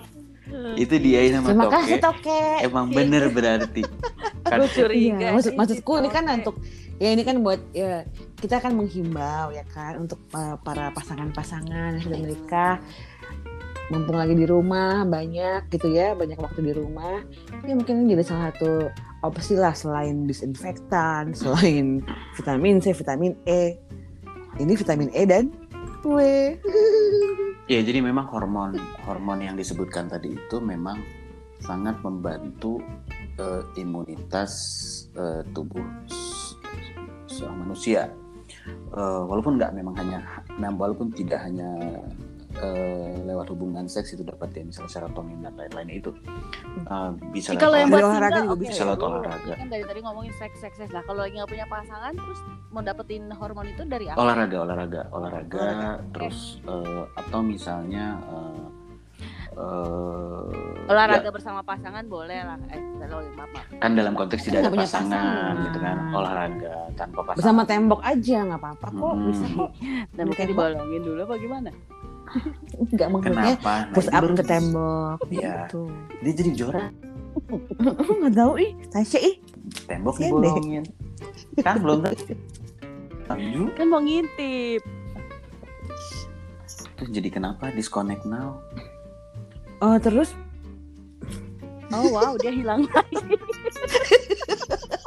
Itu 0.76 1.00
dia 1.00 1.22
sama 1.32 1.48
Terima 1.54 1.64
Toke. 1.68 1.76
kasih 1.80 1.98
Toke. 2.02 2.44
Emang 2.66 2.88
bener 2.92 3.32
berarti. 3.32 3.84
Kan 4.52 4.68
curiga. 4.68 5.16
Iya, 5.22 5.30
maksud 5.32 5.54
maksudku 5.56 5.92
ini 6.02 6.10
kan 6.12 6.28
untuk 6.28 6.60
ya 7.00 7.14
ini 7.16 7.24
kan 7.24 7.40
buat 7.40 7.62
ya 7.72 8.04
kita 8.42 8.60
kan 8.60 8.76
menghimbau 8.76 9.54
ya 9.54 9.64
kan 9.70 10.02
untuk 10.02 10.20
uh, 10.36 10.60
para 10.60 10.92
pasangan-pasangan 10.92 11.96
yang 11.96 12.04
sudah 12.04 12.20
menikah 12.20 12.76
mumpung 13.94 14.18
lagi 14.20 14.36
di 14.36 14.44
rumah 14.44 15.08
banyak 15.08 15.72
gitu 15.72 15.94
ya 15.94 16.18
banyak 16.18 16.36
waktu 16.36 16.60
di 16.68 16.74
rumah 16.76 17.24
ya 17.64 17.74
mungkin 17.78 18.12
jadi 18.12 18.24
salah 18.28 18.52
satu 18.52 18.92
opsi 19.22 19.54
lah 19.58 19.74
selain 19.74 20.26
disinfektan 20.26 21.34
selain 21.38 22.02
vitamin 22.38 22.82
C 22.82 22.94
vitamin 22.94 23.34
E 23.46 23.78
ini 24.58 24.74
vitamin 24.76 25.10
E 25.14 25.24
dan 25.26 25.54
W 26.02 26.18
Ya, 27.70 27.80
jadi 27.80 28.04
memang 28.04 28.28
hormon 28.28 28.76
hormon 29.08 29.40
yang 29.40 29.56
disebutkan 29.56 30.12
tadi 30.12 30.36
itu 30.36 30.58
memang 30.60 31.00
sangat 31.64 31.96
membantu 32.04 32.82
eh, 33.40 33.64
imunitas 33.80 34.52
eh, 35.16 35.46
tubuh 35.56 35.86
se- 36.10 36.58
seorang 37.32 37.64
manusia. 37.64 38.12
Eh, 38.92 39.22
walaupun 39.24 39.56
nggak 39.56 39.72
memang 39.72 39.96
hanya, 39.96 40.20
nah, 40.60 40.68
walaupun 40.76 41.16
tidak 41.16 41.40
hanya 41.48 41.70
eh, 42.62 43.20
lewat 43.24 43.48
hubungan 43.50 43.86
seks 43.86 44.12
itu 44.12 44.22
dapat 44.22 44.50
ya 44.52 44.62
misalnya 44.62 44.90
serotonin 44.90 45.40
dan 45.40 45.54
lain-lain 45.54 45.90
itu 45.92 46.12
Eh, 46.82 47.10
bisa 47.32 47.54
kalau 47.56 47.76
yang 47.76 47.88
buat 47.88 48.04
olahraga 48.04 48.40
juga 48.42 48.54
oke. 48.54 48.62
bisa 48.64 48.82
lewat 48.84 48.98
Lu 48.98 49.08
olahraga. 49.08 49.54
Kan 49.54 49.68
dari 49.68 49.84
tadi 49.84 50.00
ngomongin 50.00 50.34
seks, 50.34 50.58
seks, 50.58 50.76
seks. 50.78 50.92
Nah, 50.92 51.02
kalau 51.02 51.20
lagi 51.20 51.34
nggak 51.34 51.50
punya 51.50 51.66
pasangan, 51.66 52.14
terus 52.14 52.40
mau 52.70 52.82
dapetin 52.82 53.24
hormon 53.30 53.68
itu 53.68 53.84
dari 53.84 54.06
apa? 54.08 54.18
olahraga 54.18 54.58
olahraga 54.60 55.02
olahraga 55.10 55.58
Olahraga. 55.58 55.92
terus 56.12 56.38
eh, 56.64 57.04
atau 57.14 57.40
misalnya 57.42 58.06
eh, 58.24 58.64
eh, 59.54 60.88
Olahraga 60.88 61.24
ya, 61.24 61.32
bersama 61.32 61.62
pasangan 61.62 62.04
boleh 62.06 62.40
lah. 62.42 62.58
Eh, 62.68 62.80
maaf, 63.32 63.52
kan 63.78 63.92
dalam 63.92 64.14
konteks 64.14 64.42
tidak 64.44 64.60
ada 64.62 64.70
punya 64.70 64.84
pasangan, 64.84 65.12
pasangan. 65.12 65.64
gitu 65.64 65.78
kan 65.80 65.98
olahraga 66.12 66.74
tanpa 66.94 67.20
pasangan 67.22 67.38
bersama 67.38 67.62
tembok 67.66 68.02
aja 68.02 68.38
nggak 68.46 68.60
apa-apa 68.60 68.88
kok 68.90 69.12
Hmm. 69.12 69.26
bisa 69.28 69.46
kok 69.50 69.70
Dan 70.12 70.24
mungkin 70.26 70.46
Tembok. 70.46 70.52
dibolongin 70.64 71.02
dulu 71.02 71.20
apa 71.22 71.36
gimana? 71.38 71.70
Nggak 72.90 73.08
maksudnya 73.08 73.58
kenapa? 73.58 73.74
Nah, 73.82 73.92
push 73.92 74.08
up 74.08 74.22
baru- 74.22 74.36
ke 74.36 74.44
tembok 74.44 75.18
Iya. 75.28 75.54
gitu. 75.66 75.82
Dia 76.22 76.34
jadi 76.34 76.52
juara 76.54 76.84
nggak 77.92 78.34
tahu 78.34 78.54
ih. 78.58 78.72
Tasya 78.90 79.20
ih. 79.22 79.36
Tembok 79.86 80.16
Iya 80.16 80.22
deh. 80.22 80.30
dibolongin 80.30 80.84
kan 81.60 81.76
belum 81.78 82.00
tentu 82.04 82.36
Kan 83.74 83.88
mau 83.88 84.00
ngintip. 84.00 84.82
terus 86.94 87.10
jadi 87.10 87.30
kenapa? 87.30 87.72
Disconnect 87.72 88.24
now. 88.24 88.62
Oh 89.80 89.98
terus? 89.98 90.36
Oh 91.90 92.08
wow, 92.10 92.38
dia 92.38 92.52
hilang 92.52 92.86
lagi. 92.86 93.18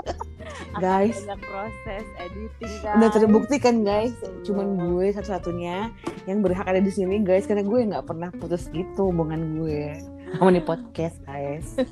Guys. 0.79 1.17
banyak 1.23 1.41
proses 1.47 2.05
editing 2.19 2.75
guys. 2.83 2.97
udah 2.99 3.11
terbukti 3.11 3.57
kan 3.63 3.87
guys 3.87 4.15
cuman 4.43 4.75
gue 4.79 5.07
satu-satunya 5.15 5.91
yang 6.27 6.43
berhak 6.43 6.67
ada 6.67 6.83
di 6.83 6.91
sini 6.91 7.23
guys 7.23 7.47
karena 7.47 7.63
gue 7.63 7.81
nggak 7.95 8.05
pernah 8.05 8.31
putus 8.35 8.67
gitu 8.75 9.11
hubungan 9.15 9.61
gue 9.63 9.95
sama 10.35 10.51
nih 10.51 10.65
podcast 10.67 11.17
guys 11.23 11.79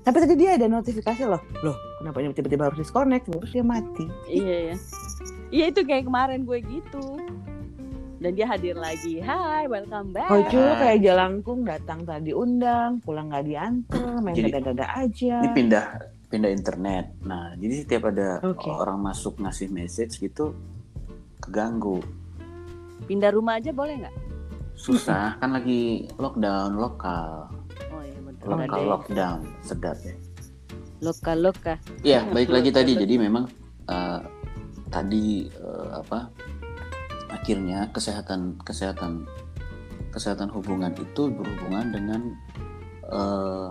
tapi 0.00 0.16
tadi 0.16 0.34
dia 0.38 0.56
ada 0.56 0.66
notifikasi 0.66 1.22
loh 1.28 1.42
loh 1.60 1.76
kenapa 2.00 2.24
ini 2.24 2.32
tiba-tiba 2.32 2.72
harus 2.72 2.80
disconnect 2.80 3.28
terus 3.28 3.52
dia 3.52 3.64
mati 3.66 4.08
Iya 4.26 4.56
ya. 4.72 4.76
Iya 5.50 5.64
itu 5.74 5.82
kayak 5.82 6.06
kemarin 6.06 6.46
gue 6.46 6.62
gitu. 6.62 7.18
Dan 8.20 8.36
dia 8.36 8.44
hadir 8.44 8.76
lagi. 8.76 9.16
Hai, 9.16 9.64
welcome 9.64 10.12
back. 10.12 10.28
oh 10.28 10.44
lu 10.44 10.72
kayak 10.76 11.00
jalangkung 11.00 11.64
datang 11.64 12.04
tadi 12.04 12.36
undang 12.36 13.00
pulang 13.00 13.32
nggak 13.32 13.44
diantar 13.48 14.20
main 14.20 14.36
Jadi- 14.36 14.52
dada-dada 14.52 14.86
aja 14.92 15.40
ini 15.40 15.48
pindah 15.50 15.84
pindah 16.28 16.50
internet 16.52 17.04
nah 17.24 17.56
jadi 17.56 17.74
setiap 17.80 18.12
ada 18.12 18.38
Oke. 18.44 18.68
orang 18.68 19.00
masuk 19.00 19.40
ngasih 19.40 19.72
message 19.72 20.20
gitu 20.20 20.52
keganggu 21.40 21.98
Pindah 23.02 23.32
rumah 23.32 23.56
aja 23.56 23.72
boleh 23.72 24.04
nggak? 24.04 24.14
susah 24.76 25.34
kan 25.40 25.50
lagi 25.50 26.06
lockdown 26.14 26.76
lokal 26.76 27.48
Oh 27.88 28.04
iya 28.04 28.20
betul. 28.20 28.46
Lokal 28.52 28.78
Ada 28.78 28.90
lockdown 28.92 29.38
sedap 29.64 29.98
ya 30.04 30.14
Loka 31.00 31.32
loka. 31.32 31.74
Ya, 32.04 32.20
baik 32.28 32.52
lagi 32.52 32.68
tadi. 32.68 32.92
Jadi 32.92 33.16
memang 33.16 33.48
eh, 33.88 34.20
tadi 34.86 35.48
eh, 35.48 35.88
apa? 35.96 36.28
Akhirnya 37.40 37.88
kesehatan 37.90 38.60
kesehatan 38.62 39.24
kesehatan 40.12 40.50
hubungan 40.52 40.92
itu 40.92 41.30
berhubungan 41.32 41.88
dengan 41.94 42.20
eh, 43.08 43.68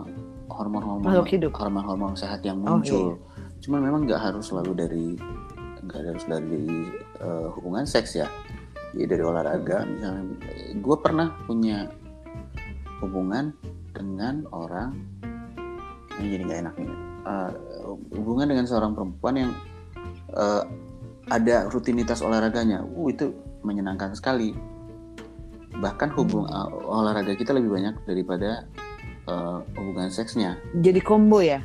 hormon-hormon 0.50 1.06
hormon-hormon 1.54 2.12
sehat 2.18 2.42
yang 2.42 2.60
Oh, 2.66 2.76
muncul. 2.76 3.16
Cuman 3.62 3.80
memang 3.86 4.08
nggak 4.08 4.20
harus 4.20 4.50
selalu 4.50 4.72
dari 4.74 5.08
nggak 5.86 6.00
harus 6.02 6.24
dari 6.26 6.90
eh, 7.22 7.46
hubungan 7.56 7.86
seks 7.86 8.18
ya. 8.18 8.28
Jadi 8.90 9.06
dari 9.06 9.22
olahraga 9.22 9.86
misalnya, 9.86 10.34
gue 10.74 10.96
pernah 10.98 11.30
punya 11.46 11.86
hubungan 12.98 13.54
dengan 13.94 14.42
orang 14.50 14.98
ini 16.18 16.26
jadi 16.36 16.42
nggak 16.42 16.60
enak 16.66 16.74
nih. 16.74 16.90
Eh, 17.20 17.50
hubungan 18.18 18.46
dengan 18.50 18.66
seorang 18.66 18.92
perempuan 18.98 19.34
yang 19.38 19.52
eh, 20.34 20.62
ada 21.30 21.70
rutinitas 21.70 22.26
olahraganya, 22.26 22.82
uh 22.82 23.06
itu 23.06 23.30
menyenangkan 23.62 24.12
sekali. 24.16 24.52
Bahkan 25.76 26.12
hubung 26.16 26.46
eh, 26.50 26.68
olahraga 26.86 27.32
kita 27.36 27.54
lebih 27.56 27.72
banyak 27.74 27.94
daripada 28.04 28.64
eh, 29.28 29.58
hubungan 29.78 30.10
seksnya. 30.10 30.58
jadi 30.80 31.00
combo 31.00 31.40
ya 31.40 31.62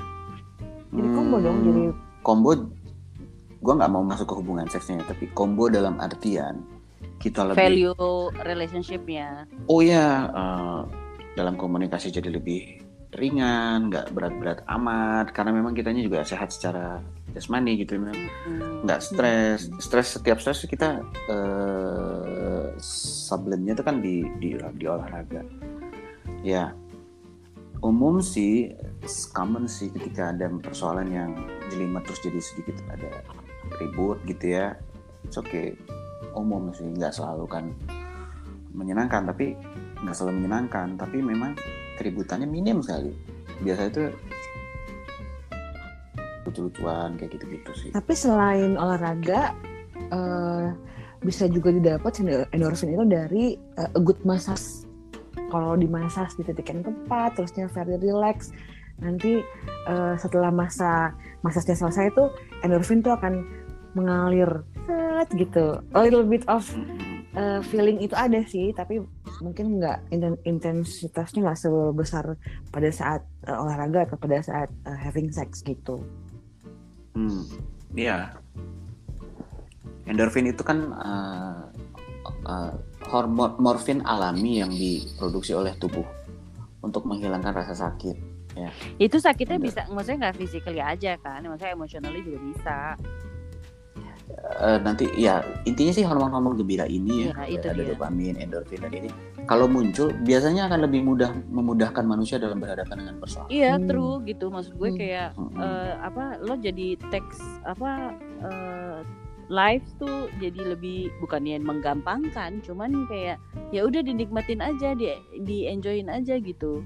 jadi 0.95 1.09
combo 1.11 1.35
dong 1.43 1.57
Hmm, 1.59 1.65
jadi 1.67 1.83
combo 2.23 2.51
gue 3.65 3.73
nggak 3.73 3.91
mau 3.91 4.03
masuk 4.05 4.29
ke 4.29 4.35
hubungan 4.37 4.67
seksnya 4.69 5.01
tapi 5.09 5.25
combo 5.33 5.67
dalam 5.67 5.97
artian 5.97 6.61
kita 7.17 7.41
lebih 7.41 7.57
Value 7.57 8.29
relationshipnya. 8.45 9.49
oh 9.67 9.81
ya 9.81 10.29
eh, 10.29 10.81
dalam 11.35 11.57
komunikasi 11.59 12.13
jadi 12.13 12.29
lebih 12.31 12.84
ringan 13.15 13.89
nggak 13.89 14.11
berat-berat 14.11 14.59
amat. 14.67 15.31
Karena 15.31 15.51
memang 15.55 15.73
kitanya 15.73 16.03
juga 16.03 16.21
sehat 16.27 16.51
secara 16.51 16.99
jasmani 17.35 17.75
gitu 17.79 17.99
memang 17.99 18.15
Hmm. 18.47 18.87
nggak 18.87 18.99
stres. 19.01 19.71
Stres 19.79 20.15
setiap 20.15 20.39
stres 20.39 20.63
kita 20.67 21.03
eh 21.31 22.75
sublimnya 22.79 23.73
itu 23.75 23.83
kan 23.83 23.99
di, 24.03 24.23
di 24.39 24.55
di 24.55 24.85
olahraga. 24.85 25.41
Ya 26.45 26.75
umum 27.83 28.17
sih 28.23 28.73
common 29.35 29.69
sih 29.69 29.93
ketika 29.93 30.33
ada 30.33 30.49
persoalan 30.49 31.11
yang 31.11 31.31
jelimet 31.69 32.01
terus 32.07 32.21
jadi 32.23 32.39
sedikit 32.41 32.77
ada 32.89 33.21
ribut 33.81 34.19
gitu 34.25 34.55
ya. 34.55 34.75
It's 35.25 35.37
okay. 35.37 35.75
Umum 36.35 36.71
sih 36.75 36.85
nggak 36.85 37.15
selalu 37.15 37.45
kan 37.47 37.65
menyenangkan 38.75 39.23
tapi 39.27 39.55
nggak 40.03 40.15
selalu 40.15 40.43
menyenangkan. 40.43 40.99
Tapi 40.99 41.17
memang 41.23 41.55
keributannya 41.95 42.47
minim 42.47 42.83
sekali 42.83 43.11
biasa 43.63 43.81
itu 43.87 44.03
lucu-lucuan 46.45 47.17
kayak 47.17 47.35
gitu-gitu 47.35 47.71
sih 47.73 47.89
Tapi 47.91 48.13
selain 48.13 48.77
olahraga, 48.77 49.51
eh, 49.97 50.67
bisa 51.25 51.49
juga 51.49 51.73
didapat 51.73 52.21
endorfin 52.53 52.93
itu 52.93 53.05
dari 53.09 53.45
eh, 53.57 53.97
a 53.97 53.99
good 53.99 54.21
massage. 54.23 54.85
Kalau 55.49 55.73
di 55.73 55.89
massage 55.89 56.37
di 56.37 56.45
titik 56.45 56.69
yang 56.69 56.85
tepat, 56.85 57.37
terusnya 57.37 57.65
very 57.73 57.97
relax. 57.97 58.53
Nanti 59.01 59.41
eh, 59.89 60.15
setelah 60.21 60.53
masa 60.53 61.17
massage 61.41 61.73
selesai 61.73 62.13
itu 62.13 62.29
endorfin 62.61 63.01
tuh 63.01 63.17
akan 63.17 63.41
mengalir 63.97 64.61
set 64.85 65.27
gitu. 65.33 65.81
A 65.97 65.99
little 66.05 66.27
bit 66.27 66.45
of 66.45 66.61
eh, 67.35 67.59
feeling 67.67 67.99
itu 68.01 68.15
ada 68.15 68.41
sih, 68.47 68.71
tapi 68.71 69.03
mungkin 69.43 69.79
nggak 69.79 70.09
inten- 70.15 70.41
intensitasnya 70.47 71.45
nggak 71.45 71.59
sebesar 71.59 72.39
pada 72.71 72.89
saat 72.89 73.21
eh, 73.45 73.55
olahraga 73.55 74.07
atau 74.07 74.17
pada 74.17 74.39
saat 74.41 74.71
eh, 74.87 74.97
having 74.97 75.29
sex 75.29 75.61
gitu. 75.61 76.01
Hmm, 77.15 77.43
iya. 77.95 78.35
Endorfin 80.05 80.51
itu 80.51 80.61
kan 80.61 80.93
uh, 80.93 81.65
uh, 82.45 82.71
hormon 83.09 83.57
morfin 83.57 84.05
alami 84.05 84.61
yang 84.61 84.69
diproduksi 84.69 85.57
oleh 85.57 85.73
tubuh 85.81 86.05
untuk 86.85 87.09
menghilangkan 87.09 87.57
rasa 87.57 87.73
sakit. 87.73 88.35
Itu 88.95 89.19
sakitnya 89.19 89.59
Udah. 89.59 89.65
bisa, 89.67 89.81
maksudnya 89.91 90.29
nggak 90.29 90.37
physically 90.39 90.79
aja 90.79 91.19
kan, 91.19 91.43
maksudnya 91.43 91.75
emotionally 91.75 92.23
juga 92.23 92.39
bisa. 92.39 92.79
Uh, 94.25 94.81
nanti 94.81 95.05
ya 95.15 95.45
intinya 95.69 95.93
sih 95.93 96.01
hormon-hormon 96.01 96.57
gembira 96.57 96.89
ini 96.89 97.29
ya, 97.29 97.45
Iya, 97.45 97.61
itu 97.61 97.65
ada 97.69 97.83
dia. 97.85 97.89
dopamin, 97.93 98.33
endorfin 98.41 98.81
dan 98.81 98.93
ini 98.93 99.09
kalau 99.45 99.69
muncul 99.69 100.09
biasanya 100.25 100.65
akan 100.65 100.89
lebih 100.89 101.05
mudah 101.05 101.29
memudahkan 101.53 102.01
manusia 102.01 102.41
dalam 102.41 102.57
berhadapan 102.57 103.05
dengan 103.05 103.15
persoalan. 103.21 103.53
Iya, 103.53 103.77
Hmm. 103.77 103.85
true 103.85 104.15
gitu. 104.25 104.49
Maksud 104.49 104.73
gue 104.75 104.89
Hmm. 104.89 104.97
kayak 104.97 105.29
Hmm. 105.37 105.61
eh, 105.61 105.93
apa? 106.01 106.23
Lo 106.41 106.57
jadi 106.57 106.97
teks 107.13 107.37
apa? 107.63 108.17
eh, 108.41 108.99
live 109.45 109.85
tuh 110.01 110.25
jadi 110.41 110.73
lebih 110.73 111.13
bukannya 111.21 111.61
menggampangkan 111.61 112.65
cuman 112.65 113.05
kayak 113.05 113.37
ya 113.69 113.85
udah 113.85 114.01
dinikmatin 114.01 114.57
aja 114.57 114.97
di 114.97 115.13
di 115.45 115.69
enjoyin 115.69 116.09
aja 116.09 116.41
gitu 116.41 116.81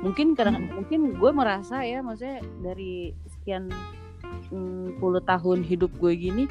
mungkin 0.00 0.32
karena 0.32 0.54
hmm. 0.56 0.70
mungkin 0.78 1.00
gue 1.18 1.30
merasa 1.34 1.82
ya 1.82 1.98
maksudnya 2.00 2.40
dari 2.62 3.10
sekian 3.26 3.68
puluh 4.98 5.22
tahun 5.24 5.62
hidup 5.62 5.90
gue 5.98 6.12
gini 6.16 6.44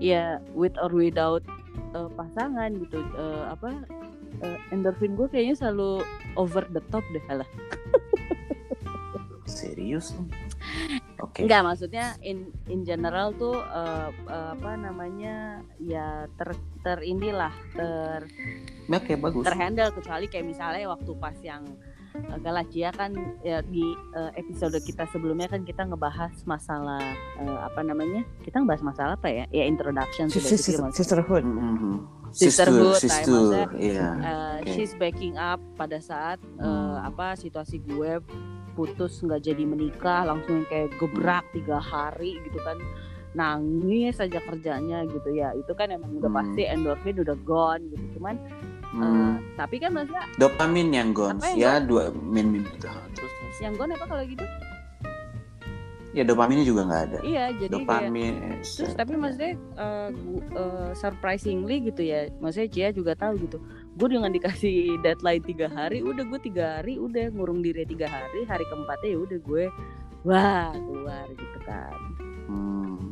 ya 0.00 0.40
with 0.56 0.74
or 0.80 0.90
without 0.90 1.44
uh, 1.92 2.08
pasangan 2.16 2.72
gitu 2.80 3.00
uh, 3.14 3.52
apa 3.52 3.84
uh, 4.42 4.58
endorfin 4.74 5.14
gue 5.14 5.28
kayaknya 5.28 5.54
selalu 5.56 6.02
over 6.34 6.64
the 6.72 6.82
top 6.90 7.04
deh 7.12 7.24
lah 7.30 7.48
serius 9.48 10.16
Oke. 11.22 11.40
Okay. 11.40 11.42
Enggak 11.46 11.62
maksudnya 11.64 12.06
in 12.20 12.52
in 12.68 12.84
general 12.84 13.32
tuh 13.36 13.56
uh, 13.56 14.12
uh, 14.28 14.48
apa 14.52 14.76
namanya 14.76 15.64
ya 15.80 16.28
ter 16.36 16.52
ter 16.84 17.00
inilah 17.00 17.54
ter 17.72 18.28
Oke 18.90 19.14
okay, 19.14 19.16
bagus. 19.16 19.44
Terhandle 19.46 19.88
kecuali 19.94 20.26
kayak 20.28 20.44
misalnya 20.44 20.84
waktu 20.90 21.12
pas 21.16 21.36
yang 21.40 21.64
Galacia 22.14 22.94
kan 22.94 23.10
ya 23.42 23.58
di 23.66 23.82
uh, 24.14 24.30
episode 24.38 24.78
kita 24.86 25.02
sebelumnya 25.10 25.50
kan 25.50 25.66
kita 25.66 25.82
ngebahas 25.82 26.30
masalah 26.46 27.02
uh, 27.42 27.58
apa 27.66 27.82
namanya? 27.82 28.22
Kita 28.46 28.62
ngebahas 28.62 28.82
masalah 28.86 29.12
apa 29.18 29.26
ya? 29.26 29.44
Ya 29.50 29.66
introduction 29.66 30.30
sister, 30.30 30.54
sister, 30.54 30.86
sisterhood. 30.94 31.42
Mm 31.42 31.58
-hmm. 31.58 31.96
Sisterhood, 32.34 32.98
sister, 32.98 33.70
yeah. 33.78 34.18
Uh, 34.18 34.58
okay. 34.58 34.74
she's 34.74 34.90
backing 34.98 35.38
up 35.38 35.62
pada 35.78 36.02
saat 36.02 36.42
uh, 36.58 36.98
apa 37.06 37.38
situasi 37.38 37.78
gue 37.86 38.18
putus 38.74 39.22
nggak 39.22 39.46
jadi 39.46 39.62
menikah 39.62 40.26
langsung 40.26 40.66
kayak 40.66 40.90
gebrak 40.98 41.46
tiga 41.54 41.78
hari 41.78 42.42
gitu 42.42 42.58
kan 42.66 42.74
nangis 43.34 44.18
saja 44.18 44.38
kerjanya 44.42 45.06
gitu 45.10 45.34
ya 45.34 45.50
itu 45.54 45.70
kan 45.74 45.90
emang 45.90 46.22
udah 46.22 46.30
hmm. 46.30 46.38
pasti 46.42 46.62
endorfin 46.70 47.18
udah 47.18 47.38
gone 47.42 47.82
gitu 47.90 48.18
cuman 48.18 48.38
hmm. 48.94 49.02
uh, 49.02 49.34
tapi 49.58 49.82
kan 49.82 49.90
maksudnya 49.90 50.24
dopamin 50.38 50.88
yang 50.94 51.10
gone 51.10 51.42
ya 51.58 51.82
gone? 51.82 51.86
dua 51.90 52.04
min 52.14 52.46
min 52.54 52.62
gitu 52.78 52.86
terus, 53.18 53.32
terus 53.42 53.58
yang 53.58 53.74
gone 53.74 53.92
apa 53.92 54.06
kalau 54.06 54.22
gitu 54.22 54.46
ya 56.14 56.22
dopaminnya 56.22 56.62
juga 56.62 56.86
nggak 56.86 57.02
ada 57.10 57.18
iya 57.26 57.50
jadi 57.58 57.74
dopamin 57.74 58.34
kayak, 58.38 58.62
terus 58.62 58.94
tapi 58.94 59.12
maksudnya 59.18 59.58
uh, 59.74 60.10
uh, 60.54 60.90
surprisingly 60.94 61.82
gitu 61.82 62.06
ya 62.06 62.30
maksudnya 62.38 62.70
Cia 62.70 62.88
juga 62.94 63.18
tahu 63.18 63.34
gitu 63.42 63.58
gue 63.98 64.08
dengan 64.14 64.30
dikasih 64.30 64.94
deadline 65.04 65.42
tiga 65.42 65.66
hari 65.66 66.06
udah 66.06 66.22
gue 66.22 66.40
tiga 66.46 66.78
hari 66.78 67.02
udah 67.02 67.34
ngurung 67.34 67.66
diri 67.66 67.82
tiga 67.82 68.06
hari 68.06 68.46
hari 68.46 68.62
keempatnya 68.70 69.10
ya 69.10 69.18
udah 69.18 69.38
gue 69.42 69.64
wah 70.22 70.70
keluar 70.70 71.26
gitu 71.34 71.58
kan 71.66 71.98
hmm. 72.46 73.02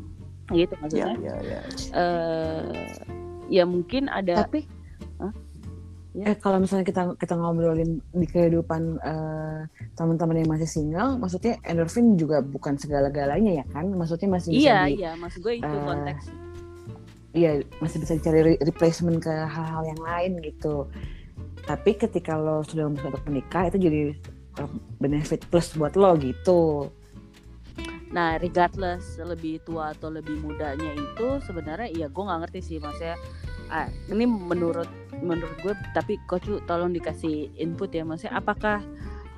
gitu 0.55 0.75
maksudnya 0.79 1.15
ya, 1.19 1.37
ya, 1.43 1.59
ya. 1.59 1.61
Uh, 1.91 2.71
ya 3.51 3.65
mungkin 3.67 4.07
ada 4.07 4.47
tapi 4.47 4.71
huh? 5.19 5.35
Ya. 6.17 6.33
eh 6.33 6.37
kalau 6.37 6.61
misalnya 6.61 6.85
kita 6.85 7.17
kita 7.17 7.35
ngobrolin 7.37 8.01
di 8.13 8.27
kehidupan 8.29 9.01
uh, 9.01 9.65
teman-teman 9.97 10.45
yang 10.45 10.51
masih 10.53 10.69
single 10.69 11.17
maksudnya 11.17 11.57
endorfin 11.65 12.17
juga 12.21 12.41
bukan 12.45 12.77
segala-galanya 12.77 13.63
ya 13.63 13.65
kan? 13.73 13.89
Maksudnya 13.93 14.29
masih 14.29 14.51
iya 14.53 14.87
di, 14.89 15.01
iya. 15.01 15.13
Maksud 15.17 15.41
gue 15.41 15.61
itu 15.61 15.67
uh, 15.67 15.85
konteks. 15.89 16.25
ya 17.33 17.65
masih 17.81 17.97
bisa 18.05 18.13
dicari 18.21 18.61
replacement 18.61 19.25
ke 19.25 19.33
hal-hal 19.33 19.83
yang 19.89 20.01
lain 20.05 20.33
gitu. 20.45 20.85
Tapi 21.65 21.97
ketika 21.97 22.37
lo 22.37 22.61
sudah 22.67 22.91
memutuskan 22.91 23.17
untuk 23.17 23.25
menikah 23.25 23.65
itu 23.73 23.79
jadi 23.81 24.01
benefit 25.01 25.49
plus 25.49 25.73
buat 25.73 25.97
lo 25.97 26.13
gitu. 26.21 26.93
Nah 28.13 28.37
regardless 28.37 29.17
lebih 29.17 29.65
tua 29.65 29.97
atau 29.97 30.13
lebih 30.13 30.45
mudanya 30.45 30.93
itu 30.93 31.41
sebenarnya 31.49 31.89
ya 31.97 32.07
gue 32.13 32.23
nggak 32.23 32.41
ngerti 32.45 32.61
sih. 32.61 32.77
Maksudnya 32.77 33.17
ah, 33.73 33.89
ini 34.13 34.29
menurut 34.29 34.87
menurut 35.25 35.57
gue 35.65 35.75
tapi 35.97 36.21
coach 36.29 36.47
tolong 36.69 36.93
dikasih 36.93 37.49
input 37.57 37.89
ya 37.95 38.05
maksudnya 38.05 38.37
apakah 38.37 38.85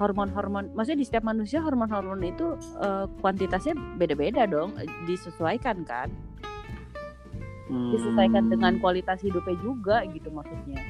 hormon-hormon 0.03 0.74
maksudnya 0.74 1.01
di 1.03 1.07
setiap 1.07 1.22
manusia 1.22 1.62
hormon-hormon 1.62 2.18
itu 2.26 2.59
uh, 2.82 3.07
kuantitasnya 3.22 3.78
beda-beda 3.95 4.49
dong 4.51 4.74
disesuaikan 5.07 5.87
kan 5.87 6.11
hmm. 7.70 7.95
disesuaikan 7.95 8.51
dengan 8.51 8.82
kualitas 8.82 9.22
hidupnya 9.22 9.55
juga 9.62 10.03
gitu 10.11 10.35
maksudnya 10.35 10.82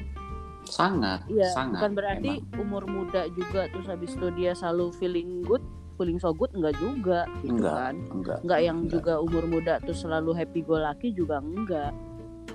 sangat 0.65 1.21
iya 1.29 1.45
sangat, 1.53 1.77
bukan 1.77 1.93
berarti 1.93 2.31
emang. 2.41 2.61
umur 2.65 2.83
muda 2.89 3.29
juga 3.37 3.69
terus 3.69 3.85
habis 3.85 4.17
itu 4.17 4.27
dia 4.33 4.57
selalu 4.57 4.89
feeling 4.97 5.45
good 5.45 5.61
feeling 6.01 6.17
so 6.17 6.33
good 6.33 6.49
enggak 6.57 6.73
juga 6.81 7.29
gitu 7.45 7.61
enggak, 7.61 7.77
kan 7.77 7.95
enggak 8.09 8.39
enggak 8.41 8.59
yang 8.65 8.77
enggak. 8.81 8.93
juga 8.97 9.13
umur 9.21 9.43
muda 9.45 9.73
terus 9.85 10.01
selalu 10.01 10.33
happy 10.33 10.65
go 10.65 10.81
lucky 10.81 11.13
juga 11.13 11.37
enggak 11.39 11.93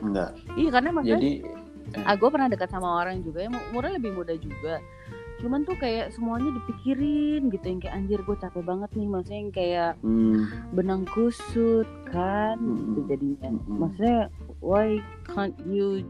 enggak 0.01 0.31
iya 0.57 0.71
karena 0.73 0.91
maksudnya 0.93 1.21
jadi 1.21 1.33
eh. 1.97 2.09
ah, 2.09 2.15
gue 2.17 2.29
pernah 2.29 2.49
dekat 2.49 2.69
sama 2.73 2.89
orang 3.01 3.23
juga 3.25 3.47
yang 3.47 3.55
umurnya 3.73 3.97
lebih 4.01 4.13
muda 4.17 4.35
juga 4.37 4.75
cuman 5.41 5.65
tuh 5.65 5.77
kayak 5.81 6.13
semuanya 6.13 6.53
dipikirin 6.53 7.49
gitu 7.49 7.65
yang 7.65 7.81
kayak 7.81 7.97
anjir 7.97 8.21
gue 8.21 8.37
capek 8.37 8.61
banget 8.61 8.91
nih 8.93 9.09
maksudnya 9.09 9.41
yang 9.41 9.53
kayak 9.57 9.93
hmm. 10.05 10.41
benang 10.77 11.05
kusut 11.09 11.89
kan 12.13 12.61
hmm. 12.61 12.77
gitu 12.93 13.01
jadinya 13.09 13.49
hmm. 13.49 13.77
maksudnya 13.81 14.21
why 14.61 15.01
can't 15.25 15.57
you 15.65 16.05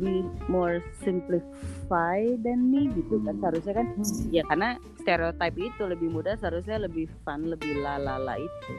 be 0.00 0.24
more 0.48 0.80
simplified 1.04 2.40
than 2.40 2.72
me 2.72 2.88
gitu 2.96 3.20
kan 3.20 3.36
hmm. 3.36 3.42
seharusnya 3.44 3.74
kan 3.76 3.86
hmm. 3.92 4.32
ya 4.32 4.42
karena 4.48 4.68
stereotip 5.02 5.54
itu 5.60 5.82
lebih 5.84 6.08
mudah 6.08 6.34
seharusnya 6.40 6.80
lebih 6.88 7.10
fun 7.28 7.52
lebih 7.52 7.84
lalala 7.84 8.40
itu 8.40 8.72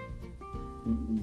hmm. 0.89 1.21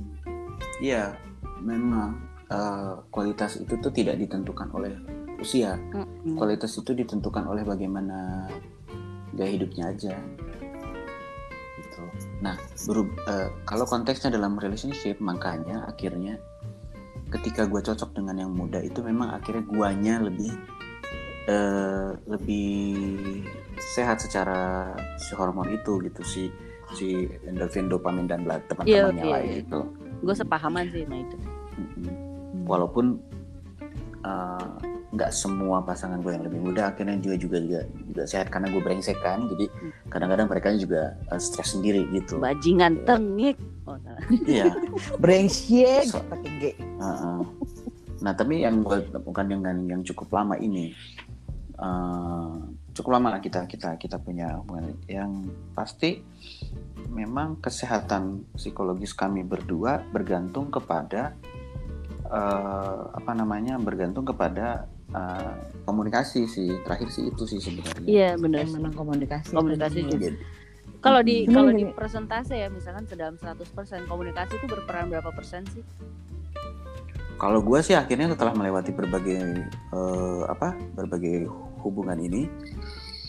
iya 0.78 1.18
hmm. 1.42 1.66
memang 1.66 2.14
uh, 2.50 3.02
kualitas 3.10 3.58
itu 3.58 3.74
tuh 3.78 3.92
tidak 3.92 4.18
ditentukan 4.20 4.68
oleh 4.74 4.94
usia 5.40 5.76
mm-hmm. 5.76 6.36
kualitas 6.36 6.76
itu 6.78 6.92
ditentukan 6.96 7.44
oleh 7.46 7.62
bagaimana 7.62 8.48
gaya 9.36 9.50
hidupnya 9.52 9.92
aja 9.92 10.14
gitu 11.76 12.02
nah 12.40 12.56
berub, 12.88 13.08
uh, 13.28 13.52
kalau 13.68 13.84
konteksnya 13.84 14.32
dalam 14.32 14.56
relationship 14.56 15.20
makanya 15.20 15.84
akhirnya 15.88 16.40
ketika 17.30 17.66
gue 17.66 17.82
cocok 17.82 18.14
dengan 18.14 18.38
yang 18.38 18.52
muda 18.54 18.78
itu 18.78 19.02
memang 19.02 19.34
akhirnya 19.34 19.66
guanya 19.66 20.14
lebih 20.22 20.54
uh, 21.50 22.14
lebih 22.30 22.94
sehat 23.96 24.22
secara 24.22 24.94
si 25.18 25.34
hormon 25.34 25.74
itu 25.74 25.98
gitu 26.06 26.22
si 26.22 26.42
si 26.94 27.26
endorfin 27.44 27.90
dopamin 27.90 28.30
dan 28.30 28.46
teman-temannya 28.46 28.86
yeah, 29.26 29.34
lain 29.34 29.50
yeah. 29.50 29.62
itu 29.66 29.80
gue 30.22 30.34
sepahaman 30.34 30.88
sih 30.92 31.04
sama 31.04 31.16
itu. 31.20 31.36
Walaupun 32.66 33.22
uh, 34.26 34.76
nggak 35.14 35.30
semua 35.32 35.80
pasangan 35.80 36.20
gue 36.20 36.34
yang 36.34 36.44
lebih 36.44 36.60
muda 36.60 36.92
akhirnya 36.92 37.16
juga 37.22 37.36
juga 37.38 37.58
juga, 37.62 37.80
juga 38.04 38.22
sehat 38.26 38.50
karena 38.50 38.68
gue 38.68 38.82
brengsek 38.82 39.18
kan. 39.22 39.46
Jadi 39.48 39.70
hmm. 39.70 40.10
kadang-kadang 40.10 40.46
mereka 40.50 40.74
juga 40.76 41.14
uh, 41.30 41.40
stres 41.40 41.78
sendiri 41.78 42.04
gitu. 42.12 42.42
Bajingan 42.42 43.00
ya. 43.00 43.04
tengik. 43.06 43.56
Oh, 43.86 43.96
iya. 44.44 44.74
Brengsek 45.22 46.10
so, 46.10 46.18
uh 46.18 47.06
-uh. 47.06 47.40
nah 48.18 48.32
tapi 48.34 48.66
yang 48.66 48.82
gue 48.82 49.06
temukan 49.14 49.46
dengan 49.46 49.76
yang 49.86 50.02
cukup 50.02 50.34
lama 50.34 50.58
ini 50.58 50.90
uh, 51.78 52.66
cukup 52.96 53.20
lama 53.20 53.38
kita 53.38 53.68
kita 53.70 53.94
kita 53.96 54.18
punya 54.18 54.58
hubungan. 54.58 54.96
Yang 55.06 55.32
pasti 55.76 56.10
memang 57.12 57.62
kesehatan 57.62 58.44
psikologis 58.58 59.14
kami 59.14 59.46
berdua 59.46 60.02
bergantung 60.10 60.68
kepada 60.68 61.32
uh, 62.28 63.10
apa 63.14 63.32
namanya 63.32 63.78
bergantung 63.78 64.26
kepada 64.26 64.90
uh, 65.14 65.54
komunikasi 65.86 66.46
sih 66.46 66.70
terakhir 66.82 67.08
sih 67.10 67.30
itu 67.30 67.44
sih 67.46 67.58
sebenarnya. 67.62 68.06
Iya 68.06 68.30
benar 68.36 68.66
memang 68.70 68.92
komunikasi. 68.94 69.54
Komunikasi 69.54 70.06
juga 70.06 70.34
kalau 71.06 71.20
di 71.22 71.46
kalau 71.46 71.70
di 71.70 71.86
persentase 71.86 72.56
ya 72.56 72.68
misalkan 72.72 73.06
sedang 73.06 73.38
100% 73.38 74.10
komunikasi 74.10 74.58
itu 74.58 74.66
berperan 74.66 75.06
berapa 75.06 75.30
persen 75.30 75.62
sih? 75.70 75.86
Kalau 77.36 77.60
gue 77.60 77.78
sih 77.84 77.92
akhirnya 77.92 78.32
setelah 78.32 78.56
melewati 78.56 78.90
berbagai 78.96 79.70
uh, 79.94 80.48
apa 80.48 80.72
berbagai 80.96 81.46
hubungan 81.84 82.16
ini 82.16 82.50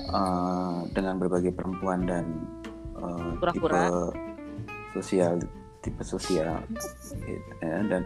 uh, 0.09 0.87
dengan 0.95 1.19
berbagai 1.19 1.51
perempuan 1.53 2.07
dan 2.07 2.25
uh, 2.97 3.35
tipe 3.51 3.83
sosial 4.95 5.37
tipe 5.83 6.01
sosial 6.01 6.63
ya, 7.61 7.77
dan 7.85 8.01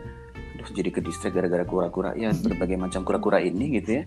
terus 0.57 0.71
jadi 0.75 0.89
ke 0.91 0.99
distrik 0.99 1.35
gara-gara 1.35 1.63
kura-kura. 1.63 2.11
Ya 2.17 2.35
berbagai 2.45 2.77
macam 2.79 3.01
kura-kura 3.07 3.39
ini 3.39 3.79
gitu 3.79 4.01
ya. 4.01 4.03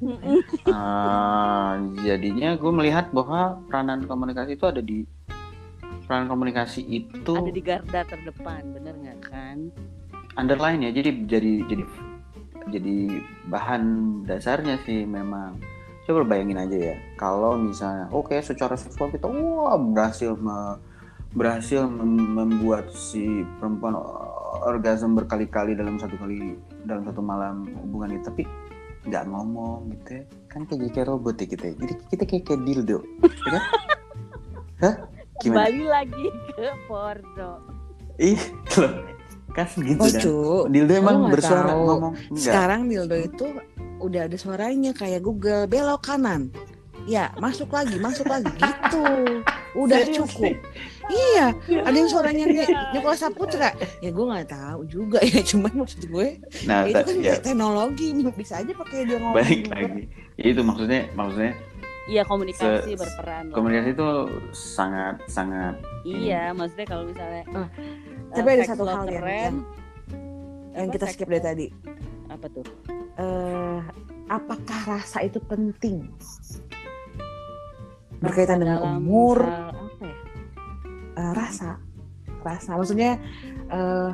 Uh, 0.69 1.73
jadinya 2.07 2.57
gue 2.59 2.73
melihat 2.73 3.09
bahwa 3.15 3.61
peranan 3.69 4.05
komunikasi 4.05 4.57
itu 4.59 4.67
ada 4.69 4.83
di 4.85 5.09
peranan 6.05 6.29
komunikasi 6.29 6.85
itu 6.85 7.33
ada 7.33 7.49
di 7.49 7.63
garda 7.65 8.05
terdepan 8.05 8.63
bener 8.77 8.95
nggak 9.01 9.19
kan? 9.25 9.59
Underline 10.37 10.85
ya 10.85 10.91
jadi 10.93 11.11
jadi 11.25 11.53
jadi 11.71 11.85
jadi 12.69 12.97
bahan 13.49 13.83
dasarnya 14.29 14.81
sih 14.85 15.09
memang. 15.09 15.57
Coba 16.05 16.21
bayangin 16.37 16.61
aja 16.61 16.77
ya 16.93 16.97
kalau 17.17 17.57
misalnya 17.57 18.13
oke 18.13 18.29
okay, 18.29 18.45
secara 18.45 18.77
seksual 18.77 19.09
kita 19.09 19.25
wah 19.25 19.81
berhasil 19.81 20.37
me, 20.37 20.77
berhasil 21.33 21.89
mem- 21.89 22.37
membuat 22.37 22.93
si 22.93 23.41
perempuan 23.57 23.97
orgasme 24.63 25.19
berkali-kali 25.19 25.75
dalam 25.75 25.99
satu 25.99 26.15
kali 26.15 26.55
dalam 26.87 27.03
satu 27.03 27.19
malam 27.19 27.67
hubungan 27.83 28.15
itu 28.15 28.25
tapi 28.31 28.43
nggak 29.05 29.25
ngomong 29.29 29.93
gitu 29.93 30.11
ya. 30.17 30.25
kan 30.49 30.61
kayak 30.65 30.91
kayak 30.97 31.07
robot 31.13 31.37
ya 31.37 31.47
kita 31.51 31.65
ya. 31.69 31.75
jadi 31.77 31.95
kita 32.09 32.23
kayak 32.25 32.43
kayak 32.49 32.61
dildo 32.65 32.99
ya 33.45 33.51
kan? 33.53 33.63
Hah? 34.83 34.95
Gimana? 35.43 35.67
Kembali 35.67 35.85
lagi 35.87 36.27
ke 36.55 36.69
porno. 36.87 37.53
Ih, 38.17 38.43
loh. 38.79 38.93
Kan 39.55 39.71
gitu 39.71 40.03
Oh 40.03 40.11
cu, 40.11 40.37
Dildo 40.67 40.93
emang 40.99 41.31
bersuara 41.31 41.75
tahu. 41.75 41.83
ngomong 41.87 42.15
enggak. 42.19 42.43
sekarang 42.43 42.81
dildo 42.91 43.17
itu 43.19 43.47
udah 44.03 44.21
ada 44.27 44.35
suaranya 44.35 44.91
kayak 44.91 45.23
Google 45.23 45.71
belok 45.71 46.03
kanan. 46.11 46.51
Ya, 47.07 47.31
masuk 47.39 47.71
lagi, 47.71 48.01
masuk 48.03 48.27
lagi 48.27 48.51
gitu. 48.51 49.05
Udah 49.79 50.01
Serius 50.03 50.27
cukup. 50.27 50.55
Iya, 51.07 51.47
ada 51.81 51.93
yang 51.93 52.09
suaranya 52.09 52.45
kayak 52.47 52.71
Nikola 52.91 53.13
Saputra. 53.15 53.71
Ya 53.99 54.09
gue 54.09 54.25
nggak 54.25 54.49
tahu 54.49 54.81
juga 54.85 55.19
ya, 55.21 55.41
cuman 55.51 55.73
maksud 55.77 56.07
gue 56.07 56.41
Nah, 56.65 56.83
ya 56.83 56.91
itu 56.91 57.05
kan 57.05 57.17
ya, 57.21 57.35
teknologi 57.37 58.07
bisa 58.31 58.55
aja 58.57 58.73
pakai 58.73 59.05
dia 59.05 59.19
ngomong. 59.19 59.35
balik 59.35 59.61
juga. 59.63 59.75
lagi. 59.77 60.03
Ya, 60.35 60.47
itu 60.47 60.61
maksudnya 60.63 61.01
maksudnya 61.13 61.53
Iya 62.05 62.23
komunikasi 62.23 62.85
Se- 62.87 63.01
berperan. 63.01 63.43
loh. 63.49 63.55
komunikasi 63.55 63.89
itu 63.91 64.09
sangat 64.53 65.17
sangat 65.25 65.75
Iya, 66.03 66.53
maksudnya 66.53 66.85
kalau 66.85 67.05
misalnya 67.05 67.45
eh, 67.47 67.69
tapi 68.31 68.49
ada 68.51 68.63
seks 68.63 68.71
satu 68.71 68.85
hal 68.85 68.93
yang- 68.93 69.09
keren, 69.11 69.53
yang- 69.55 69.65
yang 70.75 70.87
apa, 70.87 70.95
kita 70.95 71.07
skip 71.09 71.29
dari 71.29 71.41
tadi. 71.41 71.67
Apa 72.27 72.47
tuh? 72.49 72.67
eh 73.15 73.79
apakah 74.27 74.81
rasa 74.91 75.21
itu 75.21 75.39
penting? 75.41 76.09
Berkaitan 78.17 78.57
dengan 78.59 78.81
umur, 78.97 79.37
misal? 79.39 79.74
Eh, 81.17 81.33
rasa, 81.35 81.79
rasa. 82.43 82.77
Maksudnya 82.77 83.19
eh 83.71 84.13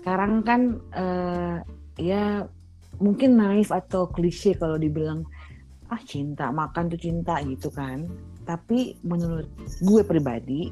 sekarang 0.00 0.40
kan 0.44 0.60
eh 0.96 1.56
ya 2.00 2.48
mungkin 3.00 3.36
naif 3.36 3.72
atau 3.72 4.08
klise 4.08 4.56
kalau 4.56 4.76
dibilang 4.76 5.24
ah 5.90 6.00
cinta 6.04 6.52
makan 6.52 6.92
tuh 6.92 7.00
cinta 7.00 7.40
gitu 7.44 7.72
kan. 7.72 8.06
Tapi 8.44 8.98
menurut 9.04 9.48
gue 9.80 10.02
pribadi 10.02 10.70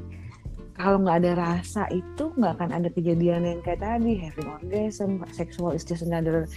kalau 0.79 1.03
nggak 1.03 1.19
ada 1.27 1.31
rasa 1.35 1.91
itu 1.91 2.31
nggak 2.39 2.55
akan 2.55 2.71
ada 2.71 2.87
kejadian 2.87 3.43
yang 3.43 3.59
kayak 3.59 3.83
tadi 3.83 4.15
having 4.15 4.47
orgasm, 4.47 5.19
sexual 5.35 5.75
is 5.75 5.83
just 5.83 6.07
another 6.07 6.47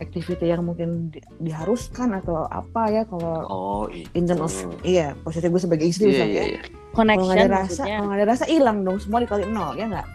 activity 0.00 0.46
yang 0.46 0.62
mungkin 0.62 1.08
di- 1.08 1.20
diharuskan 1.38 2.12
atau 2.14 2.44
apa 2.44 2.88
ya 2.88 3.02
kalau 3.04 3.36
oh 3.44 3.84
itu. 3.86 4.08
in 4.12 4.24
terms 4.24 4.40
of 4.42 4.52
iya 4.82 5.12
positif 5.18 5.46
gue 5.46 5.60
sebagai 5.60 5.86
istri 5.86 6.04
Iya, 6.06 6.10
misalnya 6.10 6.32
iya, 6.32 6.42
ya. 6.42 6.48
iya. 6.50 6.60
kalau 6.62 6.90
Connection 6.90 7.26
nggak 7.26 7.36
ada 7.36 7.46
rasa 7.46 7.60
maksudnya. 7.62 7.94
kalau 7.94 8.06
nggak 8.06 8.18
ada 8.18 8.26
rasa 8.26 8.44
hilang 8.46 8.78
dong 8.80 8.96
semua 8.96 9.18
dikali 9.20 9.44
nol 9.46 9.72
ya 9.74 9.86
nggak 9.86 10.08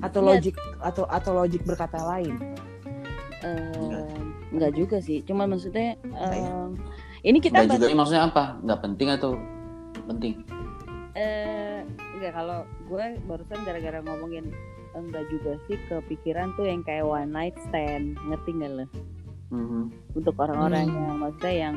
atau 0.00 0.20
Iya. 0.20 0.28
logik 0.30 0.56
atau 0.80 1.04
atau 1.06 1.30
logik 1.34 1.62
berkata 1.62 1.98
lain 2.00 2.34
Eh, 3.40 4.20
enggak 4.52 4.76
juga 4.76 5.00
sih. 5.00 5.24
Cuma 5.24 5.48
maksudnya 5.48 5.96
ya? 5.96 6.28
em, 6.36 6.76
ini 7.22 7.40
kita 7.40 7.64
Nggak 7.64 7.80
juga 7.80 7.96
maksudnya 7.96 8.28
apa? 8.28 8.60
Nggak 8.60 8.80
penting 8.84 9.08
atau 9.10 9.30
penting? 10.04 10.34
eh 11.10 11.80
enggak 12.14 12.32
kalau 12.32 12.58
gue 12.84 13.04
barusan 13.24 13.64
gara-gara 13.64 13.98
ngomongin 13.98 14.52
enggak 14.94 15.24
juga 15.30 15.58
sih 15.68 15.78
kepikiran 15.88 16.54
tuh 16.58 16.66
yang 16.66 16.82
kayak 16.82 17.06
one 17.06 17.30
night 17.30 17.56
stand. 17.68 18.18
Ngerti 18.26 18.50
nggak 18.56 18.72
lo? 18.74 18.86
Mhm. 19.50 19.90
untuk 20.14 20.38
orang-orang 20.38 20.86
Hmm. 20.86 20.94
yang 20.94 21.16
maksudnya 21.18 21.54
yang 21.58 21.76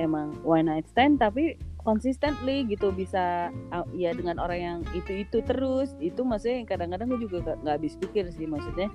emang 0.00 0.32
one 0.40 0.72
night 0.72 0.88
stand 0.88 1.20
tapi 1.20 1.60
consistently 1.84 2.64
gitu 2.64 2.88
bisa 2.96 3.52
uh, 3.76 3.84
ya 3.92 4.16
dengan 4.16 4.40
orang 4.40 4.60
yang 4.60 4.78
itu 4.96 5.20
itu 5.28 5.44
terus. 5.44 5.92
Itu 6.00 6.24
maksudnya 6.24 6.64
yang 6.64 6.68
kadang-kadang 6.68 7.12
gue 7.12 7.20
juga 7.28 7.44
nggak 7.44 7.56
nggak 7.60 7.74
habis 7.76 7.94
pikir 8.00 8.24
sih 8.32 8.48
maksudnya 8.48 8.88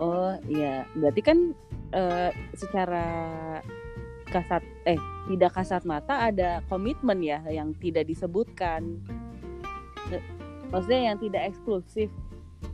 oh 0.00 0.32
iya. 0.48 0.88
Berarti 0.96 1.20
kan 1.20 1.38
eh, 1.92 2.32
secara 2.56 3.04
kasat 4.32 4.64
eh 4.88 4.96
tidak 5.28 5.52
kasat 5.52 5.84
mata 5.84 6.32
ada 6.32 6.64
komitmen 6.72 7.20
ya 7.20 7.44
yang 7.52 7.76
tidak 7.76 8.08
disebutkan. 8.08 8.96
Maksudnya 10.72 11.12
yang 11.12 11.18
tidak 11.20 11.52
eksklusif 11.52 12.08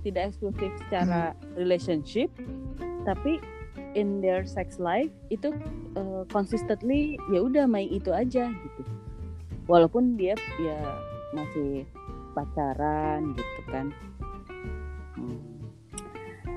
tidak 0.00 0.30
eksklusif 0.30 0.70
secara 0.80 1.20
relationship 1.54 2.28
tapi 3.02 3.40
in 3.92 4.20
their 4.20 4.44
sex 4.44 4.76
life 4.78 5.10
itu 5.26 5.48
uh, 5.94 6.22
consistently 6.28 7.14
ya 7.28 7.40
udah 7.40 7.64
main 7.64 7.88
itu 7.88 8.10
aja 8.10 8.46
gitu 8.46 8.80
walaupun 9.64 10.14
dia 10.14 10.32
ya 10.58 10.78
masih 11.30 11.84
pacaran 12.32 13.32
gitu 13.32 13.62
kan 13.66 13.86
Hmm. 15.14 15.42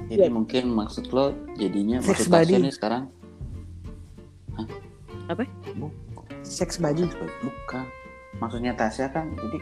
Jadi 0.06 0.22
Ya. 0.22 0.30
mungkin 0.30 0.70
maksud 0.70 1.10
lo 1.10 1.34
jadinya 1.56 1.98
Sex 2.00 2.28
maksud 2.28 2.30
buddy. 2.30 2.62
nih 2.62 2.70
sekarang 2.70 3.04
Apa? 5.26 5.48
Bu- 5.74 5.90
seks 6.42 6.78
baju 6.78 7.08
Bukan. 7.42 7.86
Maksudnya 8.38 8.74
Tasya 8.74 9.08
kan 9.08 9.34
jadi 9.34 9.58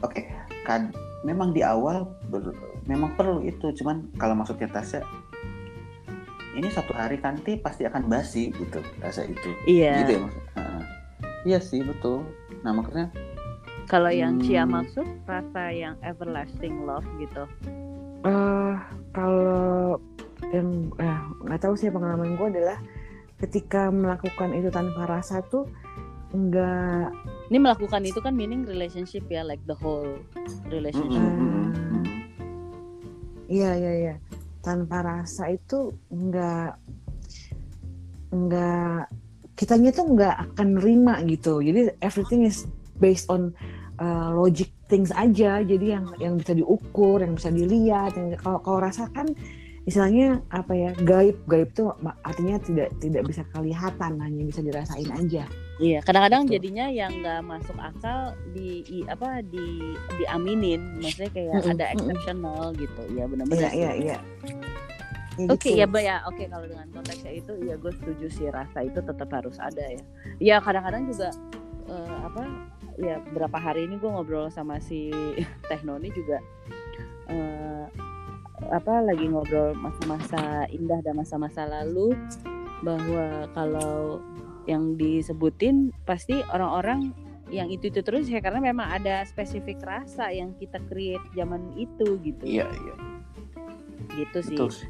oke 0.00 0.22
kan 0.62 0.88
memang 1.20 1.52
di 1.52 1.60
awal 1.60 2.08
ber- 2.26 2.56
memang 2.84 3.12
perlu 3.14 3.42
itu. 3.42 3.70
Cuman 3.74 4.08
kalau 4.16 4.32
maksudnya 4.32 4.66
Tasya 4.66 5.04
ini 6.50 6.66
satu 6.66 6.90
hari 6.90 7.16
nanti 7.16 7.54
pasti 7.56 7.86
akan 7.86 8.06
basi 8.06 8.50
gitu 8.50 8.82
rasa 8.98 9.22
itu. 9.24 9.50
Iya. 9.64 10.02
Gitu 10.02 10.12
ya 10.16 10.20
maksud 10.20 10.42
Heeh. 10.56 10.82
iya 11.46 11.58
sih 11.58 11.80
betul. 11.80 12.26
Nah 12.66 12.74
makanya 12.74 13.08
kalau 13.86 14.06
yang 14.06 14.38
Cia 14.38 14.62
Hmm. 14.62 14.78
maksud 14.78 15.06
rasa 15.24 15.70
yang 15.70 15.98
everlasting 16.00 16.86
love 16.86 17.06
gitu? 17.18 17.42
Eh, 18.22 18.74
kalau 19.10 19.98
yang 20.52 20.68
eh, 20.96 21.18
nggak 21.42 21.60
tahu 21.60 21.74
sih 21.74 21.90
pengalaman 21.90 22.36
gue 22.36 22.48
adalah 22.50 22.78
ketika 23.40 23.88
melakukan 23.88 24.52
itu 24.52 24.68
tanpa 24.68 25.08
rasa 25.08 25.40
tuh 25.42 25.64
nggak 26.30 27.10
ini 27.50 27.58
melakukan 27.58 28.06
itu 28.06 28.22
kan 28.22 28.38
meaning 28.38 28.62
relationship 28.62 29.26
ya 29.26 29.42
like 29.42 29.62
the 29.66 29.74
whole 29.74 30.06
relationship. 30.70 31.22
Iya 33.50 33.70
iya 33.74 33.92
iya. 33.98 34.14
Tanpa 34.62 35.02
rasa 35.02 35.50
itu 35.50 35.90
nggak 36.14 36.70
nggak 38.30 39.00
kitanya 39.58 39.90
tuh 39.90 40.06
nggak 40.14 40.36
akan 40.54 40.78
nerima 40.78 41.18
gitu. 41.26 41.58
Jadi 41.58 41.98
everything 41.98 42.46
is 42.46 42.70
based 43.02 43.26
on 43.26 43.50
uh, 43.98 44.30
logic 44.30 44.70
things 44.86 45.10
aja. 45.10 45.66
Jadi 45.66 45.98
yang 45.98 46.14
yang 46.22 46.38
bisa 46.38 46.54
diukur 46.54 47.18
yang 47.18 47.34
bisa 47.34 47.50
dilihat 47.50 48.14
yang 48.14 48.38
kalau 48.38 48.62
kalau 48.62 48.78
rasakan 48.86 49.34
istilahnya 49.82 50.44
apa 50.48 50.72
ya 50.72 50.90
gaib 51.00 51.40
gaib 51.44 51.72
tuh 51.72 51.90
artinya 52.22 52.56
tidak 52.58 52.92
tidak 52.98 53.22
bisa 53.24 53.42
kelihatan 53.50 54.12
hanya 54.18 54.42
bisa 54.44 54.60
dirasain 54.60 55.08
aja 55.08 55.44
iya 55.78 55.98
kadang-kadang 56.00 56.44
Gitu. 56.44 56.52
jadinya 56.58 56.86
yang 56.86 57.12
nggak 57.16 57.40
masuk 57.42 57.76
akal 57.76 58.20
di 58.52 58.84
i- 58.86 59.08
apa 59.08 59.40
di 59.42 59.80
diaminin 60.16 61.00
maksudnya 61.00 61.30
kayak 61.30 61.54
Mm-mm, 61.56 61.72
ada 61.72 61.84
mm-mm. 61.86 61.94
exceptional 61.96 62.60
gitu 62.74 63.02
ya 63.10 63.24
benar-benar 63.24 63.60
iya 63.62 63.70
iya 63.72 63.90
iya 63.96 64.18
Ya 65.38 65.46
Oke 65.48 65.72
gitu. 65.72 65.80
ya 65.80 65.86
Mbak 65.86 66.02
ya 66.02 66.16
oke 66.26 66.42
kalau 66.44 66.66
dengan 66.68 66.84
konteksnya 66.92 67.32
itu 67.32 67.52
ya 67.64 67.74
gue 67.74 67.92
setuju 67.94 68.26
sih 68.28 68.46
rasa 68.50 68.84
itu 68.84 69.00
tetap 69.00 69.24
harus 69.30 69.56
ada 69.56 69.80
ya. 69.80 70.02
Ya 70.36 70.56
kadang-kadang 70.60 71.08
juga 71.08 71.32
eh, 71.88 72.16
apa 72.20 72.42
ya 73.00 73.16
berapa 73.24 73.56
hari 73.56 73.88
ini 73.88 73.96
gue 73.96 74.10
ngobrol 74.10 74.52
sama 74.52 74.76
si 74.78 75.08
Teh 75.70 75.80
Noni 75.80 76.12
juga 76.12 76.44
eh, 77.26 77.84
apa 78.68 79.00
lagi 79.00 79.24
ngobrol 79.26 79.72
masa-masa 79.72 80.68
indah 80.68 81.00
dan 81.00 81.16
masa-masa 81.16 81.64
lalu 81.64 82.12
bahwa 82.84 83.48
kalau 83.56 84.20
yang 84.68 84.94
disebutin 84.94 85.90
pasti 86.04 86.44
orang-orang 86.52 87.10
yang 87.50 87.66
itu 87.66 87.90
itu 87.90 88.00
terus 88.04 88.30
ya 88.30 88.38
karena 88.38 88.62
memang 88.62 88.86
ada 88.86 89.26
spesifik 89.26 89.82
rasa 89.82 90.30
yang 90.30 90.54
kita 90.54 90.78
create 90.86 91.24
zaman 91.34 91.72
itu 91.74 92.20
gitu 92.22 92.44
iya 92.46 92.68
iya 92.70 92.94
gitu 94.14 94.38
sih. 94.44 94.54
betul 94.54 94.70
sih 94.70 94.88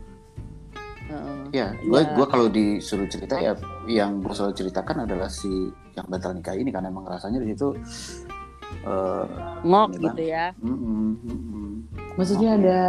Heeh. 1.08 1.40
ya 1.50 1.66
gue 1.74 2.00
Ya. 2.04 2.12
gue 2.14 2.26
kalau 2.28 2.46
disuruh 2.52 3.08
cerita 3.08 3.40
ya 3.40 3.56
yang 3.88 4.20
gue 4.20 4.30
selalu 4.30 4.54
ceritakan 4.54 5.08
adalah 5.08 5.26
si 5.32 5.48
yang 5.96 6.06
batal 6.06 6.36
nikah 6.36 6.54
ini 6.54 6.70
karena 6.70 6.92
emang 6.92 7.08
rasanya 7.08 7.40
di 7.42 7.50
situ 7.56 7.74
eh, 8.86 9.24
ngok 9.64 9.88
gitu 9.98 10.22
ya 10.24 10.52
mm-mm. 10.60 11.08
Maksudnya 12.18 12.50
Oke. 12.52 12.58
ada 12.60 12.80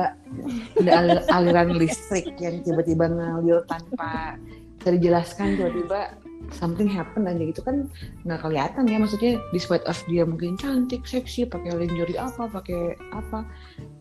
ada 0.81 0.91
al- 0.97 1.25
aliran 1.39 1.69
listrik 1.79 2.35
yang 2.41 2.59
tiba-tiba 2.65 3.07
ngalir 3.07 3.63
tanpa 3.69 4.35
bisa 4.81 4.97
dijelaskan 4.97 5.55
tiba-tiba 5.61 6.17
something 6.49 6.89
happen 6.89 7.29
aja 7.29 7.39
gitu 7.39 7.61
kan 7.61 7.87
nggak 8.25 8.41
kelihatan 8.41 8.89
ya 8.89 8.97
maksudnya 8.97 9.37
despite 9.53 9.85
of 9.85 9.95
dia 10.09 10.25
mungkin 10.25 10.57
cantik 10.57 11.05
seksi 11.05 11.45
pakai 11.47 11.77
lingerie 11.77 12.17
apa 12.17 12.49
pakai 12.49 12.97
apa 13.13 13.45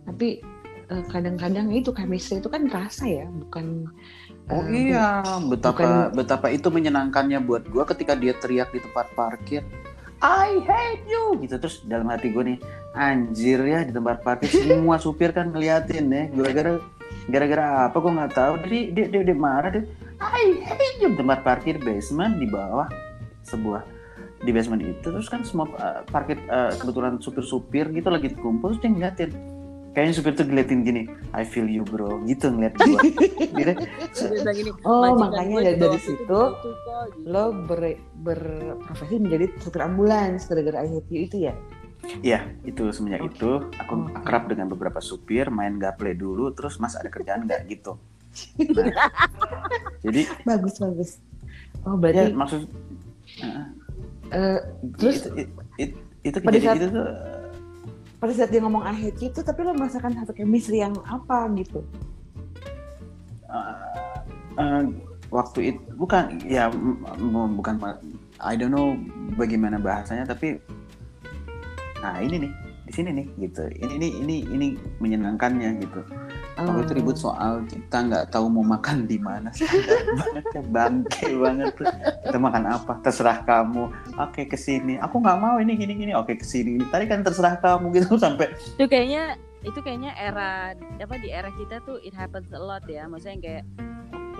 tapi 0.08 0.40
eh, 0.88 1.04
kadang-kadang 1.12 1.68
itu 1.70 1.92
chemistry 1.92 2.40
itu 2.40 2.48
kan 2.48 2.66
rasa 2.72 3.06
ya 3.06 3.26
bukan 3.28 3.86
Oh 4.50 4.66
eh, 4.66 4.90
iya, 4.90 5.22
betapa 5.46 6.10
betapa 6.10 6.50
itu 6.50 6.74
menyenangkannya 6.74 7.38
buat 7.46 7.70
gua 7.70 7.86
ketika 7.86 8.18
dia 8.18 8.34
teriak 8.34 8.74
di 8.74 8.82
tempat 8.82 9.06
parkir. 9.14 9.62
I 10.20 10.60
hate 10.64 11.04
you 11.08 11.40
gitu. 11.40 11.56
Terus 11.56 11.80
dalam 11.84 12.08
hati 12.12 12.28
gue 12.28 12.44
nih 12.44 12.58
anjir 12.92 13.60
ya 13.64 13.80
di 13.84 13.92
tempat 13.92 14.20
parkir 14.20 14.52
semua 14.60 15.00
supir 15.00 15.32
kan 15.32 15.48
ngeliatin 15.48 16.12
ya 16.12 16.24
gara-gara 16.32 16.72
gara-gara 17.28 17.66
apa 17.88 17.96
gue 17.96 18.12
nggak 18.12 18.32
tahu. 18.36 18.52
Jadi 18.68 18.78
dia, 18.92 19.06
dia 19.08 19.22
dia 19.24 19.36
marah 19.36 19.70
dia 19.72 19.84
I 20.20 20.60
hate 20.60 21.00
you 21.00 21.16
tempat 21.16 21.40
parkir 21.40 21.80
basement 21.80 22.36
di 22.36 22.44
bawah 22.44 22.88
sebuah 23.48 23.82
di 24.44 24.50
basement 24.52 24.84
itu. 24.84 25.08
Terus 25.08 25.28
kan 25.32 25.40
semua 25.44 25.68
uh, 25.80 26.04
parkir 26.04 26.36
uh, 26.48 26.72
kebetulan 26.76 27.16
supir-supir 27.16 27.88
gitu 27.92 28.12
lagi 28.12 28.32
kumpul 28.36 28.76
terus 28.76 28.80
dia 28.84 28.92
ngeliatin 28.92 29.59
kayaknya 29.90 30.14
supir 30.14 30.32
tuh 30.38 30.46
ngeliatin 30.46 30.86
gini 30.86 31.02
I 31.34 31.42
feel 31.42 31.66
you 31.66 31.82
bro 31.82 32.22
gitu 32.26 32.50
ngeliat 32.50 32.74
gue 32.78 33.00
gitu. 33.58 34.72
oh 34.86 35.18
makanya 35.18 35.74
dari, 35.74 35.78
dari 35.82 35.98
situ 35.98 36.40
lo 37.26 37.44
ber, 37.66 37.98
berprofesi 38.22 39.18
menjadi 39.18 39.50
supir 39.58 39.82
ambulans 39.82 40.46
gara-gara 40.46 40.86
I 40.86 40.88
hate 40.98 41.10
you 41.10 41.22
itu 41.26 41.38
ya 41.50 41.54
Iya, 42.24 42.48
itu 42.64 42.88
semenjak 42.96 43.28
okay. 43.28 43.30
itu 43.36 43.50
aku 43.76 44.08
okay. 44.08 44.16
akrab 44.24 44.48
dengan 44.48 44.72
beberapa 44.72 45.04
supir, 45.04 45.52
main 45.52 45.76
gaple 45.76 46.16
dulu, 46.16 46.48
terus 46.56 46.80
Mas 46.80 46.96
ada 46.96 47.12
kerjaan 47.12 47.44
nggak 47.44 47.68
gitu. 47.68 48.00
Nah, 48.56 48.88
jadi 50.08 50.24
bagus 50.48 50.80
bagus. 50.80 51.10
Oh 51.84 52.00
berarti 52.00 52.32
ya, 52.32 52.36
maksud 52.36 52.62
uh, 53.44 53.68
uh, 54.32 54.58
terus 54.96 55.28
itu, 55.28 55.28
itu, 55.44 55.52
itu, 55.76 55.96
itu 56.24 56.38
kejadian 56.40 56.64
saat, 56.64 56.76
itu 56.80 56.88
tuh 56.88 57.08
pada 58.20 58.32
saat 58.36 58.52
dia 58.52 58.60
ngomong 58.60 58.84
you 59.00 59.32
itu 59.32 59.40
tapi 59.40 59.64
lo 59.64 59.72
merasakan 59.72 60.12
satu 60.12 60.36
chemistry 60.36 60.84
yang 60.84 60.92
apa 61.08 61.48
gitu? 61.56 61.80
Uh, 63.48 64.20
uh, 64.60 64.84
waktu 65.32 65.74
itu 65.74 65.80
bukan 65.96 66.38
ya 66.44 66.68
bukan 67.56 67.80
I 68.44 68.54
don't 68.60 68.76
know 68.76 68.94
bagaimana 69.40 69.80
bahasanya 69.80 70.28
tapi 70.28 70.60
nah 72.04 72.20
ini 72.20 72.44
nih 72.44 72.52
di 72.84 72.92
sini 72.92 73.10
nih 73.16 73.26
gitu. 73.48 73.64
Ini 73.72 73.92
ini 73.96 74.08
ini 74.20 74.36
ini 74.52 74.66
menyenangkannya 75.00 75.80
gitu 75.80 76.00
oh. 76.58 76.64
waktu 76.66 76.82
itu 76.88 76.92
ribut 76.98 77.16
soal 77.18 77.62
kita 77.68 77.98
nggak 78.10 78.24
tahu 78.34 78.50
mau 78.50 78.64
makan 78.64 79.06
di 79.06 79.20
mana 79.20 79.52
banget 80.18 80.44
ya 80.50 80.62
bangke 80.66 81.28
banget 81.36 81.72
kita 82.26 82.38
makan 82.38 82.64
apa? 82.66 82.92
Terserah 83.04 83.38
kamu. 83.46 83.84
Oke 84.18 84.48
ke 84.48 84.56
sini 84.58 84.96
aku 84.98 85.20
nggak 85.20 85.38
mau 85.38 85.56
ini 85.62 85.76
gini 85.76 85.92
gini 85.94 86.12
oke 86.16 86.34
ke 86.34 86.46
sini 86.46 86.82
tadi 86.90 87.06
kan 87.06 87.22
terserah 87.22 87.60
kamu 87.60 87.94
gitu 87.94 88.18
sampai 88.24 88.50
itu 88.78 88.86
kayaknya 88.88 89.36
itu 89.60 89.76
kayaknya 89.84 90.16
era 90.16 90.72
apa 90.72 91.14
di 91.20 91.28
era 91.28 91.52
kita 91.52 91.84
tuh 91.84 92.00
it 92.00 92.16
happens 92.16 92.48
a 92.56 92.60
lot 92.60 92.84
ya. 92.88 93.04
Maksudnya 93.04 93.38
kayak 93.38 93.64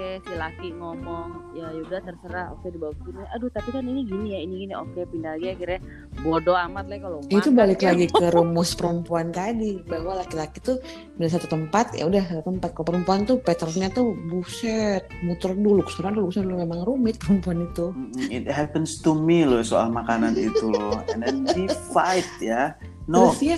oke 0.01 0.24
si 0.24 0.32
laki 0.32 0.68
ngomong 0.80 1.53
ya 1.53 1.68
udah 1.76 2.01
terserah. 2.01 2.57
Oke 2.57 2.72
dibawa 2.72 2.96
ke 2.96 3.05
sini. 3.05 3.20
Aduh 3.36 3.53
tapi 3.53 3.68
kan 3.68 3.84
ini 3.84 4.09
gini 4.09 4.32
ya 4.32 4.40
ini 4.40 4.55
gini. 4.64 4.72
Oke 4.72 5.05
pindah 5.05 5.36
lagi 5.36 5.53
akhirnya 5.53 5.80
bodoh 6.24 6.57
amat 6.57 6.88
lah 6.88 6.98
kalau 7.05 7.18
itu 7.28 7.48
balik 7.53 7.84
lagi 7.84 8.07
ke 8.09 8.26
rumus 8.34 8.72
perempuan 8.72 9.28
tadi 9.28 9.84
bahwa 9.84 10.24
laki-laki 10.24 10.64
tuh 10.64 10.80
dari 11.20 11.28
satu 11.28 11.53
tempat 11.53 11.92
ya 11.92 12.09
udah 12.09 12.22
satu 12.32 12.48
tempat. 12.48 12.72
Kalau 12.72 12.86
perempuan 12.88 13.28
tuh 13.28 13.36
patternnya 13.44 13.92
tuh 13.92 14.16
buset 14.32 15.05
muter 15.20 15.53
dulu 15.53 15.84
ke 15.84 15.92
sana 15.92 16.16
dulu 16.16 16.32
ke 16.32 16.40
sana 16.40 16.48
dulu. 16.48 16.57
Memang 16.64 16.80
rumit 16.88 17.20
perempuan 17.20 17.68
itu. 17.68 17.92
It 18.32 18.48
happens 18.48 19.05
to 19.05 19.12
me 19.12 19.44
loh 19.44 19.61
soal 19.61 19.92
makanan 19.92 20.32
itu 20.40 20.72
loh. 20.72 20.96
And 21.12 21.20
then 21.20 21.44
we 21.53 21.68
fight 21.92 22.24
ya. 22.40 22.72
No. 23.05 23.36
Terus 23.36 23.40
ya, 23.44 23.57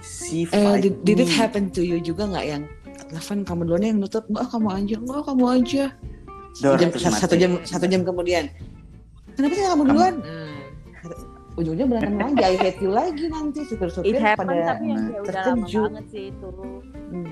she 0.00 0.48
fight 0.48 0.64
uh, 0.64 0.76
did, 0.80 1.04
did 1.04 1.20
it 1.20 1.28
happen 1.28 1.68
to 1.76 1.84
you 1.84 2.00
juga 2.00 2.24
nggak 2.24 2.46
yang 2.48 2.64
telepon 3.12 3.38
kamu 3.44 3.60
duluan 3.68 3.84
yang 3.84 3.98
nutup. 4.00 4.24
Enggak 4.32 4.48
kamu 4.48 4.68
aja 4.72 4.96
enggak 4.96 5.22
kamu 5.28 5.44
aja. 5.44 5.84
Satu 6.52 6.76
jam, 6.80 6.90
satu 6.96 7.34
jam 7.36 7.52
satu 7.68 7.86
jam 7.88 8.00
kemudian. 8.08 8.44
Kenapa 9.36 9.52
sih 9.52 9.64
kamu 9.68 9.84
duluan? 9.88 10.14
Nah, 10.24 10.52
ujungnya 11.52 11.84
berantem 11.84 12.16
lagi 12.16 12.42
I 12.44 12.56
hate 12.56 12.80
you 12.80 12.90
lagi 12.92 13.28
nanti 13.28 13.60
supir-supir 13.68 14.16
pada 14.16 14.72
tapi 14.72 14.84
yang 14.88 15.12
lama 15.20 15.66
banget 15.68 16.04
sih 16.08 16.24
itu. 16.32 16.48
Hmm. 17.12 17.28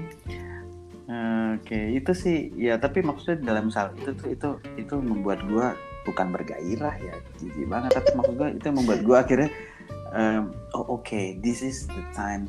Oke, 1.50 1.74
okay, 1.74 1.84
itu 1.98 2.12
sih 2.14 2.36
ya 2.54 2.78
tapi 2.78 3.02
maksudnya 3.02 3.42
dalam 3.42 3.72
hal 3.74 3.90
itu 3.98 4.14
tuh 4.14 4.28
itu 4.30 4.48
itu 4.78 4.94
membuat 5.00 5.42
gua 5.50 5.74
bukan 6.06 6.30
bergairah 6.30 6.94
ya, 7.02 7.14
jijik 7.42 7.66
banget 7.66 7.90
tapi 7.98 8.14
maksud 8.14 8.34
gua 8.38 8.48
itu 8.54 8.68
membuat 8.70 9.00
gua 9.02 9.16
akhirnya 9.26 9.50
um, 10.14 10.54
oh 10.78 11.00
oke, 11.00 11.02
okay, 11.02 11.34
this 11.42 11.66
is 11.66 11.90
the 11.90 12.04
time 12.14 12.46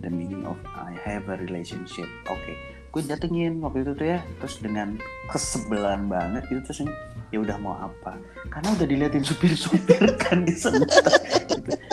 the 0.00 0.10
meaning 0.10 0.44
of 0.46 0.58
I 0.74 0.94
have 1.06 1.26
a 1.30 1.36
relationship 1.38 2.06
oke 2.28 2.38
okay. 2.38 2.56
gue 2.94 3.02
datengin 3.04 3.60
waktu 3.60 3.84
itu 3.84 3.92
tuh 3.94 4.06
ya 4.16 4.18
terus 4.42 4.56
dengan 4.62 4.96
kesebelan 5.30 6.08
banget 6.08 6.46
gitu 6.48 6.60
terus 6.64 6.80
ya 7.28 7.38
udah 7.44 7.56
mau 7.60 7.76
apa 7.76 8.16
karena 8.48 8.68
udah 8.72 8.86
diliatin 8.88 9.24
supir-supir 9.24 10.00
kan 10.22 10.48
di 10.48 10.54
sana 10.56 10.80
gitu. 10.84 11.10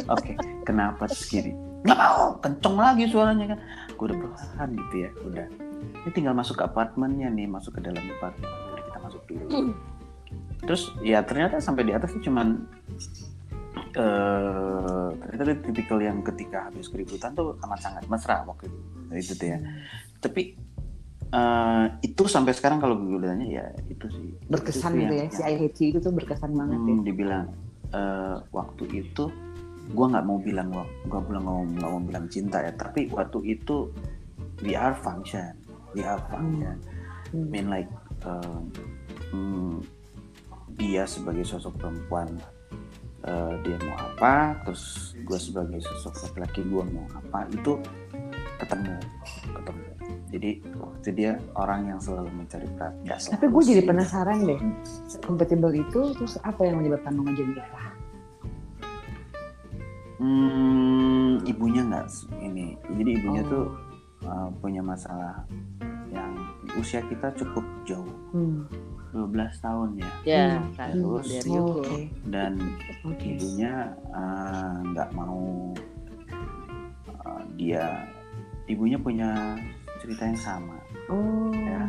oke 0.07 0.21
okay. 0.21 0.35
kenapa 0.63 1.11
terus 1.11 1.27
gini 1.27 1.51
nggak 1.85 1.97
mau 1.99 2.39
kenceng 2.41 2.75
lagi 2.79 3.03
suaranya 3.11 3.45
kan 3.53 3.59
gue 3.93 4.05
udah 4.09 4.17
perlahan 4.17 4.69
gitu 4.73 4.95
ya 5.05 5.09
udah 5.21 5.47
ini 5.85 6.11
tinggal 6.15 6.33
masuk 6.33 6.57
ke 6.57 6.63
apartemennya 6.65 7.29
nih 7.29 7.45
masuk 7.45 7.77
ke 7.77 7.81
dalam 7.83 8.01
apartemen 8.17 8.49
kita 8.79 8.97
masuk 9.03 9.21
dulu 9.27 9.45
hmm. 9.51 9.73
terus 10.65 10.95
ya 11.03 11.21
ternyata 11.21 11.61
sampai 11.61 11.85
di 11.85 11.93
atas 11.93 12.15
tuh 12.15 12.23
cuman 12.25 12.65
uh, 13.95 15.09
ternyata 15.15 15.43
dia 15.43 15.57
tipikal 15.63 15.99
yang 15.99 16.19
ketika 16.21 16.69
habis 16.69 16.87
keributan 16.91 17.31
tuh 17.35 17.55
amat 17.63 17.79
sangat 17.81 18.03
mesra 18.07 18.43
waktu 18.47 18.69
itu. 18.69 18.79
Itu 19.15 19.33
tuh 19.39 19.47
ya. 19.55 19.57
Tapi 20.19 20.41
uh, 21.31 21.85
itu 22.03 22.23
sampai 22.27 22.53
sekarang 22.55 22.79
kalau 22.83 22.99
gue 22.99 23.19
tanya 23.23 23.47
ya 23.47 23.65
itu 23.87 24.05
sih. 24.11 24.27
Berkesan 24.47 24.95
itu 24.95 25.01
gitu 25.03 25.13
ya 25.15 25.25
si 25.31 25.41
I 25.43 25.55
hate 25.57 25.77
you 25.81 25.87
itu 25.95 25.99
tuh 26.03 26.13
berkesan 26.13 26.51
banget 26.53 26.79
hmm, 26.79 26.89
ya. 26.89 26.95
dibilang 27.07 27.45
uh, 27.95 28.37
waktu 28.51 28.83
itu 28.91 29.31
gue 29.85 30.05
nggak 30.09 30.25
mau 30.25 30.41
bilang 30.41 30.73
gue 31.05 31.21
bilang 31.29 31.43
nggak 31.75 31.89
mau 31.89 32.01
bilang 32.03 32.25
cinta 32.27 32.63
ya. 32.63 32.71
Tapi 32.75 33.11
waktu 33.11 33.39
itu 33.59 33.89
we 34.63 34.75
are 34.75 34.95
function 34.95 35.55
we 35.95 36.03
are 36.03 36.19
function. 36.27 36.75
Hmm. 37.31 37.35
I 37.35 37.47
mean 37.51 37.67
like 37.67 37.89
uh, 38.23 38.63
hmm, 39.31 39.83
dia 40.75 41.07
sebagai 41.07 41.47
sosok 41.47 41.79
perempuan 41.79 42.35
uh, 43.25 43.53
dia 43.65 43.77
mau 43.81 43.97
apa 43.97 44.57
terus 44.65 45.13
gue 45.25 45.39
sebagai 45.39 45.81
sosok 45.81 46.29
laki-laki 46.29 46.61
gue 46.65 46.83
mau 46.85 47.05
apa 47.13 47.49
itu 47.51 47.81
ketemu 48.61 48.95
ketemu. 49.51 49.83
Jadi 50.35 50.51
waktu 50.75 51.09
dia 51.15 51.31
orang 51.55 51.95
yang 51.95 51.99
selalu 52.01 52.27
mencari 52.33 52.67
perhatian. 52.75 53.39
Tapi 53.39 53.45
gue 53.47 53.63
jadi 53.63 53.81
penasaran 53.87 54.39
deh 54.43 54.61
kompatibel 55.23 55.71
itu 55.71 56.11
terus 56.17 56.35
apa 56.43 56.65
yang 56.67 56.81
menyebabkan 56.81 57.15
lo 57.15 57.23
jadi 57.31 57.51
nikah 57.55 57.87
hmm, 60.19 61.31
ibunya 61.47 61.81
nggak 61.87 62.07
ini. 62.41 62.75
Jadi 62.99 63.09
ibunya 63.21 63.43
oh. 63.47 63.49
tuh 63.49 63.65
uh, 64.27 64.49
punya 64.59 64.81
masalah 64.83 65.45
yang 66.11 66.31
usia 66.79 67.03
kita 67.07 67.31
cukup 67.35 67.63
jauh. 67.87 68.15
Hmm 68.31 68.67
12 69.15 69.63
tahun 69.63 69.89
ya. 69.95 70.11
Ya, 70.27 70.47
hmm. 70.59 70.75
kan. 70.75 70.91
Terus 70.91 71.47
oh, 71.47 71.79
okay. 71.79 72.11
dan 72.27 72.59
okay. 73.07 73.39
ibunya 73.39 73.73
eh, 74.11 74.75
nggak 74.91 75.09
uh, 75.09 75.15
mau 75.15 75.39
uh, 77.23 77.41
dia 77.55 78.03
ibunya 78.67 78.99
punya 78.99 79.55
cerita 80.03 80.27
yang 80.27 80.39
sama. 80.39 80.75
Oh. 81.07 81.55
Ya. 81.55 81.87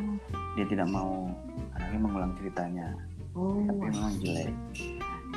Dia 0.54 0.66
tidak 0.70 0.86
mau 0.86 1.26
anaknya 1.74 1.98
mengulang 1.98 2.32
ceritanya. 2.38 2.94
Oh. 3.34 3.58
Tapi 3.66 3.82
memang 3.90 4.14
jelek. 4.22 4.54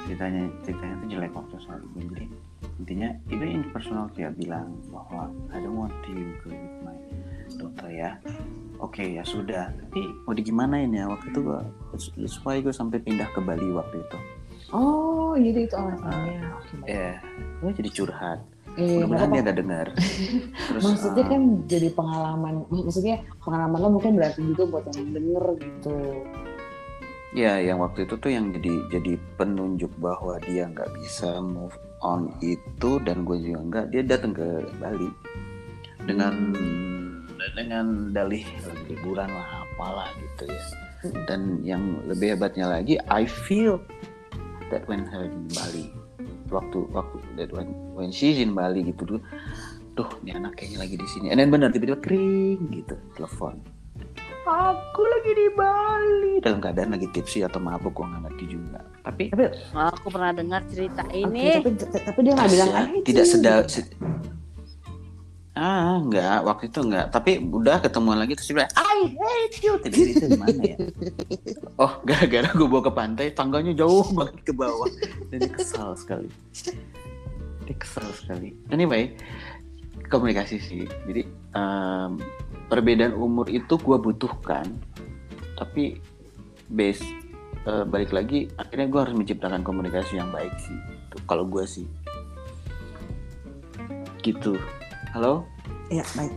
Ceritanya 0.05 0.43
ceritanya 0.61 0.93
itu 1.01 1.05
jelek 1.17 1.31
waktu 1.33 1.55
soal 1.57 1.81
ibu. 1.81 2.05
Jadi 2.13 2.25
intinya 2.79 3.09
itu 3.27 3.43
in 3.43 3.65
personal 3.73 4.07
dia 4.15 4.31
bilang 4.31 4.77
bahwa 4.93 5.27
I 5.51 5.59
don't 5.59 5.75
want 5.75 5.91
you 6.07 6.37
go 6.45 6.53
with 6.53 6.77
my 6.85 6.95
daughter 7.55 7.87
ya? 7.89 8.11
Oke 8.79 9.01
okay, 9.03 9.07
ya 9.17 9.23
sudah. 9.23 9.71
Tapi 9.71 10.01
mau 10.27 10.35
digimanain 10.35 10.91
ya? 10.91 11.09
Waktu 11.09 11.33
itu 11.33 11.39
gua 11.41 11.65
supaya 12.27 12.61
gue 12.61 12.73
sampai 12.75 13.01
pindah 13.01 13.27
ke 13.33 13.39
Bali 13.41 13.69
waktu 13.73 14.03
itu. 14.03 14.17
Oh 14.69 15.33
jadi 15.33 15.65
itu 15.65 15.75
alasannya 15.75 16.45
uh, 16.45 16.61
okay, 16.61 16.77
ya 16.85 16.93
yeah, 16.93 17.13
gue 17.63 17.71
jadi 17.73 17.89
curhat. 17.89 18.39
Eh, 18.77 19.01
Mudah-mudahan 19.01 19.29
dia 19.33 19.41
gak 19.41 19.57
dengar. 19.59 19.87
Terus, 20.69 20.83
maksudnya 20.85 21.23
uh, 21.25 21.29
kan 21.33 21.41
jadi 21.65 21.89
pengalaman, 21.91 22.55
maksudnya 22.69 23.17
pengalaman 23.41 23.79
lo 23.81 23.89
mungkin 23.97 24.13
berarti 24.15 24.39
juga 24.45 24.63
buat 24.69 24.85
yang 24.93 25.09
denger 25.11 25.43
gitu. 25.57 25.97
Ya, 27.29 27.61
yang 27.61 27.77
waktu 27.81 28.09
itu 28.09 28.17
tuh 28.17 28.31
yang 28.33 28.49
jadi 28.53 28.73
jadi 28.89 29.13
penunjuk 29.37 29.93
bahwa 30.01 30.41
dia 30.45 30.65
nggak 30.65 30.89
bisa 30.97 31.41
move 31.41 31.75
on 32.01 32.33
itu 32.41 33.01
dan 33.05 33.25
gue 33.25 33.37
juga 33.41 33.59
nggak. 33.65 33.85
Dia 33.93 34.01
datang 34.05 34.33
ke 34.37 34.47
Bali 34.81 35.09
dengan 36.05 36.55
hmm 36.55 36.98
dengan 37.55 37.85
dalih 38.11 38.43
liburan 38.91 39.29
lah 39.31 39.65
apalah 39.65 40.09
gitu 40.19 40.51
ya. 40.51 40.61
Dan 41.27 41.63
yang 41.63 42.03
lebih 42.05 42.35
hebatnya 42.35 42.67
lagi 42.67 42.99
I 43.07 43.23
feel 43.23 43.79
that 44.67 44.83
when 44.91 45.07
her 45.07 45.25
in 45.27 45.47
Bali. 45.55 45.87
Waktu 46.49 46.89
waktu 46.91 47.17
that 47.37 47.49
when 47.53 47.71
when 47.95 48.09
she's 48.11 48.41
in 48.41 48.51
Bali 48.51 48.83
gitu 48.91 49.17
tuh 49.17 49.21
tuh 49.95 50.09
ini 50.23 50.35
anak 50.35 50.59
kayaknya 50.59 50.83
lagi 50.83 50.95
di 50.99 51.07
sini. 51.07 51.31
And 51.31 51.39
then 51.39 51.53
benar 51.53 51.71
tiba-tiba 51.71 51.99
kering 52.03 52.59
gitu 52.73 52.95
telepon. 53.15 53.63
Aku 54.49 55.01
lagi 55.05 55.31
di 55.37 55.47
Bali. 55.53 56.33
Dalam 56.41 56.57
keadaan 56.57 56.97
lagi 56.97 57.05
tipsi 57.13 57.45
atau 57.45 57.61
mabuk 57.61 57.93
gue 57.93 58.05
nggak 58.07 58.21
ngerti 58.25 58.45
juga. 58.49 58.81
Tapi 59.05 59.29
tapi 59.29 59.45
oh, 59.77 59.87
aku 59.93 60.07
pernah 60.09 60.31
dengar 60.33 60.61
cerita 60.65 61.05
ini. 61.13 61.61
okay, 61.61 61.75
tapi, 61.77 61.99
tapi 62.01 62.19
dia 62.25 62.33
nggak 62.33 62.49
bilang 62.49 62.71
tidak 63.05 63.25
sedap 63.29 63.63
ah 65.57 65.97
enggak. 65.97 66.39
Waktu 66.45 66.63
itu 66.69 66.79
enggak. 66.85 67.05
Tapi 67.09 67.31
udah 67.41 67.77
ketemu 67.81 68.09
lagi 68.13 68.33
terus 68.37 68.47
dia 68.51 68.55
bilang 68.61 68.73
I 68.77 68.97
hate 69.17 69.57
you. 69.65 69.73
Tadi 69.81 69.99
itu 70.13 70.25
di 70.29 70.39
mana 70.39 70.61
ya? 70.61 70.77
Oh 71.79 72.03
gara-gara 72.03 72.51
gue 72.51 72.67
bawa 72.67 72.83
ke 72.83 72.91
pantai 72.91 73.25
tangganya 73.31 73.71
jauh 73.71 74.03
banget 74.11 74.35
ke 74.43 74.53
bawah. 74.53 74.91
Dan 75.31 75.47
dia 75.47 75.51
kesal 75.55 75.95
sekali. 75.95 76.27
Dia 77.63 77.75
kesal 77.79 78.07
sekali. 78.13 78.51
Anyway 78.69 79.15
komunikasi 80.11 80.57
sih. 80.59 80.83
Jadi 81.07 81.23
um, 81.55 82.19
perbedaan 82.67 83.15
umur 83.15 83.47
itu 83.47 83.79
gue 83.79 83.97
butuhkan. 83.97 84.67
Tapi 85.55 85.97
base 86.69 87.03
uh, 87.65 87.87
balik 87.87 88.11
lagi 88.11 88.51
akhirnya 88.59 88.87
gue 88.91 88.99
harus 88.99 89.15
menciptakan 89.15 89.63
komunikasi 89.63 90.19
yang 90.19 90.29
baik 90.35 90.53
sih. 90.59 90.77
Kalau 91.25 91.47
gue 91.47 91.63
sih. 91.63 91.87
Gitu 94.19 94.59
halo 95.09 95.45
ya 95.89 96.05
baik 96.13 96.33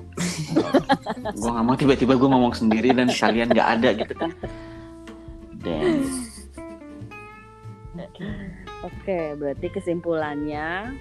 gue 1.40 1.50
nggak 1.52 1.66
mau 1.66 1.76
tiba-tiba 1.76 2.16
gue 2.16 2.28
ngomong 2.28 2.54
sendiri 2.56 2.96
dan 2.96 3.12
kalian 3.12 3.52
nggak 3.52 3.70
ada 3.80 3.88
gitu 3.92 4.14
kan 4.16 4.30
dan 5.60 6.08
oke 8.80 9.18
berarti 9.36 9.66
kesimpulannya 9.68 10.96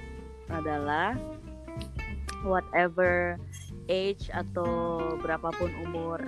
adalah 0.51 1.15
whatever 2.43 3.39
age 3.87 4.27
atau 4.35 4.99
berapapun 5.23 5.71
umur 5.87 6.19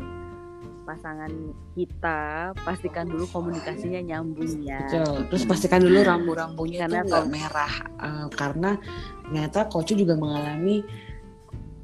pasangan 0.83 1.31
kita 1.79 2.51
pastikan 2.67 3.07
dulu 3.07 3.23
komunikasinya 3.31 4.03
nyambung 4.03 4.67
ya. 4.67 4.83
Betul. 4.83 5.31
Terus 5.31 5.43
pastikan 5.47 5.79
dulu 5.79 6.03
rambu-rambunya 6.03 6.91
itu 6.91 7.07
nggak 7.07 7.27
merah 7.31 7.73
uh, 8.03 8.27
karena 8.35 8.75
ternyata 9.23 9.71
coach 9.71 9.95
juga 9.95 10.19
mengalami 10.19 10.83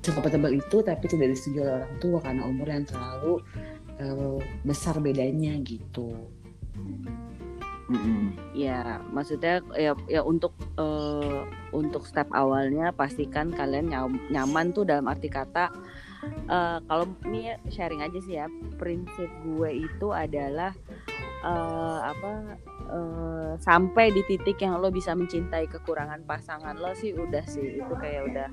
tebal 0.01 0.53
itu 0.55 0.77
tapi 0.81 1.05
tidak 1.07 1.35
disetujui 1.35 1.63
oleh 1.63 1.73
orang 1.83 1.95
tua 1.99 2.17
karena 2.23 2.43
umur 2.47 2.67
yang 2.67 2.85
terlalu 2.87 3.33
uh, 3.99 4.39
besar 4.63 4.95
bedanya 5.03 5.59
gitu. 5.63 6.15
Mm-hmm. 7.89 8.53
Ya, 8.53 9.01
maksudnya 9.09 9.65
ya 9.73 9.97
ya 10.05 10.21
untuk 10.21 10.53
uh, 10.77 11.41
untuk 11.73 12.05
step 12.05 12.29
awalnya 12.37 12.93
pastikan 12.93 13.49
kalian 13.49 13.89
nyaman 14.29 14.69
tuh 14.77 14.85
dalam 14.85 15.09
arti 15.09 15.25
kata 15.25 15.73
uh, 16.49 16.77
kalau 16.85 17.09
ini 17.25 17.53
ya, 17.53 17.55
sharing 17.73 18.05
aja 18.05 18.19
sih 18.21 18.35
ya 18.37 18.45
prinsip 18.77 19.29
gue 19.41 19.89
itu 19.89 20.07
adalah 20.13 20.69
uh, 21.41 22.13
apa 22.13 22.31
uh, 22.91 23.51
sampai 23.57 24.11
di 24.11 24.21
titik 24.27 24.59
yang 24.61 24.79
lo 24.79 24.91
bisa 24.91 25.15
mencintai 25.15 25.65
kekurangan 25.65 26.23
pasangan 26.27 26.75
lo 26.77 26.91
sih 26.95 27.15
udah 27.15 27.43
sih 27.47 27.79
itu 27.79 27.93
kayak 27.97 28.29
udah 28.29 28.49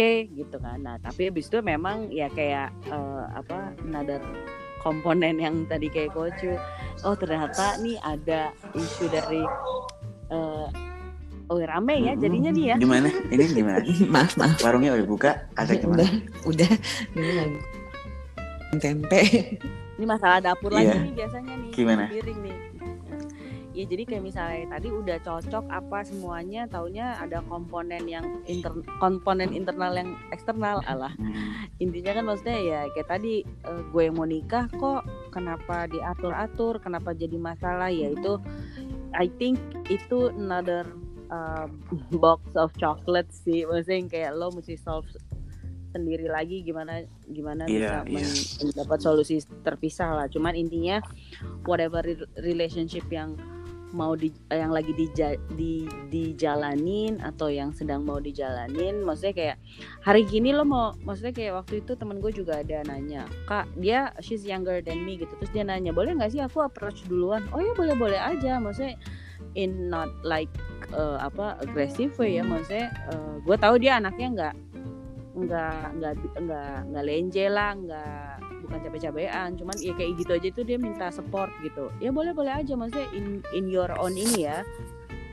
okay, 0.00 0.16
gitu 0.32 0.56
kan 0.56 0.78
nah 0.80 0.96
tapi 0.96 1.28
abis 1.28 1.52
itu 1.52 1.60
memang 1.60 2.08
ya 2.08 2.32
kayak 2.32 2.72
uh, 2.88 3.28
apa 3.36 3.76
another 3.84 4.20
komponen 4.80 5.36
yang 5.36 5.68
tadi 5.68 5.92
kayak 5.92 6.16
kocu 6.16 6.56
oh 7.04 7.14
ternyata 7.14 7.76
nih 7.84 8.00
ada 8.00 8.50
isu 8.72 9.04
dari 9.12 9.42
uh, 10.32 10.68
Oh 11.50 11.58
rame 11.58 11.98
ya 11.98 12.14
jadinya 12.14 12.54
nih 12.54 12.64
ya. 12.70 12.76
Gimana? 12.78 13.10
Ini 13.10 13.44
gimana? 13.50 13.82
maaf 14.14 14.38
maaf. 14.38 14.62
Warungnya 14.62 14.94
udah 14.94 15.06
buka? 15.10 15.50
Ada 15.58 15.82
gimana? 15.82 16.06
Udah, 16.46 16.46
udah. 16.46 16.70
Ini 17.10 17.30
lagi 17.34 17.58
tempe. 18.78 19.22
Ini 19.98 20.06
masalah 20.06 20.38
dapur 20.38 20.70
yeah. 20.70 20.94
lagi 20.94 21.10
nih 21.10 21.12
biasanya 21.18 21.54
nih. 21.58 21.70
Gimana? 21.74 22.04
Piring 22.06 22.38
nih 22.38 22.69
ya 23.70 23.84
jadi 23.86 24.02
kayak 24.02 24.24
misalnya 24.26 24.66
tadi 24.74 24.88
udah 24.90 25.18
cocok 25.22 25.64
apa 25.70 26.02
semuanya 26.02 26.66
taunya 26.66 27.14
ada 27.22 27.38
komponen 27.46 28.02
yang 28.10 28.42
inter 28.50 28.74
komponen 28.98 29.54
internal 29.54 29.94
yang 29.94 30.18
eksternal 30.34 30.82
alah 30.90 31.14
hmm. 31.14 31.70
intinya 31.78 32.18
kan 32.18 32.24
maksudnya 32.26 32.58
ya 32.58 32.80
kayak 32.98 33.08
tadi 33.08 33.46
uh, 33.62 33.82
gue 33.94 34.02
yang 34.10 34.18
mau 34.18 34.26
nikah 34.26 34.66
kok 34.74 35.06
kenapa 35.30 35.86
diatur 35.86 36.34
atur 36.34 36.74
kenapa 36.82 37.14
jadi 37.14 37.38
masalah 37.38 37.94
ya 37.94 38.10
itu 38.10 38.42
I 39.14 39.30
think 39.38 39.58
itu 39.86 40.34
another 40.34 40.86
uh, 41.30 41.70
box 42.18 42.42
of 42.58 42.74
chocolate 42.74 43.30
sih 43.30 43.62
maksudnya 43.62 43.96
yang 44.02 44.10
kayak 44.10 44.30
lo 44.34 44.50
mesti 44.50 44.74
solve 44.74 45.06
sendiri 45.90 46.30
lagi 46.30 46.62
gimana 46.62 47.02
gimana 47.26 47.66
yeah, 47.66 48.06
bisa 48.06 48.22
yeah. 48.62 48.70
mendapat 48.70 48.98
solusi 49.02 49.42
terpisah 49.66 50.10
lah 50.14 50.26
cuman 50.30 50.54
intinya 50.54 51.02
whatever 51.66 52.02
relationship 52.38 53.02
yang 53.10 53.34
mau 53.90 54.14
di 54.14 54.30
yang 54.50 54.70
lagi 54.70 54.94
di, 54.94 55.06
di 55.54 55.74
dijalanin 56.10 57.18
atau 57.22 57.50
yang 57.50 57.74
sedang 57.74 58.06
mau 58.06 58.22
dijalanin 58.22 59.02
maksudnya 59.02 59.34
kayak 59.34 59.56
hari 60.02 60.22
gini 60.26 60.54
lo 60.54 60.62
mau 60.62 60.94
maksudnya 61.02 61.34
kayak 61.34 61.52
waktu 61.64 61.82
itu 61.82 61.92
temen 61.98 62.22
gue 62.22 62.30
juga 62.30 62.62
ada 62.62 62.86
nanya 62.86 63.26
kak 63.50 63.66
dia 63.78 64.14
she's 64.22 64.46
younger 64.46 64.78
than 64.82 65.02
me 65.02 65.18
gitu. 65.18 65.32
Terus 65.42 65.50
dia 65.50 65.64
nanya 65.66 65.90
boleh 65.90 66.14
nggak 66.14 66.30
sih 66.30 66.42
aku 66.42 66.62
approach 66.62 67.02
duluan? 67.10 67.42
Oh 67.50 67.58
ya 67.58 67.74
boleh 67.74 67.94
boleh 67.98 68.20
aja. 68.20 68.62
Maksudnya 68.62 68.94
in 69.58 69.90
not 69.90 70.10
like 70.22 70.50
uh, 70.94 71.18
apa 71.18 71.58
aggressive 71.64 72.14
way 72.20 72.38
ya 72.38 72.44
maksudnya 72.46 72.92
uh, 73.10 73.40
gue 73.42 73.56
tahu 73.58 73.80
dia 73.80 73.98
anaknya 73.98 74.28
nggak 74.30 74.54
nggak 75.30 75.84
nggak 75.96 76.14
nggak 76.42 76.76
nggak 76.90 77.04
lenje 77.06 77.46
lah 77.48 77.72
nggak 77.72 78.34
bukan 78.70 78.86
capek-capekan 78.86 79.58
cuman 79.58 79.74
ya 79.82 79.92
kayak 79.98 80.14
gitu 80.14 80.30
aja 80.38 80.46
itu 80.46 80.62
dia 80.62 80.78
minta 80.78 81.10
support 81.10 81.50
gitu. 81.66 81.90
Ya 81.98 82.14
boleh 82.14 82.30
boleh 82.30 82.54
aja 82.54 82.78
maksudnya 82.78 83.10
in 83.10 83.42
in 83.50 83.66
your 83.66 83.90
own 83.98 84.14
ini 84.14 84.46
ya. 84.46 84.62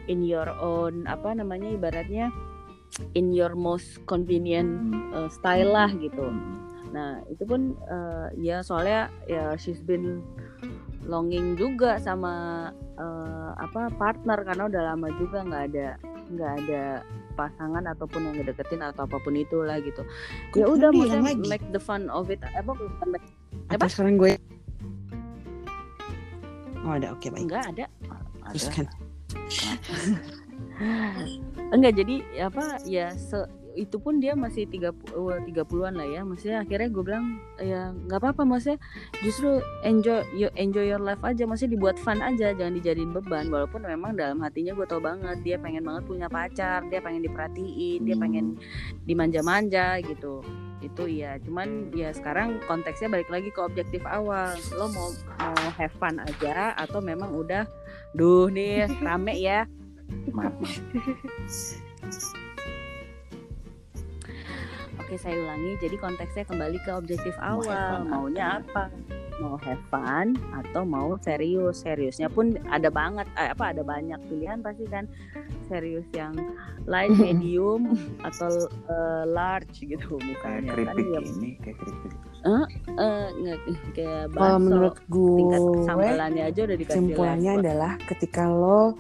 In 0.10 0.26
your 0.26 0.50
own 0.58 1.06
apa 1.06 1.38
namanya 1.38 1.70
ibaratnya 1.70 2.34
in 3.14 3.30
your 3.30 3.54
most 3.54 4.02
convenient 4.10 4.90
uh, 5.14 5.30
style 5.30 5.70
lah 5.70 5.94
gitu. 5.94 6.34
Nah 6.90 7.22
itu 7.30 7.46
pun 7.46 7.78
uh, 7.86 8.34
ya 8.34 8.66
soalnya 8.66 9.14
ya 9.30 9.54
she's 9.54 9.86
been 9.86 10.26
longing 11.06 11.54
juga 11.54 12.02
sama 12.02 12.68
uh, 12.98 13.52
apa 13.62 13.94
partner 13.96 14.42
karena 14.42 14.64
udah 14.66 14.82
lama 14.94 15.08
juga 15.22 15.46
nggak 15.46 15.64
ada 15.72 15.90
nggak 16.34 16.52
ada 16.66 16.84
pasangan 17.38 17.86
ataupun 17.86 18.26
yang 18.26 18.36
ngedeketin 18.42 18.82
atau 18.82 19.06
apa 19.06 19.22
pun 19.22 19.38
itulah 19.38 19.78
gitu. 19.86 20.02
Ya 20.58 20.66
udah 20.66 20.90
maksudnya 20.90 21.38
make 21.46 21.64
the 21.70 21.78
fun 21.78 22.10
of 22.10 22.34
it 22.34 22.42
apa 22.42 22.74
bukan 22.74 23.08
make, 23.14 23.28
apa 23.70 23.86
sekarang 23.86 24.18
gue? 24.18 24.34
Oh 26.82 26.98
ada. 26.98 27.14
Oke 27.14 27.30
okay, 27.30 27.38
baik. 27.38 27.46
Enggak 27.46 27.64
ada. 27.78 27.86
Teruskan. 28.50 28.86
Enggak 31.70 31.94
jadi 32.00 32.16
apa 32.42 32.82
ya 32.90 33.14
se 33.14 33.46
itu 33.78 34.02
pun 34.02 34.18
dia 34.18 34.34
masih 34.34 34.66
tiga 34.66 34.90
tiga 35.46 35.62
puluhan 35.62 35.94
lah 35.94 36.10
ya. 36.10 36.26
Maksudnya 36.26 36.66
akhirnya 36.66 36.90
gue 36.90 37.04
bilang 37.06 37.26
ya 37.62 37.94
nggak 37.94 38.20
apa-apa 38.20 38.42
maksudnya 38.44 38.82
justru 39.22 39.62
enjoy 39.86 40.26
you 40.34 40.50
enjoy 40.58 40.84
your 40.84 41.00
life 41.00 41.22
aja. 41.22 41.46
Maksudnya 41.46 41.78
dibuat 41.78 41.98
fun 42.02 42.20
aja 42.20 42.58
jangan 42.58 42.74
dijadiin 42.74 43.14
beban. 43.14 43.54
Walaupun 43.54 43.86
memang 43.86 44.18
dalam 44.18 44.42
hatinya 44.42 44.74
gue 44.74 44.88
tau 44.90 44.98
banget 44.98 45.38
dia 45.46 45.62
pengen 45.62 45.86
banget 45.86 46.04
punya 46.10 46.28
pacar 46.28 46.82
dia 46.90 47.00
pengen 47.00 47.22
diperhatiin 47.22 48.02
dia 48.02 48.18
pengen 48.18 48.58
dimanja-manja 49.06 50.02
gitu. 50.02 50.42
Itu 50.82 51.06
iya 51.06 51.38
cuman 51.38 51.94
ya 51.94 52.10
sekarang 52.12 52.58
konteksnya 52.66 53.14
balik 53.14 53.30
lagi 53.30 53.54
ke 53.54 53.62
objektif 53.62 54.02
awal. 54.10 54.58
Lo 54.74 54.90
mau 54.90 55.14
mau 55.38 55.70
have 55.78 55.94
fun 56.02 56.18
aja 56.18 56.74
atau 56.74 56.98
memang 56.98 57.30
udah 57.30 57.70
duh 58.18 58.50
nih 58.50 58.90
rame 59.06 59.38
ya. 59.38 59.70
Maaf 60.36 60.58
Oke 64.98 65.16
saya 65.16 65.38
ulangi. 65.38 65.78
Jadi 65.80 65.96
konteksnya 65.98 66.44
kembali 66.48 66.78
ke 66.82 66.92
objektif 66.94 67.36
awal. 67.42 68.06
mau 68.06 68.28
maunya 68.28 68.62
apa? 68.62 68.90
mau 69.38 69.54
have 69.62 69.82
fun 69.94 70.34
atau 70.54 70.82
mau 70.82 71.14
serius? 71.22 71.86
Seriusnya 71.86 72.30
pun 72.30 72.58
ada 72.74 72.90
banget. 72.90 73.30
Eh, 73.38 73.54
apa 73.54 73.74
ada 73.74 73.86
banyak 73.86 74.18
pilihan 74.30 74.60
pasti 74.66 74.86
kan. 74.90 75.06
Serius 75.70 76.06
yang 76.14 76.34
light 76.90 77.14
medium 77.22 77.94
atau 78.26 78.50
uh, 78.90 79.24
large 79.30 79.86
gitu 79.86 80.18
misalnya 80.22 80.74
kayak 80.74 80.88
kan. 80.90 80.96
ya 80.98 81.20
ini 81.22 81.50
kayak 81.62 81.78
keripik. 81.78 82.14
Uh, 82.46 82.66
uh, 82.96 83.28
kayak 83.92 84.32
bakso. 84.32 84.40
kalau 84.40 84.60
menurut 84.62 84.96
gue 85.10 85.58
sambalannya 85.84 86.44
aja 86.48 86.62
udah 86.64 86.78
dikasih 86.80 86.96
kesimpulannya 86.96 87.52
adalah 87.60 87.94
ketika 88.08 88.48
lo 88.48 88.96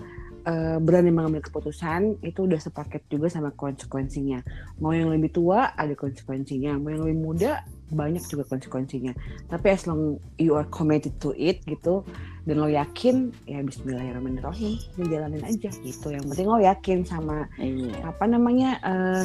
uh, 0.47 0.77
berani 0.79 1.11
mengambil 1.11 1.43
keputusan 1.43 2.17
itu 2.23 2.47
udah 2.47 2.57
sepaket 2.57 3.03
juga 3.11 3.27
sama 3.27 3.51
konsekuensinya. 3.53 4.39
Mau 4.79 4.95
yang 4.95 5.11
lebih 5.11 5.35
tua 5.35 5.75
ada 5.75 5.91
konsekuensinya, 5.93 6.79
mau 6.79 6.95
yang 6.95 7.03
lebih 7.03 7.19
muda 7.19 7.51
banyak 7.91 8.23
juga 8.27 8.47
konsekuensinya. 8.47 9.11
Tapi 9.51 9.67
as 9.67 9.83
long 9.85 10.17
you 10.39 10.55
are 10.55 10.67
committed 10.71 11.13
to 11.19 11.35
it 11.35 11.59
gitu 11.67 12.07
dan 12.47 12.63
lo 12.63 12.71
yakin 12.71 13.35
ya 13.43 13.59
Bismillahirrahmanirrahim 13.59 14.79
menjalanin 14.95 15.43
aja 15.43 15.69
gitu. 15.83 16.07
Yang 16.09 16.23
penting 16.31 16.47
lo 16.47 16.59
yakin 16.63 16.97
sama 17.03 17.51
iya. 17.59 18.07
apa 18.07 18.23
namanya 18.25 18.79
uh, 18.87 19.23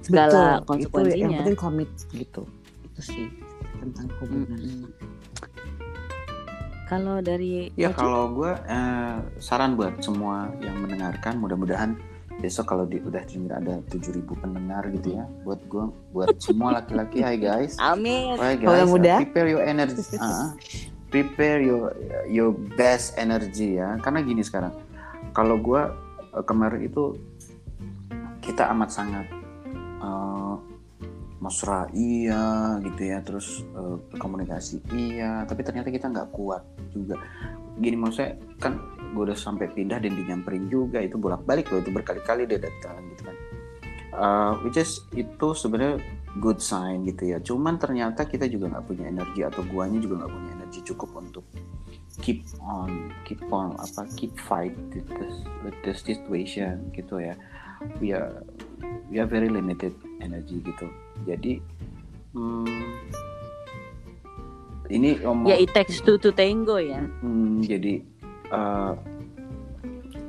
segala 0.00 0.64
betul, 0.64 0.88
konsekuensinya. 0.88 1.12
Itu 1.12 1.22
yang 1.28 1.38
penting 1.44 1.58
komit 1.60 1.90
gitu. 2.16 2.42
Itu 2.88 3.00
sih 3.04 3.28
tentang 3.80 4.08
hubungan. 4.20 4.56
Mm 4.56 4.88
-hmm 4.88 5.11
Kalau 6.92 7.24
dari 7.24 7.72
Ya 7.72 7.88
kalau 7.88 8.36
gue 8.36 8.52
eh, 8.52 9.16
saran 9.40 9.80
buat 9.80 9.96
semua 10.04 10.52
yang 10.60 10.76
mendengarkan, 10.84 11.40
mudah-mudahan 11.40 11.96
besok 12.36 12.68
kalau 12.68 12.84
di, 12.84 13.00
udah 13.00 13.24
ada 13.24 13.80
7000 13.88 14.28
pendengar 14.28 14.84
gitu 14.92 15.16
ya, 15.16 15.24
buat 15.40 15.60
gue, 15.72 15.84
buat 16.12 16.36
semua 16.36 16.76
laki-laki, 16.76 17.24
hai 17.24 17.40
guys, 17.40 17.80
Amin. 17.80 18.36
hai 18.36 18.60
guys, 18.60 18.84
muda? 18.84 19.16
uh, 19.16 19.24
prepare 19.24 19.48
your 19.48 19.64
energy, 19.64 20.02
uh, 20.20 20.52
prepare 21.08 21.64
your 21.64 21.96
your 22.28 22.50
best 22.76 23.16
energy 23.16 23.80
ya, 23.80 23.96
karena 24.04 24.20
gini 24.20 24.44
sekarang, 24.44 24.74
kalau 25.32 25.56
gue 25.56 25.80
eh, 26.36 26.44
kemarin 26.44 26.82
itu 26.84 27.16
kita 28.44 28.68
amat 28.74 28.90
sangat 28.92 29.26
eh, 30.04 30.54
mesra 31.42 31.90
iya 31.90 32.78
gitu 32.86 33.02
ya 33.02 33.18
terus 33.26 33.66
eh, 33.66 33.96
komunikasi 34.14 34.78
iya 34.94 35.42
tapi 35.42 35.66
ternyata 35.66 35.90
kita 35.90 36.06
nggak 36.06 36.30
kuat 36.30 36.62
juga. 36.94 37.18
Gini 37.82 37.98
maksudnya 37.98 38.38
kan 38.62 38.78
gue 39.12 39.22
udah 39.26 39.34
sampai 39.34 39.66
pindah 39.74 39.98
dan 39.98 40.14
dinyamperin 40.14 40.70
juga 40.70 41.02
itu 41.02 41.18
bolak 41.18 41.42
balik 41.42 41.68
loh 41.74 41.82
itu 41.82 41.90
berkali-kali 41.90 42.46
dia 42.46 42.62
datang 42.62 43.02
gitu 43.10 43.26
kan. 43.26 43.36
Eh, 44.12 44.52
which 44.62 44.78
is 44.78 45.02
itu 45.18 45.48
sebenarnya 45.58 45.98
good 46.38 46.62
sign 46.62 47.02
gitu 47.10 47.34
ya. 47.34 47.42
Cuman 47.42 47.74
ternyata 47.82 48.22
kita 48.22 48.46
juga 48.46 48.78
nggak 48.78 48.86
punya 48.86 49.10
energi 49.10 49.42
atau 49.42 49.66
guanya 49.66 49.98
juga 49.98 50.22
nggak 50.22 50.32
punya 50.32 50.50
energi 50.62 50.80
cukup 50.94 51.10
untuk 51.18 51.42
keep 52.22 52.44
on 52.62 53.10
keep 53.26 53.42
on 53.50 53.74
apa 53.82 54.06
keep 54.14 54.30
fight 54.38 54.76
with 54.94 55.08
this, 55.10 55.34
with 55.66 55.76
the 55.82 55.90
situation 55.90 56.86
gitu 56.94 57.18
ya. 57.18 57.34
We 57.98 58.14
are 58.14 58.46
we 59.10 59.18
are 59.18 59.26
very 59.26 59.50
limited 59.50 59.90
energy 60.22 60.62
gitu 60.62 60.86
jadi 61.22 61.52
hmm, 62.32 62.80
ini 64.88 65.16
omong 65.22 65.48
Ya 65.48 65.56
it 65.56 65.72
takes 65.72 66.00
two 66.00 66.16
to 66.16 66.30
tango 66.30 66.76
ya. 66.76 67.00
Hmm, 67.20 67.60
jadi 67.60 68.02
eh, 68.48 68.92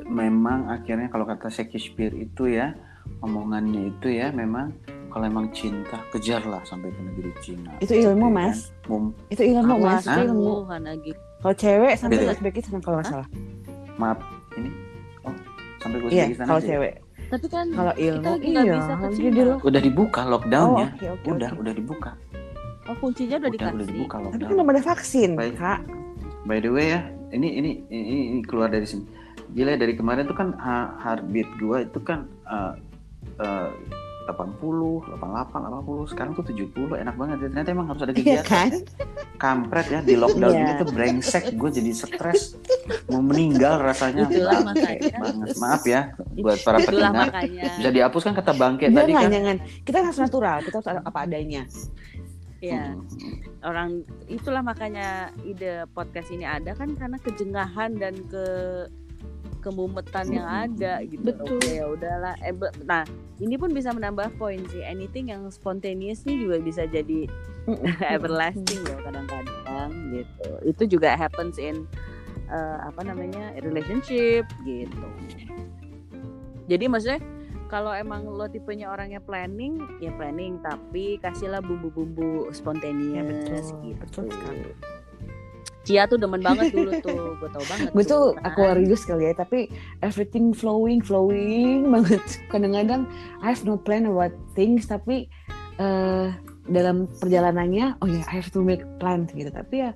memang 0.05 0.69
akhirnya 0.69 1.07
kalau 1.07 1.26
kata 1.26 1.49
Shakespeare 1.49 2.14
itu 2.14 2.47
ya 2.47 2.72
omongannya 3.19 3.89
itu 3.89 4.07
ya 4.10 4.30
memang 4.30 4.72
kalau 5.10 5.26
emang 5.26 5.47
cinta 5.51 6.01
kejarlah 6.10 6.64
sampai 6.64 6.89
ke 6.89 7.01
negeri 7.03 7.31
Cina. 7.39 7.69
Itu 7.77 7.93
ilmu, 7.93 8.26
Gitu 8.26 8.34
Mas. 8.34 8.60
kan. 8.73 8.89
Mum- 8.89 9.14
Itu 9.30 9.43
ilmu 9.43 9.73
mas, 9.77 10.03
Hah? 10.03 10.18
itu 10.18 10.31
ilmu. 10.31 10.65
Lagi. 10.65 11.11
Kalau 11.38 11.55
cewek 11.55 11.93
sampai 11.99 12.18
ya? 12.19 12.31
Uzbekistan 12.31 12.80
kalau 12.80 12.97
nggak 12.97 13.10
salah. 13.10 13.27
maaf 13.93 14.18
ini 14.57 14.73
oh 15.22 15.35
sampai 15.77 16.01
ke 16.01 16.05
Iya, 16.10 16.26
Uzbekistan 16.26 16.45
kalau 16.49 16.61
ya? 16.61 16.68
cewek. 16.68 16.93
Tapi 17.34 17.47
kan 17.49 17.65
Kalau 17.68 17.93
ilmu, 17.97 18.30
lagi 18.30 18.45
nggak 18.45 18.61
iya. 18.64 18.76
bisa 18.76 18.93
ke 18.93 19.01
lagi 19.01 19.15
Cina. 19.18 19.31
di 19.31 19.41
lo- 19.41 19.61
Udah 19.64 19.81
dibuka 19.81 20.22
Oh, 20.22 20.30
lockdownnya. 20.30 20.88
oke, 20.88 21.05
oke, 21.10 21.27
udah, 21.31 21.49
oke. 21.49 21.60
udah 21.60 21.73
dibuka. 21.73 22.11
oh 22.84 22.95
kuncinya 22.95 23.35
udah 23.35 23.41
Udah, 23.41 23.49
dikasih. 23.49 23.73
udah 23.73 23.88
dibuka 23.88 24.15
Tapi 24.15 24.23
lockdown. 24.27 24.43
kan 24.43 24.53
belum 24.53 24.69
ada 24.69 24.81
vaksin, 24.84 25.30
Baik. 25.34 25.55
kak. 25.55 25.80
By 26.43 26.57
the 26.60 26.69
way 26.69 26.85
ya, 26.89 27.01
ini 27.31 27.47
ini 27.55 27.72
ini, 27.89 28.03
ini 28.30 28.41
keluar 28.43 28.68
dari 28.68 28.84
sini. 28.84 29.07
Gila 29.49 29.73
dari 29.73 29.93
kemarin 29.93 30.23
tuh 30.23 30.35
kan 30.35 30.53
ha- 30.55 30.93
heartbeat 30.99 31.49
gua 31.57 31.81
itu 31.81 31.99
kan 31.99 32.27
uh, 32.45 32.77
uh, 33.39 33.69
80, 34.23 35.03
88, 35.19 35.59
80, 35.59 36.07
sekarang 36.07 36.31
tuh 36.31 36.45
70, 36.45 36.95
enak 36.95 37.13
banget. 37.13 37.37
Ternyata 37.43 37.69
emang 37.69 37.87
harus 37.87 38.01
ada 38.01 38.11
Iya 38.11 38.19
kegiatan. 38.39 38.45
kan? 38.45 38.69
Kampret 39.35 39.87
ya 39.87 39.99
di 39.99 40.15
lockdown 40.15 40.53
Iya. 40.53 40.61
ini 40.61 40.71
tuh 40.77 40.87
brengsek, 40.89 41.43
gue 41.53 41.69
jadi 41.69 41.91
stres, 41.91 42.55
mau 43.07 43.19
meninggal 43.19 43.79
rasanya. 43.79 44.25
Itulah 44.25 44.59
makanya. 44.63 45.15
banget. 45.19 45.47
Maaf 45.57 45.83
ya 45.83 46.01
buat 46.33 46.59
para 46.61 46.77
Itulah 46.79 47.11
pendengar. 47.11 47.27
makanya. 47.29 47.63
Bisa 47.75 47.89
dihapus 47.89 48.21
kan 48.23 48.33
kata 48.33 48.51
bangke 48.53 48.85
tadi 48.87 49.11
Jangan, 49.11 49.21
kan. 49.21 49.31
jangan. 49.31 49.55
Kita 49.81 49.97
harus 49.99 50.17
natural, 50.17 50.57
kita 50.61 50.75
harus 50.77 50.89
apa 50.99 51.19
adanya. 51.19 51.63
Ya, 52.63 52.95
Hmm. 52.95 53.03
orang 53.61 53.89
itulah 54.25 54.63
makanya 54.63 55.07
ide 55.43 55.83
podcast 55.91 56.31
ini 56.31 56.47
ada 56.47 56.71
kan 56.71 56.95
karena 56.95 57.19
kejengahan 57.19 57.91
dan 57.99 58.15
ke 58.23 58.45
kemumetan 59.64 60.27
yang 60.27 60.44
ada 60.44 60.99
gitu. 61.07 61.23
Betul. 61.23 61.56
Oke, 61.57 61.72
ya 61.80 61.85
udahlah. 61.88 62.35
Eh, 62.44 62.52
nah, 62.84 63.07
ini 63.40 63.56
pun 63.56 63.72
bisa 63.72 63.95
menambah 63.95 64.35
poin 64.35 64.60
sih. 64.68 64.84
Anything 64.84 65.31
yang 65.31 65.48
spontaneous 65.48 66.27
nih 66.27 66.44
juga 66.44 66.57
bisa 66.60 66.84
jadi 66.84 67.31
everlasting 68.15 68.84
loh 68.84 68.99
kadang-kadang 69.07 69.90
gitu. 70.11 70.49
Itu 70.68 70.84
juga 70.99 71.15
happens 71.15 71.56
in 71.56 71.88
eh, 72.52 72.77
apa 72.84 73.02
namanya 73.07 73.56
relationship 73.64 74.44
gitu. 74.68 75.07
Jadi 76.68 76.85
maksudnya 76.91 77.19
kalau 77.68 77.90
emang 77.90 78.30
lo 78.30 78.45
tipenya 78.45 78.94
orangnya 78.94 79.18
planning, 79.18 79.81
ya 79.98 80.14
planning 80.14 80.61
tapi 80.61 81.18
kasihlah 81.18 81.57
bumbu-bumbu 81.57 82.53
spontaneous 82.53 83.18
Ya, 83.18 83.23
betul. 83.26 83.57
gitu. 83.81 83.98
Betul 83.98 84.26
sekali. 84.30 84.72
Cia 85.84 86.07
tuh 86.07 86.15
demen 86.15 86.39
banget 86.39 86.72
dulu 86.72 86.95
tuh, 87.03 87.35
gue 87.38 87.49
tau 87.51 87.64
banget. 87.68 87.91
Gue 87.91 88.05
tuh 88.07 88.23
kan. 88.39 88.55
Aquarius 88.55 89.03
kali 89.03 89.27
ya, 89.27 89.34
tapi 89.35 89.68
everything 89.99 90.55
flowing, 90.55 91.03
flowing 91.03 91.88
banget. 91.93 92.23
Kadang-kadang 92.47 93.03
I 93.43 93.51
have 93.51 93.68
no 93.68 93.76
plan 93.76 94.07
about 94.07 94.31
things, 94.55 94.88
tapi 94.88 95.27
eh, 95.76 96.27
dalam 96.64 97.11
perjalanannya, 97.19 97.99
oh 97.99 98.07
ya 98.07 98.23
I 98.31 98.39
have 98.39 98.47
to 98.55 98.64
make 98.64 98.80
plan 98.95 99.27
gitu. 99.35 99.51
Tapi 99.51 99.76
ya 99.84 99.91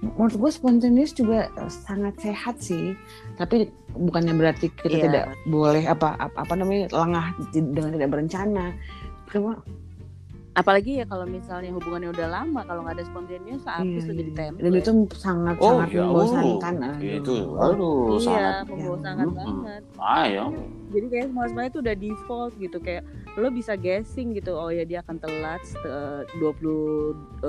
menurut 0.00 0.38
gue 0.38 0.50
spontaneous 0.54 1.10
juga 1.10 1.50
eh, 1.50 1.70
sangat 1.74 2.22
sehat 2.22 2.62
sih. 2.62 2.94
Tapi 3.34 3.66
bukannya 3.98 4.30
berarti 4.30 4.70
kita 4.70 4.94
Iya. 4.94 5.04
tidak 5.10 5.24
boleh 5.50 5.90
apa, 5.90 6.14
apa 6.22 6.38
apa 6.38 6.54
namanya 6.54 6.86
lengah 6.94 7.34
dengan 7.50 7.90
tidak 7.90 8.10
berencana. 8.14 8.66
Cuma 9.26 9.58
Apalagi 10.56 10.96
ya 10.96 11.04
kalau 11.04 11.28
misalnya 11.28 11.68
hubungannya 11.68 12.16
udah 12.16 12.28
lama, 12.32 12.64
kalau 12.64 12.80
nggak 12.80 12.96
ada 12.96 13.04
spontaneous, 13.04 13.60
habis 13.68 14.00
iya, 14.00 14.08
tuh 14.08 14.14
jadi 14.16 14.32
iya. 14.32 14.38
template. 14.40 14.64
dan 14.64 14.72
itu 14.72 14.90
sangat 15.12 15.54
Oh, 15.60 15.68
sangat 15.76 15.88
ya, 15.92 16.00
membosankan. 16.08 16.74
oh, 16.80 16.96
aduh. 16.96 17.12
itu, 17.12 17.34
aduh, 17.60 18.00
iya, 18.08 18.24
sangat. 18.24 18.64
membosankan 18.66 19.26
Hmm. 19.26 19.36
banget. 19.36 19.82
Ayo, 20.00 20.44
Jadi 20.86 21.06
kayak 21.12 21.24
semua 21.28 21.44
semuanya 21.44 21.68
itu 21.68 21.80
udah 21.84 21.96
default 21.98 22.52
gitu 22.56 22.78
kayak 22.80 23.02
lo 23.36 23.48
bisa 23.50 23.72
guessing 23.74 24.32
gitu. 24.32 24.52
Oh 24.52 24.68
ya 24.68 24.82
dia 24.82 25.00
akan 25.00 25.16
telat 25.16 25.60
eh, 25.78 26.22
27 26.38 27.44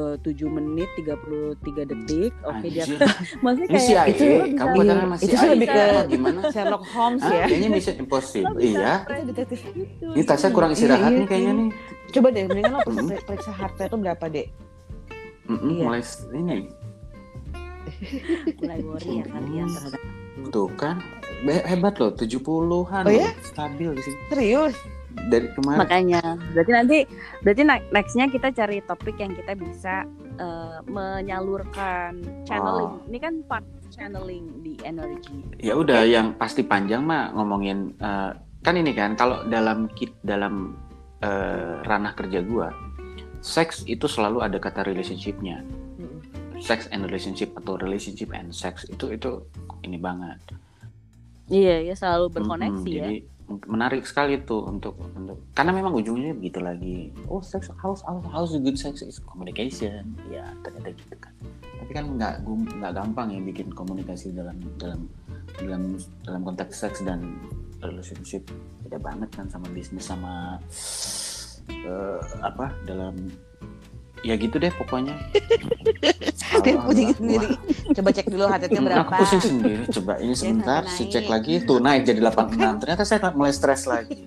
menit 0.49 0.89
33 0.95 1.57
detik. 1.85 2.31
Oke 2.43 2.67
dia 2.67 2.83
maksudnya 3.43 3.67
Ini 3.67 3.79
si 3.79 3.91
kayak 3.93 4.07
itu- 4.09 4.19
Aye, 4.19 4.35
bisa- 4.43 4.57
kamu 4.57 4.73
iya, 4.73 4.81
pacaran 4.83 5.07
masih 5.07 5.23
itu 5.23 5.35
sih 5.35 5.49
lebih 5.49 5.67
ke- 5.67 6.05
gimana? 6.09 6.39
Sherlock 6.49 6.83
Holmes 6.87 7.21
Hah? 7.21 7.31
ya. 7.33 7.45
Kayaknya 7.47 7.69
bisa 7.73 7.91
impossible. 7.93 8.53
Bisa 8.53 8.67
Iya. 8.69 8.93
Itu 8.99 9.23
detektif. 9.25 9.59
gitu, 9.69 10.05
Ini 10.09 10.23
Tasya 10.23 10.43
gitu. 10.43 10.55
kurang 10.55 10.71
istirahat 10.71 11.07
Iya, 11.07 11.17
nih 11.17 11.25
kayaknya 11.25 11.47
iya. 11.49 11.59
nih. 11.61 11.69
Coba 12.07 12.27
deh, 12.29 12.43
mendingan 12.45 12.71
lo 12.71 12.79
periksa, 12.81 13.15
periksa 13.25 13.51
heart 13.53 13.75
rate 13.75 13.87
itu 13.87 13.97
berapa 13.97 14.25
deh? 14.27 14.47
Mm-mm, 15.47 15.69
Iya. 15.73 15.83
Mulai 15.85 16.01
ini 16.33 16.57
mulai 18.59 18.79
worry 18.83 19.11
ya 19.13 19.25
kalian 19.25 19.67
terhadap 19.69 20.01
tuh 20.49 20.67
kan 20.75 20.99
hebat 21.63 21.95
loh 21.97 22.11
70-an 22.11 23.03
Oh 23.03 23.09
ya? 23.09 23.31
loh, 23.31 23.33
stabil 23.41 23.89
di 23.89 24.01
sini. 24.01 24.17
Serius? 24.27 24.75
Dari 25.27 25.47
kemarin. 25.57 25.79
Makanya. 25.83 26.21
Berarti 26.53 26.71
nanti 26.71 26.97
berarti 27.41 27.61
ne- 27.65 27.87
nextnya 27.91 28.25
kita 28.29 28.53
cari 28.53 28.77
topik 28.85 29.17
yang 29.17 29.33
kita 29.33 29.53
bisa 29.57 30.05
eh, 30.37 30.79
menyalurkan 30.85 32.21
channeling. 32.45 32.91
Oh. 33.01 33.09
ini 33.09 33.17
kan 33.17 33.33
part 33.49 33.65
channeling 33.89 34.61
di 34.61 34.77
energi. 34.85 35.41
Ya 35.57 35.73
udah 35.73 36.05
yang 36.05 36.37
pasti 36.37 36.61
panjang 36.61 37.03
mah 37.03 37.33
ngomongin 37.33 37.97
eh, 37.97 38.31
kan 38.61 38.75
ini 38.77 38.93
kan 38.93 39.17
kalau 39.17 39.43
dalam 39.49 39.89
kit 39.97 40.13
dalam 40.21 40.77
eh, 41.25 41.81
ranah 41.83 42.13
kerja 42.13 42.45
gua 42.45 42.69
seks 43.41 43.85
itu 43.87 44.05
selalu 44.09 44.43
ada 44.43 44.57
kata 44.57 44.85
relationshipnya. 44.85 45.61
Sex 46.57 46.89
and 46.89 47.05
relationship 47.05 47.53
atau 47.53 47.77
relationship 47.77 48.33
and 48.33 48.49
sex 48.49 48.81
itu 48.89 49.13
itu 49.13 49.45
ini 49.85 50.01
banget. 50.01 50.41
Iya 51.47 51.85
ya 51.85 51.95
selalu 51.95 52.33
berkoneksi 52.33 52.81
Mm-mm, 52.81 52.97
ya. 52.97 53.05
jadi 53.07 53.17
menarik 53.47 54.03
sekali 54.03 54.43
tuh 54.43 54.67
untuk 54.67 54.99
untuk 55.15 55.39
karena 55.55 55.71
memang 55.71 55.95
ujungnya 55.95 56.35
begitu 56.35 56.59
lagi. 56.59 57.15
Oh 57.31 57.39
sex 57.39 57.71
house 57.79 58.03
house 58.03 58.27
house 58.27 58.51
good 58.59 58.75
sex 58.75 58.99
is 58.99 59.23
communication. 59.23 60.11
Ya 60.27 60.51
ternyata 60.67 60.91
gitu 60.91 61.15
kan. 61.15 61.33
Tapi 61.79 61.91
kan 61.95 62.05
nggak 62.19 62.33
nggak 62.43 62.91
gampang 62.91 63.27
ya 63.31 63.39
bikin 63.39 63.71
komunikasi 63.71 64.35
dalam 64.35 64.59
dalam 64.75 65.07
dalam 65.55 65.95
dalam 66.27 66.41
konteks 66.43 66.75
seks 66.75 66.99
dan 67.07 67.39
relationship. 67.79 68.43
Beda 68.83 68.99
banget 68.99 69.31
kan 69.31 69.47
sama 69.47 69.71
bisnis 69.71 70.03
sama 70.03 70.59
eh, 71.71 72.19
apa 72.43 72.75
dalam 72.83 73.15
ya 74.21 74.33
gitu 74.33 74.55
deh 74.55 74.71
pokoknya 74.71 75.13
Dia 76.57 76.73
pusing 76.79 77.05
Allah. 77.05 77.15
sendiri. 77.15 77.47
Coba 77.93 78.09
cek 78.09 78.27
dulu 78.27 78.43
heart 78.43 78.61
rate-nya 78.61 78.75
Hmm, 78.77 78.87
berapa. 78.87 79.05
Aku 79.05 79.21
pusing 79.21 79.41
sendiri. 79.41 79.83
Coba 79.89 80.13
ini 80.17 80.33
sebentar, 80.33 80.81
saya 80.83 80.97
naik. 80.99 81.11
cek 81.13 81.25
lagi. 81.29 81.53
Tuh 81.61 81.77
naik 81.77 82.01
jadi 82.03 82.19
86. 82.19 82.81
Ternyata 82.81 83.03
saya 83.03 83.19
mulai 83.31 83.53
stres 83.53 83.83
lagi. 83.85 84.19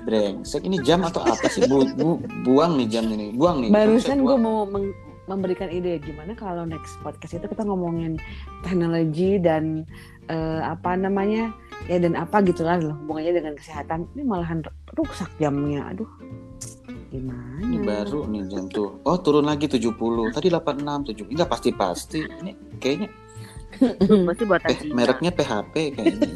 Brengsek, 0.00 0.62
ini 0.62 0.78
jam 0.80 1.02
atau 1.02 1.20
apa 1.22 1.46
sih? 1.48 1.64
Bu, 1.64 1.84
bu- 1.90 2.20
buang 2.44 2.76
nih 2.76 2.88
jam 2.88 3.04
ini. 3.06 3.32
Buang 3.32 3.60
nih. 3.60 3.68
Barusan 3.68 4.20
gue 4.20 4.36
mau 4.36 4.64
meng- 4.64 4.94
memberikan 5.26 5.68
ide 5.68 5.98
gimana 5.98 6.34
kalau 6.34 6.64
next 6.64 6.98
podcast 6.98 7.32
itu 7.32 7.46
kita 7.46 7.62
ngomongin 7.62 8.18
teknologi 8.60 9.38
dan 9.38 9.86
eh, 10.26 10.60
apa 10.60 10.94
namanya 10.94 11.54
ya 11.86 11.98
dan 11.98 12.14
apa 12.14 12.42
gitulah 12.42 12.74
loh 12.76 12.98
hubungannya 12.98 13.32
dengan 13.32 13.54
kesehatan 13.54 14.10
ini 14.12 14.22
malahan 14.24 14.58
rusak 14.92 15.30
jamnya 15.36 15.86
aduh 15.86 16.10
Gimana? 17.10 17.58
Ini 17.58 17.78
baru 17.82 18.20
nih 18.30 18.42
jam 18.46 18.64
tuh. 18.70 19.02
Oh, 19.02 19.18
turun 19.18 19.42
lagi 19.42 19.66
70. 19.66 19.90
Tadi 20.30 20.46
86, 20.46 21.10
70. 21.10 21.34
Enggak 21.34 21.50
pasti-pasti. 21.50 22.20
Ini 22.22 22.52
kayaknya 22.78 23.10
Pasti 24.28 24.44
buatan 24.46 24.68
eh, 24.70 24.78
mereknya 24.90 25.30
PHP 25.34 25.74
kayaknya. 25.94 26.28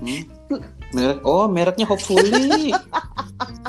Hmm? 0.00 0.22
Merek 0.96 1.20
oh, 1.24 1.44
mereknya 1.48 1.86
Hopefully. 1.88 2.72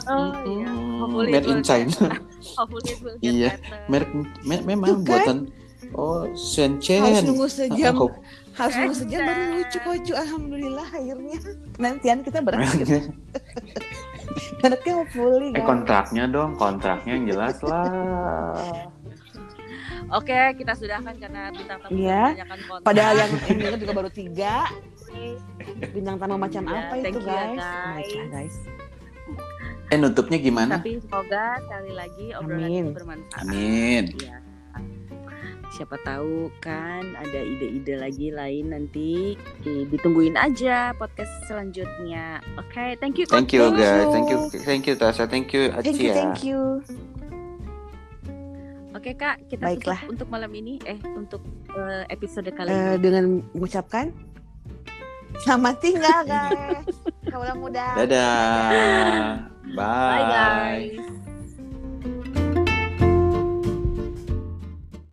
Oh 0.07 0.31
iya. 0.47 0.67
Hmm, 0.71 0.99
Hopefully 1.03 1.31
made 1.31 1.47
in 1.47 1.59
China. 1.63 1.91
Hopefully 2.59 2.95
Iya. 3.19 3.59
Merek 3.91 4.11
me- 4.43 4.63
memang 4.63 5.03
Tuh 5.03 5.03
kan? 5.03 5.07
buatan 5.07 5.37
Oh, 5.91 6.23
Shenzhen. 6.31 7.03
Harus 7.03 7.27
nunggu 7.27 7.47
sejam. 7.51 7.91
Ah, 7.91 8.07
Hop- 8.07 8.19
Harus 8.55 8.75
nunggu 8.79 8.95
sejam 8.95 9.19
baru 9.27 9.43
lucu 9.59 9.77
kocu. 9.83 10.13
Alhamdulillah 10.15 10.87
akhirnya. 10.87 11.37
Nantian 11.75 12.23
kita 12.23 12.39
berakhir. 14.31 14.59
Mereknya 14.61 14.93
hopefully 14.95 15.47
eh 15.47 15.53
guys. 15.53 15.67
kontraknya 15.67 16.23
dong, 16.27 16.51
kontraknya 16.55 17.11
yang 17.13 17.25
jelas 17.27 17.57
lah. 17.61 17.87
Oke, 20.11 20.35
kita 20.59 20.75
sudahkan 20.75 21.15
karena 21.15 21.55
bintang 21.55 21.79
tamu 21.79 21.95
Iya. 21.95 22.23
Padahal 22.83 23.15
yang 23.15 23.31
denger 23.47 23.73
juga 23.79 23.93
baru 23.95 24.09
tiga. 24.11 24.67
Bintang 25.93 26.19
tamu 26.19 26.35
macam 26.35 26.63
Iya, 26.65 26.75
apa 26.75 26.93
thank 26.99 27.15
itu 27.15 27.19
you 27.19 27.23
ya, 27.23 27.31
guys? 27.31 27.55
guys. 27.55 28.11
Oh 28.11 28.27
guys. 28.27 28.55
Eh 29.87 29.95
nutupnya 29.95 30.35
gimana? 30.35 30.83
Tapi 30.83 30.99
semoga 30.99 31.59
sekali 31.63 31.91
lagi 31.95 32.25
obrolan 32.35 32.67
Amin. 32.67 32.83
ini 32.83 32.91
bermanfaat. 32.91 33.43
Amin. 33.43 34.03
Ya. 34.19 34.40
Siapa 35.71 35.95
tahu 36.01 36.51
kan 36.59 37.15
ada 37.15 37.39
ide-ide 37.39 37.95
lagi 37.95 38.27
lain 38.27 38.69
nanti 38.69 39.39
Di- 39.57 39.87
ditungguin 39.87 40.35
aja 40.35 40.91
podcast 40.93 41.31
selanjutnya. 41.45 42.43
Oke, 42.55 42.99
thank 42.99 43.15
you. 43.15 43.23
Thank 43.23 43.55
you 43.55 43.71
guys, 43.71 44.03
you. 44.03 44.11
thank 44.11 44.27
you, 44.27 44.39
thank 44.61 44.83
you 44.83 44.95
Tasha, 44.95 45.23
thank 45.25 45.49
you 45.49 45.71
Thank 45.71 45.95
you, 45.97 46.11
Acia. 46.11 46.13
thank 46.13 46.39
you. 46.43 46.59
Oke 48.91 49.15
Kak, 49.15 49.47
kita 49.47 49.63
Baiklah. 49.63 49.97
tutup 49.97 50.13
untuk 50.13 50.27
malam 50.29 50.51
ini. 50.51 50.75
Eh, 50.83 50.99
untuk 51.15 51.41
eh, 51.71 52.03
episode 52.05 52.51
kali 52.51 52.67
Eh, 52.67 52.75
ini. 52.75 52.99
dengan 52.99 53.23
mengucapkan 53.49 54.11
selamat 55.39 55.75
tinggal 55.79 56.19
guys. 56.21 56.85
Kaulah 57.31 57.55
muda. 57.55 57.95
Dadah. 57.95 59.47
Bye 59.71 60.23
guys. 60.27 61.20